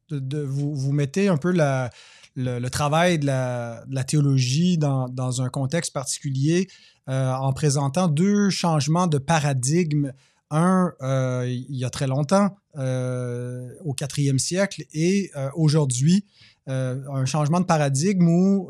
de, 0.09 0.19
de, 0.19 0.39
vous, 0.39 0.75
vous 0.75 0.91
mettez 0.91 1.27
un 1.27 1.37
peu 1.37 1.51
la, 1.51 1.89
le, 2.35 2.69
travail 2.69 3.19
de 3.19 3.25
la, 3.25 4.03
théologie 4.05 4.77
dans, 4.77 5.41
un 5.41 5.49
contexte 5.49 5.93
particulier 5.93 6.67
euh, 7.09 7.33
en 7.33 7.53
présentant 7.53 8.07
deux 8.07 8.49
changements 8.49 9.07
de 9.07 9.17
paradigme. 9.17 10.11
Un, 10.51 10.93
euh, 11.01 11.45
il 11.47 11.75
y 11.75 11.85
a 11.85 11.89
très 11.89 12.07
longtemps, 12.07 12.55
euh, 12.77 13.69
au 13.83 13.93
quatrième 13.93 14.39
siècle, 14.39 14.83
et 14.93 15.31
aujourd'hui, 15.55 16.25
un 16.67 17.25
changement 17.25 17.59
de 17.59 17.65
paradigme 17.65 18.27
où 18.27 18.69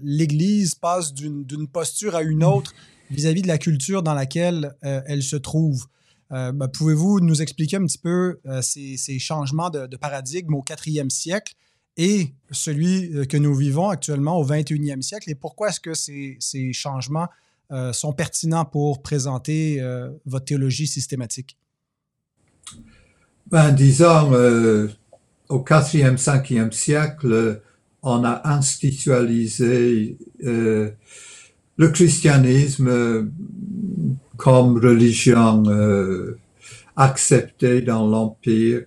l'Église 0.00 0.74
passe 0.74 1.12
d'une 1.12 1.68
posture 1.68 2.14
à 2.14 2.22
une 2.22 2.44
autre 2.44 2.72
vis-à-vis 3.10 3.42
de 3.42 3.48
la 3.48 3.58
culture 3.58 4.02
dans 4.02 4.14
laquelle 4.14 4.76
elle 4.80 5.22
se 5.22 5.36
trouve. 5.36 5.86
Ben, 6.32 6.66
pouvez-vous 6.72 7.20
nous 7.20 7.42
expliquer 7.42 7.76
un 7.76 7.84
petit 7.84 7.98
peu 7.98 8.40
ces, 8.62 9.18
changements 9.18 9.68
de, 9.68 9.96
paradigme 9.96 10.54
au 10.54 10.62
quatrième 10.62 11.10
siècle 11.10 11.54
et 11.96 12.34
celui 12.50 13.14
euh, 13.14 13.24
que 13.24 13.36
nous 13.36 13.54
vivons 13.54 13.88
actuellement 13.88 14.38
au 14.38 14.46
21e 14.46 15.02
siècle? 15.02 15.30
Et 15.30 15.34
pourquoi 15.34 15.68
est-ce 15.68 15.80
que 15.80 15.94
ces, 15.94 16.72
changements 16.72 17.28
euh, 17.70 17.92
sont 17.92 18.12
pertinents 18.12 18.64
pour 18.64 19.02
présenter 19.02 19.80
euh, 19.80 20.10
votre 20.26 20.46
théologie 20.46 20.86
systématique? 20.86 21.58
Ben, 23.50 23.72
disons, 23.72 24.32
au 25.48 25.58
4e, 25.58 26.16
5e 26.16 26.72
siècle, 26.72 27.60
on 28.02 28.24
a 28.24 28.48
institutionnalisé 28.48 30.16
le 30.40 31.88
christianisme 31.92 33.30
comme 34.42 34.78
religion 34.78 35.62
accepté 36.96 37.80
dans 37.80 38.06
l'Empire 38.06 38.82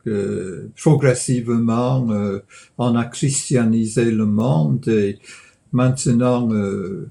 progressivement 0.75 2.07
euh, 2.11 2.39
on 2.77 2.95
a 2.95 3.05
christianisé 3.05 4.11
le 4.11 4.25
monde 4.25 4.87
et 4.87 5.17
maintenant 5.71 6.51
euh, 6.51 7.09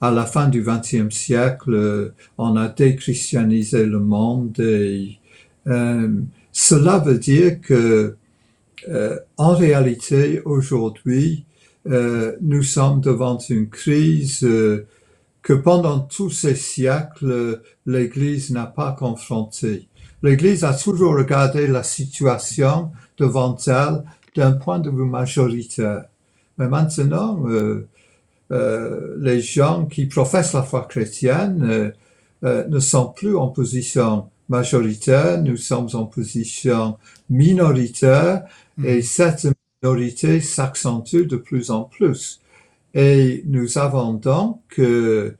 à 0.00 0.10
la 0.10 0.26
fin 0.26 0.48
du 0.48 0.62
XXe 0.62 1.14
siècle 1.14 2.12
on 2.36 2.56
a 2.56 2.68
déchristianisé 2.68 3.86
le 3.86 4.00
monde 4.00 4.60
et 4.60 5.18
euh, 5.66 6.10
cela 6.52 6.98
veut 6.98 7.18
dire 7.18 7.60
que 7.60 8.16
en 9.38 9.54
réalité 9.54 10.42
aujourd'hui 10.44 11.46
nous 11.86 12.62
sommes 12.62 13.00
devant 13.00 13.38
une 13.38 13.68
crise 13.70 14.46
que 15.44 15.52
pendant 15.52 16.00
tous 16.00 16.30
ces 16.30 16.56
siècles, 16.56 17.62
l'Église 17.86 18.50
n'a 18.50 18.66
pas 18.66 18.92
confronté. 18.92 19.86
L'Église 20.22 20.64
a 20.64 20.74
toujours 20.74 21.14
regardé 21.14 21.66
la 21.66 21.82
situation 21.82 22.90
devant 23.18 23.56
elle 23.66 24.02
d'un 24.34 24.52
point 24.52 24.80
de 24.80 24.90
vue 24.90 25.04
majoritaire. 25.04 26.06
Mais 26.56 26.66
maintenant, 26.66 27.46
euh, 27.46 27.86
euh, 28.52 29.16
les 29.20 29.40
gens 29.40 29.84
qui 29.84 30.06
professent 30.06 30.54
la 30.54 30.62
foi 30.62 30.86
chrétienne 30.88 31.62
euh, 31.64 31.90
euh, 32.44 32.66
ne 32.68 32.78
sont 32.78 33.08
plus 33.08 33.36
en 33.36 33.48
position 33.48 34.28
majoritaire, 34.48 35.42
nous 35.42 35.56
sommes 35.56 35.88
en 35.92 36.04
position 36.04 36.98
minoritaire 37.30 38.44
et 38.82 39.02
cette 39.02 39.46
minorité 39.82 40.40
s'accentue 40.40 41.26
de 41.26 41.36
plus 41.36 41.70
en 41.70 41.84
plus. 41.84 42.40
Et 42.94 43.42
nous 43.46 43.78
avons 43.78 44.14
donc 44.14 44.60
euh, 44.78 45.36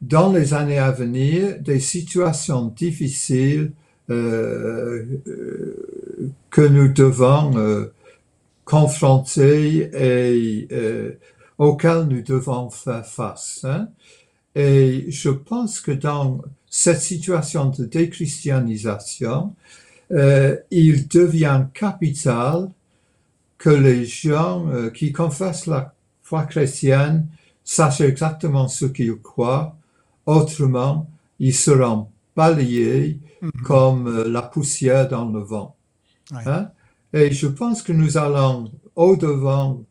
dans 0.00 0.32
les 0.32 0.54
années 0.54 0.78
à 0.78 0.90
venir 0.90 1.58
des 1.60 1.80
situations 1.80 2.66
difficiles 2.76 3.72
euh, 4.10 5.04
que 6.50 6.62
nous 6.62 6.88
devons 6.88 7.56
euh, 7.58 7.92
confronter 8.64 9.90
et 9.92 10.68
euh, 10.72 11.12
auxquelles 11.58 12.04
nous 12.04 12.22
devons 12.22 12.70
faire 12.70 13.06
face. 13.06 13.60
hein. 13.64 13.88
Et 14.54 15.06
je 15.10 15.30
pense 15.30 15.80
que 15.80 15.92
dans 15.92 16.40
cette 16.70 17.00
situation 17.00 17.66
de 17.70 17.84
déchristianisation, 17.84 19.54
il 20.10 21.06
devient 21.08 21.66
capital 21.74 22.70
que 23.58 23.70
les 23.70 24.04
gens 24.06 24.66
qui 24.94 25.12
confessent 25.12 25.66
la 25.66 25.94
foi 26.28 26.42
chrétienne 26.44 27.26
sachent 27.64 28.02
exactement 28.12 28.68
ce 28.68 28.86
qu'ils 28.86 29.20
croient. 29.30 29.76
Autrement, 30.26 31.08
ils 31.38 31.54
seront 31.54 32.08
balayés 32.36 33.20
Mhm. 33.40 33.50
comme 33.64 34.06
euh, 34.08 34.28
la 34.28 34.42
poussière 34.42 35.08
dans 35.08 35.28
le 35.28 35.40
vent. 35.40 35.76
Hein? 36.32 36.70
Et 37.12 37.30
je 37.30 37.46
pense 37.46 37.82
que 37.82 37.92
nous 37.92 38.16
allons 38.18 38.70
au-devant 38.96 39.82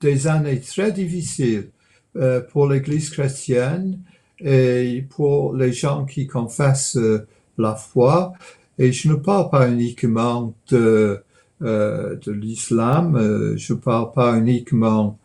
des 0.00 0.26
années 0.26 0.60
très 0.60 0.92
difficiles 0.92 1.70
euh, 2.16 2.40
pour 2.40 2.66
l'Église 2.68 3.10
chrétienne 3.10 4.00
et 4.40 5.06
pour 5.08 5.54
les 5.54 5.72
gens 5.72 6.04
qui 6.04 6.26
confessent 6.26 6.96
euh, 6.96 7.26
la 7.58 7.74
foi. 7.74 8.32
Et 8.78 8.92
je 8.92 9.08
ne 9.08 9.14
parle 9.14 9.48
pas 9.48 9.68
uniquement 9.70 10.52
de, 10.70 11.22
euh, 11.62 12.16
de 12.16 12.32
l'islam, 12.32 13.54
je 13.56 13.72
parle 13.72 14.12
pas 14.12 14.36
uniquement 14.36 15.18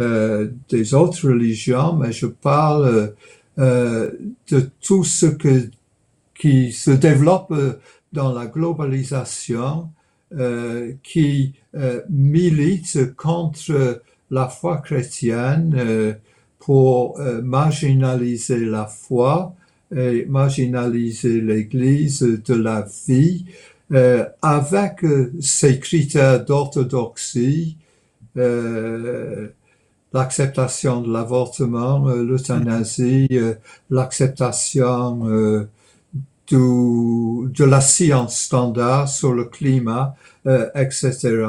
euh, 0.00 0.48
des 0.68 0.94
autres 0.94 1.28
religions, 1.28 1.94
mais 1.94 2.12
je 2.12 2.26
parle 2.26 3.14
euh, 3.58 4.10
de 4.50 4.70
tout 4.82 5.04
ce 5.04 5.26
que 5.26 5.70
qui 6.38 6.72
se 6.72 6.90
développe 6.90 7.50
euh, 7.52 7.74
dans 8.12 8.32
la 8.32 8.46
globalisation, 8.46 9.88
euh, 10.34 10.92
qui 11.02 11.54
euh, 11.74 12.02
milite 12.10 13.14
contre 13.16 14.02
la 14.30 14.48
foi 14.48 14.78
chrétienne 14.78 15.74
euh, 15.78 16.14
pour 16.58 17.18
euh, 17.20 17.40
marginaliser 17.42 18.64
la 18.66 18.86
foi 18.86 19.54
et 19.94 20.24
marginaliser 20.26 21.40
l'Église 21.40 22.20
de 22.22 22.54
la 22.54 22.86
vie 23.06 23.44
euh, 23.92 24.26
avec 24.42 25.04
euh, 25.04 25.32
ces 25.40 25.78
critères 25.78 26.44
d'orthodoxie, 26.44 27.76
euh, 28.36 29.48
l'acceptation 30.16 31.02
de 31.02 31.12
l'avortement, 31.12 32.08
euh, 32.08 32.24
l'euthanasie, 32.24 33.28
euh, 33.32 33.54
l'acceptation 33.90 35.28
euh, 35.28 35.68
de 36.50 37.64
la 37.64 37.80
science 37.80 38.38
standard 38.38 39.08
sur 39.08 39.32
le 39.32 39.46
climat, 39.46 40.14
etc. 40.76 41.44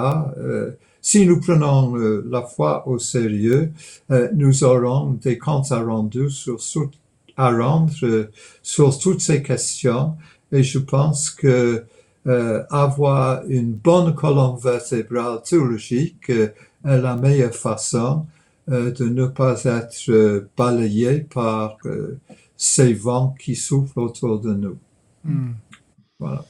Si 1.03 1.23
nous 1.27 1.39
prenons 1.39 1.93
la 1.95 2.41
foi 2.41 2.87
au 2.87 2.97
sérieux, 2.97 3.71
nous 4.33 4.63
aurons 4.63 5.11
des 5.21 5.37
comptes 5.37 5.71
à 5.71 5.83
rendre 5.83 6.27
sur, 8.63 8.99
toutes 8.99 9.21
ces 9.21 9.43
questions 9.43 10.15
et 10.51 10.63
je 10.63 10.79
pense 10.79 11.29
que 11.29 11.85
avoir 12.71 13.43
une 13.47 13.73
bonne 13.73 14.15
colonne 14.15 14.57
vertébrale 14.57 15.43
théologique 15.43 16.31
est 16.31 16.55
la 16.83 17.15
meilleure 17.15 17.53
façon 17.53 18.25
de 18.67 19.05
ne 19.05 19.25
pas 19.25 19.63
être 19.63 20.09
euh, 20.09 20.49
balayé 20.57 21.21
par 21.21 21.77
euh, 21.85 22.19
ces 22.57 22.93
vents 22.93 23.35
qui 23.39 23.55
soufflent 23.55 23.99
autour 23.99 24.39
de 24.39 24.53
nous. 24.53 24.77
Hmm. 25.23 25.53
Voilà. 26.19 26.43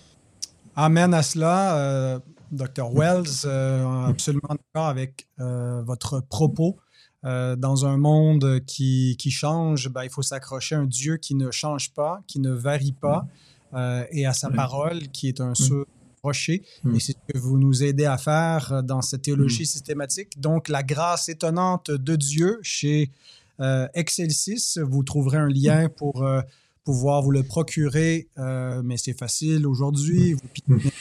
Amen 0.75 1.13
à 1.13 1.23
cela. 1.23 1.77
Euh, 1.77 2.19
Dr. 2.51 2.89
Wells, 2.93 3.45
euh, 3.45 4.05
absolument 4.05 4.49
d'accord 4.49 4.87
avec 4.87 5.27
euh, 5.39 5.81
votre 5.83 6.21
propos. 6.21 6.77
Euh, 7.25 7.55
dans 7.55 7.85
un 7.85 7.97
monde 7.97 8.61
qui, 8.65 9.15
qui 9.19 9.31
change, 9.31 9.89
ben, 9.89 10.03
il 10.03 10.09
faut 10.09 10.21
s'accrocher 10.21 10.75
à 10.75 10.79
un 10.79 10.85
Dieu 10.85 11.17
qui 11.17 11.35
ne 11.35 11.51
change 11.51 11.93
pas, 11.93 12.21
qui 12.27 12.39
ne 12.39 12.51
varie 12.51 12.93
pas, 12.93 13.25
euh, 13.73 14.05
et 14.11 14.25
à 14.25 14.33
sa 14.33 14.49
Oui. 14.49 14.55
parole 14.55 14.99
qui 15.09 15.27
est 15.27 15.41
un 15.41 15.55
sûr 15.55 15.85
rocher. 16.27 16.63
Mm. 16.83 16.95
Et 16.95 16.99
c'est 16.99 17.13
ce 17.13 17.33
que 17.33 17.37
vous 17.37 17.57
nous 17.57 17.83
aidez 17.83 18.05
à 18.05 18.17
faire 18.17 18.71
euh, 18.71 18.81
dans 18.81 19.01
cette 19.01 19.23
théologie 19.23 19.65
systématique. 19.65 20.39
Donc, 20.39 20.69
la 20.69 20.83
grâce 20.83 21.29
étonnante 21.29 21.91
de 21.91 22.15
Dieu 22.15 22.59
chez 22.61 23.11
euh, 23.59 23.87
Excelsis, 23.93 24.79
vous 24.81 25.03
trouverez 25.03 25.37
un 25.37 25.47
lien 25.47 25.89
pour 25.89 26.23
euh, 26.23 26.41
pouvoir 26.83 27.21
vous 27.21 27.31
le 27.31 27.43
procurer, 27.43 28.27
euh, 28.37 28.81
mais 28.83 28.97
c'est 28.97 29.17
facile 29.17 29.65
aujourd'hui. 29.65 30.33
Vous 30.33 30.47
pitonnez 30.53 30.91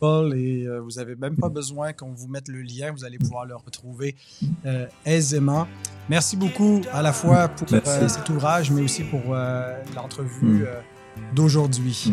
Google 0.00 0.36
et 0.36 0.66
vous 0.80 0.92
n'avez 0.96 1.16
même 1.16 1.36
pas 1.36 1.48
besoin 1.48 1.92
qu'on 1.92 2.12
vous 2.12 2.28
mette 2.28 2.48
le 2.48 2.62
lien. 2.62 2.92
Vous 2.92 3.04
allez 3.04 3.18
pouvoir 3.18 3.46
le 3.46 3.56
retrouver 3.56 4.16
aisément. 5.04 5.66
Merci 6.08 6.36
beaucoup 6.36 6.82
à 6.92 7.02
la 7.02 7.12
fois 7.12 7.48
pour 7.48 7.68
cet 7.68 8.28
ouvrage, 8.28 8.70
mais 8.70 8.82
aussi 8.82 9.04
pour 9.04 9.34
l'entrevue 9.94 10.66
d'aujourd'hui. 11.34 12.12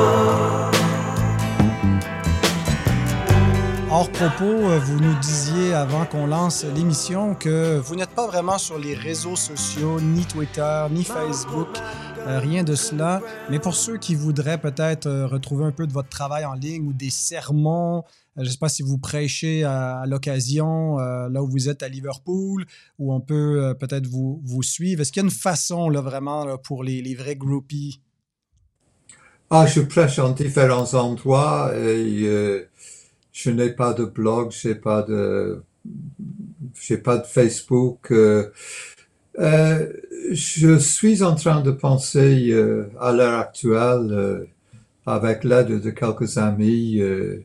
Hors 4.01 4.11
propos, 4.11 4.45
euh, 4.45 4.79
vous 4.79 4.99
nous 4.99 5.13
disiez 5.19 5.75
avant 5.75 6.07
qu'on 6.07 6.25
lance 6.25 6.65
l'émission 6.75 7.35
que 7.35 7.77
vous 7.77 7.95
n'êtes 7.95 8.09
pas 8.09 8.25
vraiment 8.25 8.57
sur 8.57 8.79
les 8.79 8.95
réseaux 8.95 9.35
sociaux, 9.35 10.01
ni 10.01 10.25
Twitter, 10.25 10.87
ni 10.89 11.03
Facebook, 11.03 11.67
euh, 12.25 12.39
rien 12.39 12.63
de 12.63 12.73
cela. 12.73 13.21
Mais 13.51 13.59
pour 13.59 13.75
ceux 13.75 13.99
qui 13.99 14.15
voudraient 14.15 14.59
peut-être 14.59 15.05
euh, 15.05 15.27
retrouver 15.27 15.65
un 15.65 15.71
peu 15.71 15.85
de 15.85 15.93
votre 15.93 16.09
travail 16.09 16.45
en 16.45 16.55
ligne 16.55 16.87
ou 16.87 16.93
des 16.93 17.11
sermons, 17.11 18.03
je 18.37 18.41
ne 18.41 18.49
sais 18.49 18.57
pas 18.57 18.69
si 18.69 18.81
vous 18.81 18.97
prêchez 18.97 19.65
à, 19.65 20.05
l'occasion, 20.07 20.97
là 20.97 21.43
où 21.43 21.47
vous 21.47 21.69
êtes 21.69 21.83
à 21.83 21.87
Liverpool, 21.87 22.65
où 22.97 23.13
on 23.13 23.19
peut 23.19 23.75
peut-être 23.79 24.07
vous, 24.07 24.41
vous 24.43 24.63
suivre. 24.63 25.01
Est-ce 25.01 25.11
qu'il 25.11 25.21
y 25.21 25.25
a 25.25 25.27
une 25.27 25.29
façon 25.29 25.89
là, 25.89 26.01
vraiment 26.01 26.57
pour 26.57 26.83
les, 26.83 27.13
vrais 27.13 27.35
groupies? 27.35 28.01
Ah, 29.51 29.67
je 29.67 29.81
prêche 29.81 30.17
en 30.17 30.31
différents 30.31 30.91
endroits 30.95 31.71
et 31.75 32.65
je 33.33 33.49
n'ai 33.51 33.71
pas 33.71 33.93
de 33.93 34.05
blog, 34.05 34.51
j'ai 34.51 34.75
pas 34.75 35.03
de, 35.03 35.63
j'ai 36.79 36.97
pas 36.97 37.17
de 37.17 37.25
Facebook. 37.25 38.11
euh. 38.11 38.49
Euh, 39.39 39.91
je 40.31 40.77
suis 40.77 41.23
en 41.23 41.35
train 41.35 41.61
de 41.61 41.71
penser 41.71 42.51
euh, 42.51 42.89
à 42.99 43.11
l'heure 43.13 43.39
actuelle, 43.39 44.07
euh, 44.11 44.45
avec 45.05 45.43
l'aide 45.45 45.81
de 45.81 45.89
quelques 45.91 46.37
amis, 46.37 46.99
euh, 47.01 47.43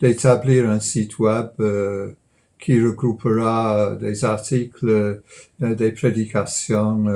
d'établir 0.00 0.68
un 0.70 0.80
site 0.80 1.18
web 1.18 1.48
euh, 1.60 2.12
qui 2.60 2.80
regroupera 2.82 3.96
des 4.00 4.24
articles, 4.24 5.22
des 5.60 5.92
prédications 5.92 7.06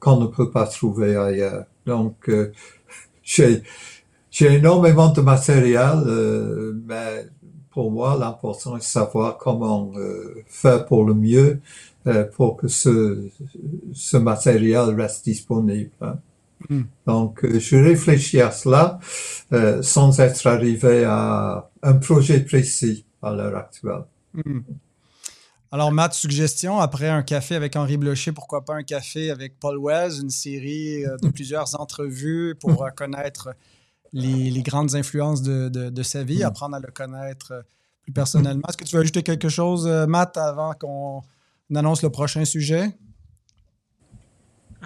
qu'on 0.00 0.20
ne 0.20 0.26
peut 0.26 0.50
pas 0.50 0.66
trouver 0.66 1.16
ailleurs. 1.16 1.66
Donc, 1.86 2.30
j'ai 3.24 3.62
j'ai 4.30 4.54
énormément 4.54 5.10
de 5.12 5.20
matériel, 5.20 6.00
mais 6.86 7.26
pour 7.74 7.90
moi, 7.90 8.16
l'important 8.16 8.76
est 8.76 8.80
de 8.80 8.84
savoir 8.84 9.36
comment 9.36 9.90
euh, 9.96 10.44
faire 10.46 10.86
pour 10.86 11.04
le 11.04 11.12
mieux 11.12 11.60
euh, 12.06 12.24
pour 12.24 12.56
que 12.56 12.68
ce, 12.68 13.28
ce 13.92 14.16
matériel 14.16 14.94
reste 14.94 15.24
disponible. 15.24 15.90
hein. 16.00 16.18
Mm. 16.70 16.82
Donc, 17.06 17.44
euh, 17.44 17.58
je 17.58 17.76
réfléchis 17.76 18.40
à 18.40 18.52
cela 18.52 19.00
sans 19.82 20.20
être 20.20 20.46
arrivé 20.46 21.04
à 21.04 21.68
un 21.82 21.94
projet 21.94 22.40
précis 22.40 23.04
à 23.20 23.32
l'heure 23.32 23.56
actuelle. 23.56 24.04
Mm. 24.32 24.60
Alors, 25.72 25.90
Matt, 25.90 26.14
suggestion, 26.14 26.78
après 26.78 27.08
un 27.08 27.24
café 27.24 27.56
avec 27.56 27.74
Henri 27.74 27.96
Blocher, 27.96 28.30
pourquoi 28.30 28.64
pas 28.64 28.74
un 28.74 28.84
café 28.84 29.32
avec 29.32 29.58
Paul 29.58 29.78
Wells, 29.82 30.20
une 30.22 30.30
série 30.30 31.02
de 31.20 31.28
plusieurs 31.28 31.80
entrevues 31.80 32.54
pour 32.54 32.88
connaître 32.94 33.48
les, 34.14 34.50
les, 34.50 34.62
grandes 34.62 34.94
influences 34.94 35.42
de, 35.42 35.68
de, 35.68 35.90
de 35.90 36.02
sa 36.02 36.24
vie, 36.24 36.42
apprendre 36.42 36.76
à 36.76 36.80
le 36.80 36.90
connaître 36.90 37.64
plus 38.02 38.12
personnellement. 38.12 38.66
Est-ce 38.66 38.78
que 38.78 38.84
tu 38.84 38.96
veux 38.96 39.02
ajouter 39.02 39.22
quelque 39.22 39.50
chose, 39.50 39.86
Matt, 40.08 40.38
avant 40.38 40.72
qu'on 40.72 41.22
annonce 41.74 42.02
le 42.02 42.08
prochain 42.08 42.46
sujet? 42.46 42.96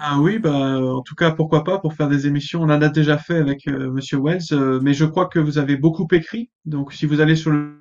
Ah 0.01 0.17
oui, 0.19 0.39
bah, 0.39 0.79
en 0.79 1.01
tout 1.01 1.15
cas, 1.15 1.31
pourquoi 1.31 1.65
pas 1.65 1.77
pour 1.79 1.93
faire 1.93 2.07
des 2.07 2.25
émissions. 2.25 2.61
On 2.61 2.69
en 2.69 2.81
a 2.81 2.87
déjà 2.87 3.17
fait 3.17 3.35
avec 3.35 3.67
euh, 3.67 3.91
Monsieur 3.91 4.17
Wells, 4.17 4.41
euh, 4.53 4.79
mais 4.81 4.93
je 4.93 5.03
crois 5.03 5.25
que 5.25 5.39
vous 5.39 5.57
avez 5.57 5.75
beaucoup 5.75 6.07
écrit. 6.13 6.49
Donc, 6.65 6.93
si 6.93 7.05
vous 7.05 7.19
allez 7.19 7.35
sur 7.35 7.51
le 7.51 7.75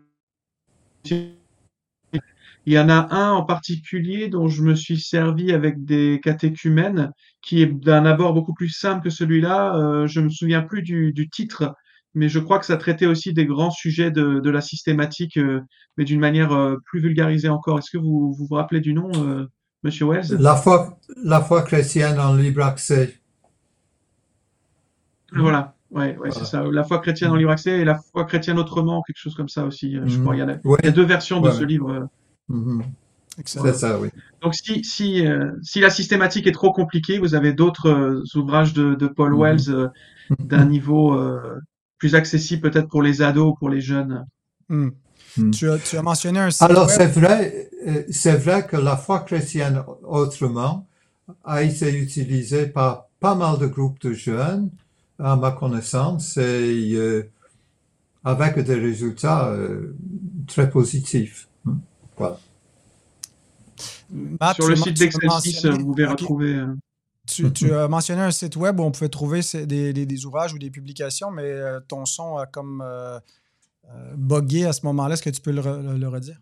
il 2.67 2.73
y 2.73 2.79
en 2.79 2.89
a 2.89 3.15
un 3.15 3.31
en 3.31 3.45
particulier 3.45 4.29
dont 4.29 4.49
je 4.49 4.63
me 4.63 4.75
suis 4.75 5.01
servi 5.01 5.53
avec 5.53 5.85
des 5.85 6.21
catéchumènes, 6.23 7.13
qui 7.49 7.63
est 7.63 7.67
d'un 7.67 8.05
abord 8.05 8.35
beaucoup 8.35 8.53
plus 8.53 8.69
simple 8.69 9.03
que 9.03 9.09
celui-là. 9.09 9.75
Euh, 9.75 10.07
je 10.07 10.21
me 10.21 10.29
souviens 10.29 10.61
plus 10.61 10.83
du, 10.83 11.15
du, 11.15 11.31
titre, 11.31 11.75
mais 12.15 12.29
je 12.29 12.39
crois 12.41 12.59
que 12.59 12.67
ça 12.67 12.77
traitait 12.77 13.07
aussi 13.07 13.33
des 13.33 13.47
grands 13.47 13.71
sujets 13.71 14.11
de, 14.11 14.39
de 14.41 14.51
la 14.51 14.61
systématique, 14.61 15.39
euh, 15.39 15.63
mais 15.97 16.05
d'une 16.05 16.21
manière 16.21 16.53
euh, 16.53 16.77
plus 16.85 17.01
vulgarisée 17.01 17.49
encore. 17.49 17.79
Est-ce 17.79 17.91
que 17.91 17.97
vous, 17.97 18.35
vous 18.35 18.45
vous 18.45 18.55
rappelez 18.55 18.81
du 18.83 18.93
nom 18.93 19.11
Monsieur 19.83 20.05
Wells? 20.05 20.37
La 20.39 20.57
foi, 20.57 20.99
la 21.25 21.41
foi 21.41 21.63
chrétienne 21.63 22.21
en 22.21 22.35
libre 22.35 22.63
accès. 22.63 23.15
Voilà, 25.33 25.75
ouais, 25.91 26.19
ouais 26.19 26.31
c'est 26.31 26.45
ça. 26.45 26.63
La 26.71 26.85
foi 26.85 26.99
chrétienne 26.99 27.31
en 27.31 27.37
libre 27.37 27.53
accès 27.53 27.79
et 27.81 27.85
la 27.87 27.99
foi 28.13 28.27
chrétienne 28.27 28.59
autrement, 28.59 29.03
quelque 29.07 29.21
chose 29.21 29.35
comme 29.35 29.49
ça 29.49 29.65
aussi. 29.65 29.95
Je 29.95 30.17
Mhm. 30.19 30.23
crois. 30.23 30.37
Il 30.37 30.41
y, 30.41 30.43
en 30.43 30.49
a, 30.51 30.57
Ouais. 30.65 30.79
il 30.83 30.85
y 30.85 30.89
a 30.89 30.93
deux 30.93 31.07
versions 31.07 31.41
de 31.41 31.51
ce 31.51 31.65
livre. 31.65 32.11
Mhm. 32.49 32.83
Excellent. 33.39 33.65
C'est 33.67 33.73
ça, 33.75 33.99
oui. 34.01 34.09
Donc, 34.43 34.55
si, 34.55 34.83
si, 34.85 35.27
euh, 35.27 35.53
si 35.63 35.81
la 35.81 35.91
systématique 35.91 36.47
est 36.47 36.53
trop 36.53 36.73
compliquée, 36.73 37.19
vous 37.19 37.35
avez 37.35 37.53
d'autres 37.53 37.89
euh, 37.89 38.23
ouvrages 38.35 38.73
de, 38.73 38.95
de 38.95 39.07
Paul 39.07 39.33
Mhm. 39.33 39.41
Wells 39.41 39.71
euh, 39.71 39.89
d'un 40.39 40.65
niveau 40.67 41.15
euh, 41.15 41.61
plus 41.99 42.15
accessible 42.15 42.63
peut-être 42.71 42.89
pour 42.89 43.03
les 43.03 43.23
ados 43.23 43.53
ou 43.53 43.55
pour 43.55 43.71
les 43.71 43.81
jeunes. 43.81 44.25
Hmm. 44.69 44.91
Hmm. 45.37 45.51
Tu, 45.51 45.71
as, 45.71 45.79
tu 45.79 45.97
as 45.97 46.03
mentionné 46.03 46.41
un 46.41 46.51
site 46.51 46.63
Alors, 46.63 46.87
web. 46.89 46.97
c'est 46.97 47.07
vrai, 47.07 47.71
euh, 47.87 48.03
c'est 48.11 48.37
vrai 48.37 48.67
que 48.67 48.77
la 48.77 48.97
foi 48.97 49.21
chrétienne 49.21 49.83
autrement 50.05 50.87
a 51.45 51.63
été 51.63 51.95
utilisée 51.97 52.67
par 52.67 53.07
pas 53.21 53.35
mal 53.35 53.59
de 53.59 53.67
groupes 53.67 54.01
de 54.01 54.13
jeunes, 54.13 54.71
à 55.19 55.37
ma 55.37 55.51
connaissance, 55.53 56.37
et 56.39 56.93
euh, 56.95 57.29
avec 58.25 58.59
des 58.59 58.75
résultats 58.75 59.49
euh, 59.49 59.95
très 60.47 60.71
positifs. 60.71 61.49
Hmm. 61.65 61.79
Voilà. 62.17 62.39
Matt, 64.11 64.57
Sur 64.57 64.69
le 64.69 64.77
site 64.77 64.97
d'Excelsis, 64.99 65.67
vous 65.67 65.85
pouvez 65.87 66.07
retrouver. 66.07 66.55
euh, 66.55 66.75
Tu, 67.27 67.53
tu 67.53 67.73
as 67.75 67.89
mentionné 67.89 68.23
un 68.23 68.31
site 68.31 68.57
web 68.57 68.81
où 68.81 68.83
on 68.85 68.91
pouvait 68.91 69.09
trouver 69.11 69.41
des, 69.67 69.93
des- 69.93 70.07
des 70.07 70.27
ouvrages 70.27 70.55
ou 70.55 70.59
des 70.59 70.71
publications, 70.71 71.31
mais 71.31 71.43
euh, 71.45 71.79
ton 71.87 72.07
son 72.07 72.37
a 72.39 72.47
comme 72.47 72.83
euh, 72.85 73.19
euh, 73.91 74.15
bugué 74.17 74.65
à 74.65 74.73
ce 74.73 74.87
moment-là. 74.87 75.15
Est-ce 75.15 75.23
que 75.23 75.31
tu 75.31 75.41
peux 75.43 75.53
le, 75.53 75.61
re- 75.61 75.99
le 75.99 76.09
redire? 76.09 76.41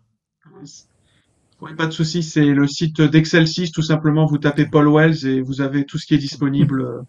Oui, 1.59 1.75
pas 1.75 1.87
de 1.87 1.91
souci, 1.91 2.23
c'est 2.23 2.45
le 2.45 2.67
site 2.67 3.01
d'Excelsis, 3.01 3.71
tout 3.71 3.81
simplement. 3.81 4.25
Vous 4.27 4.37
tapez 4.37 4.65
Paul 4.65 4.87
Wells 4.93 5.25
et 5.25 5.41
vous 5.41 5.59
avez 5.61 5.85
tout 5.85 5.97
ce 5.97 6.05
qui 6.05 6.13
est 6.13 6.19
disponible 6.19 7.03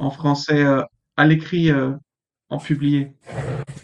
en 0.00 0.10
français 0.10 0.64
euh, 0.64 0.82
à 1.16 1.26
l'écrit, 1.26 1.70
euh, 1.70 1.92
en 2.50 2.58
publié. 2.58 3.12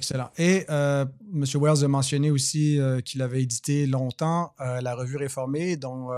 Excellent. 0.04 0.30
Et 0.38 0.64
euh, 0.70 1.04
M. 1.32 1.44
Wells 1.60 1.84
a 1.84 1.88
mentionné 1.88 2.30
aussi 2.30 2.78
euh, 2.78 3.00
qu'il 3.00 3.22
avait 3.22 3.42
édité 3.42 3.86
longtemps 3.86 4.52
euh, 4.60 4.80
la 4.80 4.94
revue 4.94 5.16
réformée, 5.16 5.76
dont 5.76 6.08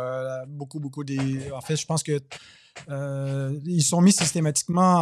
beaucoup, 0.49 0.81
beaucoup 0.81 1.05
des... 1.05 1.51
En 1.53 1.61
fait, 1.61 1.77
je 1.77 1.87
pense 1.87 2.03
que 2.03 2.21
ils 3.65 3.83
sont 3.83 4.03
mis 4.03 4.13
systématiquement 4.13 4.97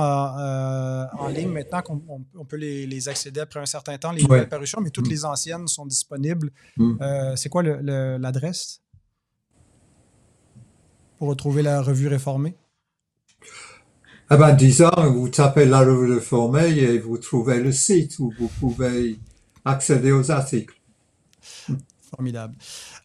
en 1.18 1.28
ligne 1.28 1.48
maintenant 1.50 1.82
qu'on 1.82 2.00
on- 2.08 2.24
on 2.36 2.44
peut 2.44 2.56
les, 2.56 2.86
les 2.86 3.08
accéder 3.08 3.40
après 3.40 3.58
un 3.58 3.66
certain 3.66 3.98
temps, 3.98 4.12
les 4.12 4.22
Ouais. 4.22 4.28
nouvelles 4.28 4.48
parutions, 4.48 4.80
mais 4.80 4.90
toutes 4.90 5.08
Mm. 5.08 5.10
les 5.10 5.24
anciennes 5.24 5.66
sont 5.66 5.84
disponibles. 5.86 6.50
Mm. 6.76 7.34
C'est 7.36 7.48
quoi 7.48 7.62
l'adresse? 7.64 8.80
Pour 11.18 11.28
retrouver 11.28 11.62
la 11.62 11.80
revue 11.82 12.08
réformée? 12.08 12.54
Eh 14.30 14.36
ben, 14.36 14.52
disons, 14.54 14.90
vous 15.12 15.28
tapez 15.28 15.66
la 15.66 15.80
revue 15.80 16.14
réformée 16.14 16.68
et 16.78 16.98
vous 16.98 17.18
trouvez 17.18 17.60
le 17.60 17.72
site 17.72 18.18
où 18.18 18.32
vous 18.38 18.48
pouvez 18.58 19.18
accéder 19.64 20.12
aux 20.12 20.30
articles. 20.30 20.74
Formidable. 22.10 22.54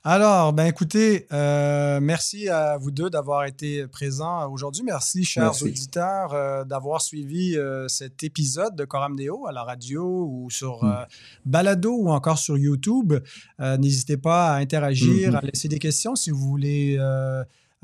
Alors, 0.03 0.53
ben 0.53 0.65
écoutez, 0.65 1.25
euh, 1.33 1.99
merci 2.01 2.47
à 2.47 2.77
vous 2.77 2.89
deux 2.91 3.09
d'avoir 3.09 3.43
été 3.45 3.85
présents 3.87 4.49
aujourd'hui. 4.49 4.83
Merci, 4.83 5.25
chers 5.25 5.43
Merci. 5.43 5.65
auditeurs, 5.65 6.33
euh, 6.33 6.63
d'avoir 6.63 7.01
suivi 7.01 7.57
euh, 7.57 7.87
cet 7.89 8.23
épisode 8.23 8.75
de 8.77 8.85
Coram 8.85 9.15
Deo 9.17 9.45
à 9.45 9.51
la 9.51 9.63
radio 9.63 10.25
ou 10.31 10.49
sur 10.49 10.83
Mm. 10.85 11.05
Balado 11.45 11.91
ou 11.97 12.09
encore 12.11 12.37
sur 12.37 12.57
YouTube. 12.57 13.13
N'hésitez 13.59 14.15
pas 14.17 14.53
à 14.53 14.57
interagir, 14.59 15.31
Mhm. 15.31 15.35
à 15.35 15.41
laisser 15.41 15.67
des 15.67 15.79
questions. 15.79 16.15
Si 16.15 16.29
vous 16.31 16.47
voulez 16.47 16.97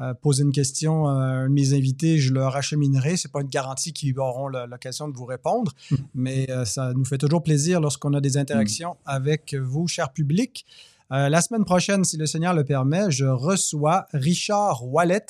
euh, 0.02 0.14
poser 0.14 0.44
une 0.44 0.52
question 0.52 1.08
à 1.08 1.14
un 1.14 1.44
de 1.48 1.54
mes 1.54 1.74
invités, 1.74 2.18
je 2.18 2.34
leur 2.34 2.56
acheminerai. 2.56 3.16
Ce 3.18 3.28
n'est 3.28 3.32
pas 3.32 3.42
une 3.42 3.48
garantie 3.50 3.94
qu'ils 3.94 4.18
auront 4.20 4.48
l'occasion 4.50 5.08
de 5.08 5.16
vous 5.16 5.26
répondre, 5.26 5.72
Mm. 5.92 5.96
mais 6.16 6.50
euh, 6.52 6.66
ça 6.66 6.92
nous 6.94 7.06
fait 7.06 7.18
toujours 7.18 7.42
plaisir 7.44 7.80
lorsqu'on 7.80 8.14
a 8.14 8.20
des 8.22 8.38
interactions 8.38 8.98
avec 9.06 9.54
vous, 9.56 9.88
cher 9.88 10.12
public. 10.12 10.66
Euh, 11.12 11.30
la 11.30 11.40
semaine 11.42 11.64
prochaine, 11.66 12.04
si 12.04 12.18
le 12.18 12.26
Seigneur 12.26 12.54
le 12.54 12.64
permet, 12.64 13.10
je 13.12 13.26
reçois 13.26 14.08
Richard 14.14 14.86
Wallet 14.88 15.26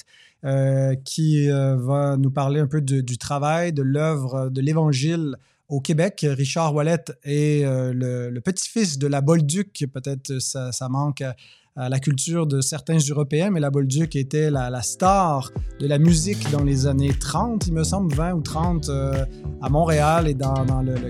qui 1.03 1.47
va 1.49 2.17
nous 2.17 2.29
parler 2.31 2.59
un 2.59 2.67
peu 2.67 2.79
de- 2.81 3.01
du 3.01 3.17
travail, 3.17 3.73
de 3.73 3.81
l'œuvre 3.81 4.49
de 4.49 4.61
l'Évangile 4.61 5.35
au 5.69 5.79
Québec. 5.81 6.23
Richard 6.29 6.75
Wallet 6.75 7.03
est 7.23 7.63
le, 7.65 8.29
le 8.29 8.41
petit-fils 8.41 8.99
de 8.99 9.07
la 9.07 9.21
Bolduc. 9.21 9.85
Peut-être 9.91 10.39
ça, 10.39 10.71
ça 10.71 10.87
manque 10.87 11.21
à, 11.21 11.35
la 11.77 11.99
culture 11.99 12.47
de 12.47 12.61
certains 12.61 12.97
Européens, 12.97 13.49
mais 13.51 13.59
la 13.59 13.69
Bolduc 13.69 14.15
était 14.15 14.49
la, 14.49 14.81
star 14.81 15.51
de 15.79 15.87
la 15.87 15.99
musique 15.99 16.49
dans 16.51 16.63
les 16.63 16.87
années 16.87 17.13
30, 17.19 17.67
il 17.67 17.73
me 17.73 17.83
semble, 17.83 18.13
20 18.15 18.33
ou 18.33 18.41
30 18.41 18.89
euh, 18.89 19.25
à 19.61 19.69
Montréal 19.69 20.27
et 20.29 20.33
dans, 20.33 20.53
le, 20.81 21.09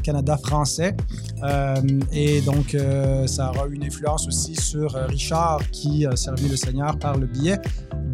Canada, 0.00 0.38
français. 0.38 0.96
Euh, 1.42 1.74
et 2.12 2.40
donc, 2.40 2.74
euh, 2.74 3.26
ça 3.26 3.50
aura 3.50 3.66
une 3.66 3.84
influence 3.84 4.26
aussi 4.26 4.54
sur 4.54 4.92
Richard 4.92 5.70
qui 5.70 6.06
a 6.06 6.16
servi 6.16 6.48
le 6.48 6.56
Seigneur 6.56 6.98
par 6.98 7.18
le 7.18 7.26
biais 7.26 7.58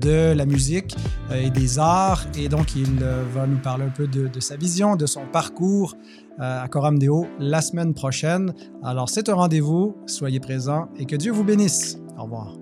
de 0.00 0.32
la 0.32 0.44
musique 0.44 0.96
et 1.32 1.50
des 1.50 1.78
arts. 1.78 2.26
Et 2.36 2.48
donc, 2.48 2.74
il 2.74 2.98
va 3.32 3.46
nous 3.46 3.58
parler 3.58 3.84
un 3.84 3.90
peu 3.90 4.08
de, 4.08 4.40
sa 4.40 4.56
vision, 4.56 4.96
de 4.96 5.06
son 5.06 5.26
parcours 5.32 5.94
à 6.38 6.66
Coram 6.68 6.98
Deo 6.98 7.26
la 7.38 7.60
semaine 7.60 7.94
prochaine. 7.94 8.54
Alors, 8.82 9.08
c'est 9.08 9.28
un 9.28 9.34
rendez-vous. 9.34 9.96
Soyez 10.06 10.40
présents 10.40 10.88
et 10.98 11.06
que 11.06 11.16
Dieu 11.16 11.32
vous 11.32 11.44
bénisse. 11.44 11.98
Au 12.18 12.24
revoir. 12.24 12.56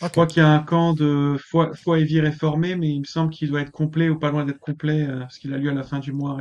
Je 0.00 0.20
crois 0.20 0.26
qu'il 0.26 0.42
y 0.42 0.46
a 0.46 0.50
un 0.50 0.62
camp 0.62 0.94
de 0.94 1.36
foi, 1.38 1.70
et 1.96 2.02
vie 2.02 2.20
réformée, 2.20 2.74
mais 2.74 2.88
il 2.88 3.00
me 3.00 3.04
semble 3.04 3.30
qu'il 3.30 3.50
doit 3.50 3.60
être 3.60 3.70
complet 3.70 4.08
ou 4.08 4.18
pas 4.18 4.32
loin 4.32 4.44
d'être 4.44 4.58
complet, 4.58 5.06
euh, 5.06 5.20
parce 5.20 5.38
qu'il 5.38 5.54
a 5.54 5.58
lieu 5.58 5.70
à 5.70 5.74
la 5.74 5.84
fin 5.84 6.00
du 6.00 6.12
mois. 6.12 6.38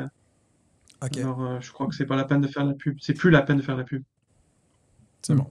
Alors, 1.01 1.43
euh, 1.43 1.59
je 1.59 1.71
crois 1.71 1.87
que 1.87 1.95
c'est 1.95 2.05
pas 2.05 2.15
la 2.15 2.25
peine 2.25 2.41
de 2.41 2.47
faire 2.47 2.65
la 2.65 2.73
pub. 2.73 2.97
C'est 2.99 3.13
plus 3.13 3.29
la 3.29 3.41
peine 3.41 3.57
de 3.57 3.61
faire 3.61 3.77
la 3.77 3.83
pub. 3.83 4.03
c'est 5.21 5.35
bon. 5.35 5.47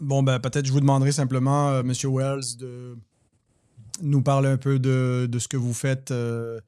Bon, 0.00 0.22
ben, 0.22 0.38
peut-être 0.38 0.66
je 0.66 0.72
vous 0.72 0.80
demanderai 0.80 1.12
simplement, 1.12 1.70
euh, 1.70 1.82
Monsieur 1.82 2.08
Wells, 2.08 2.56
de 2.58 2.96
nous 4.00 4.22
parler 4.22 4.48
un 4.48 4.56
peu 4.56 4.78
de, 4.78 5.28
de 5.30 5.38
ce 5.38 5.48
que 5.48 5.56
vous 5.56 5.74
faites 5.74 6.12
euh, 6.12 6.60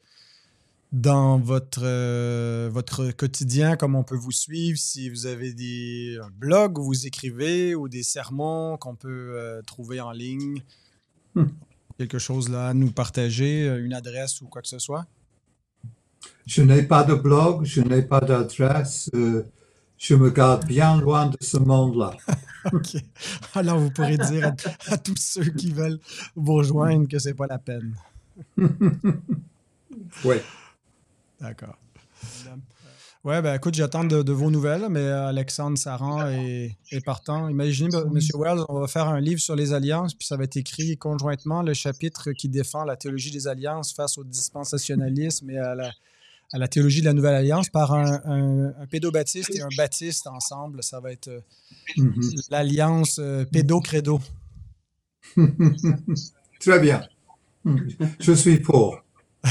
dans 0.90 1.38
votre, 1.38 1.82
euh, 1.84 2.68
votre 2.72 3.12
quotidien, 3.12 3.76
comment 3.76 4.00
on 4.00 4.04
peut 4.04 4.16
vous 4.16 4.32
suivre, 4.32 4.78
si 4.78 5.08
vous 5.08 5.26
avez 5.26 5.52
des 5.52 6.18
un 6.20 6.30
blog 6.30 6.78
où 6.78 6.84
vous 6.84 7.06
écrivez 7.06 7.74
ou 7.76 7.88
des 7.88 8.02
sermons 8.02 8.76
qu'on 8.78 8.96
peut 8.96 9.60
trouver 9.64 10.00
en 10.00 10.10
ligne. 10.10 10.62
Hmm. 11.36 11.46
Quelque 11.98 12.18
chose 12.18 12.48
là 12.48 12.68
à 12.68 12.74
nous 12.74 12.90
partager, 12.90 13.66
une 13.78 13.92
adresse 13.92 14.40
ou 14.40 14.48
quoi 14.48 14.62
que 14.62 14.68
ce 14.68 14.80
soit. 14.80 15.06
Je 16.50 16.62
n'ai 16.62 16.82
pas 16.82 17.04
de 17.04 17.14
blog, 17.14 17.64
je 17.64 17.80
n'ai 17.80 18.02
pas 18.02 18.18
d'adresse, 18.18 19.08
euh, 19.14 19.44
je 19.96 20.16
me 20.16 20.30
garde 20.30 20.66
bien 20.66 21.00
loin 21.00 21.26
de 21.26 21.36
ce 21.40 21.56
monde-là. 21.58 22.16
OK. 22.72 22.96
Alors, 23.54 23.78
vous 23.78 23.92
pourrez 23.92 24.18
dire 24.18 24.48
à, 24.48 24.92
à 24.92 24.98
tous 24.98 25.14
ceux 25.16 25.44
qui 25.44 25.70
veulent 25.70 26.00
vous 26.34 26.54
rejoindre 26.54 27.06
que 27.06 27.20
c'est 27.20 27.34
pas 27.34 27.46
la 27.46 27.58
peine. 27.58 27.94
Oui. 30.24 30.36
D'accord. 31.40 31.76
Ouais, 33.24 33.42
ben 33.42 33.54
écoute, 33.54 33.74
j'attends 33.74 34.04
de, 34.04 34.22
de 34.22 34.32
vos 34.32 34.50
nouvelles, 34.50 34.86
mais 34.88 35.00
euh, 35.00 35.26
Alexandre 35.26 35.76
Saran 35.76 36.26
est, 36.26 36.76
est 36.90 37.04
partant. 37.04 37.48
Imaginez, 37.48 37.94
M. 37.96 38.18
Wells, 38.34 38.64
on 38.68 38.80
va 38.80 38.86
faire 38.88 39.08
un 39.08 39.20
livre 39.20 39.40
sur 39.40 39.56
les 39.56 39.72
alliances, 39.72 40.14
puis 40.14 40.26
ça 40.26 40.36
va 40.36 40.44
être 40.44 40.56
écrit 40.56 40.96
conjointement 40.96 41.62
le 41.62 41.74
chapitre 41.74 42.32
qui 42.32 42.48
défend 42.48 42.84
la 42.84 42.96
théologie 42.96 43.30
des 43.30 43.46
alliances 43.46 43.92
face 43.92 44.16
au 44.16 44.24
dispensationalisme 44.24 45.50
et 45.50 45.58
à 45.58 45.74
la, 45.74 45.90
à 46.52 46.58
la 46.58 46.68
théologie 46.68 47.00
de 47.00 47.06
la 47.06 47.12
Nouvelle 47.12 47.34
Alliance 47.34 47.68
par 47.68 47.92
un, 47.92 48.20
un, 48.24 48.66
un 48.80 48.86
pédobaptiste 48.86 49.54
et 49.54 49.60
un 49.62 49.68
baptiste 49.76 50.26
ensemble. 50.26 50.82
Ça 50.82 51.00
va 51.00 51.12
être 51.12 51.28
euh, 51.28 51.40
Mhm. 51.96 52.20
l'alliance 52.50 53.18
euh, 53.18 53.44
pédo-credo. 53.44 54.20
Très 56.60 56.78
bien. 56.80 57.02
Je 58.20 58.32
suis 58.32 58.58
pour. 58.60 59.02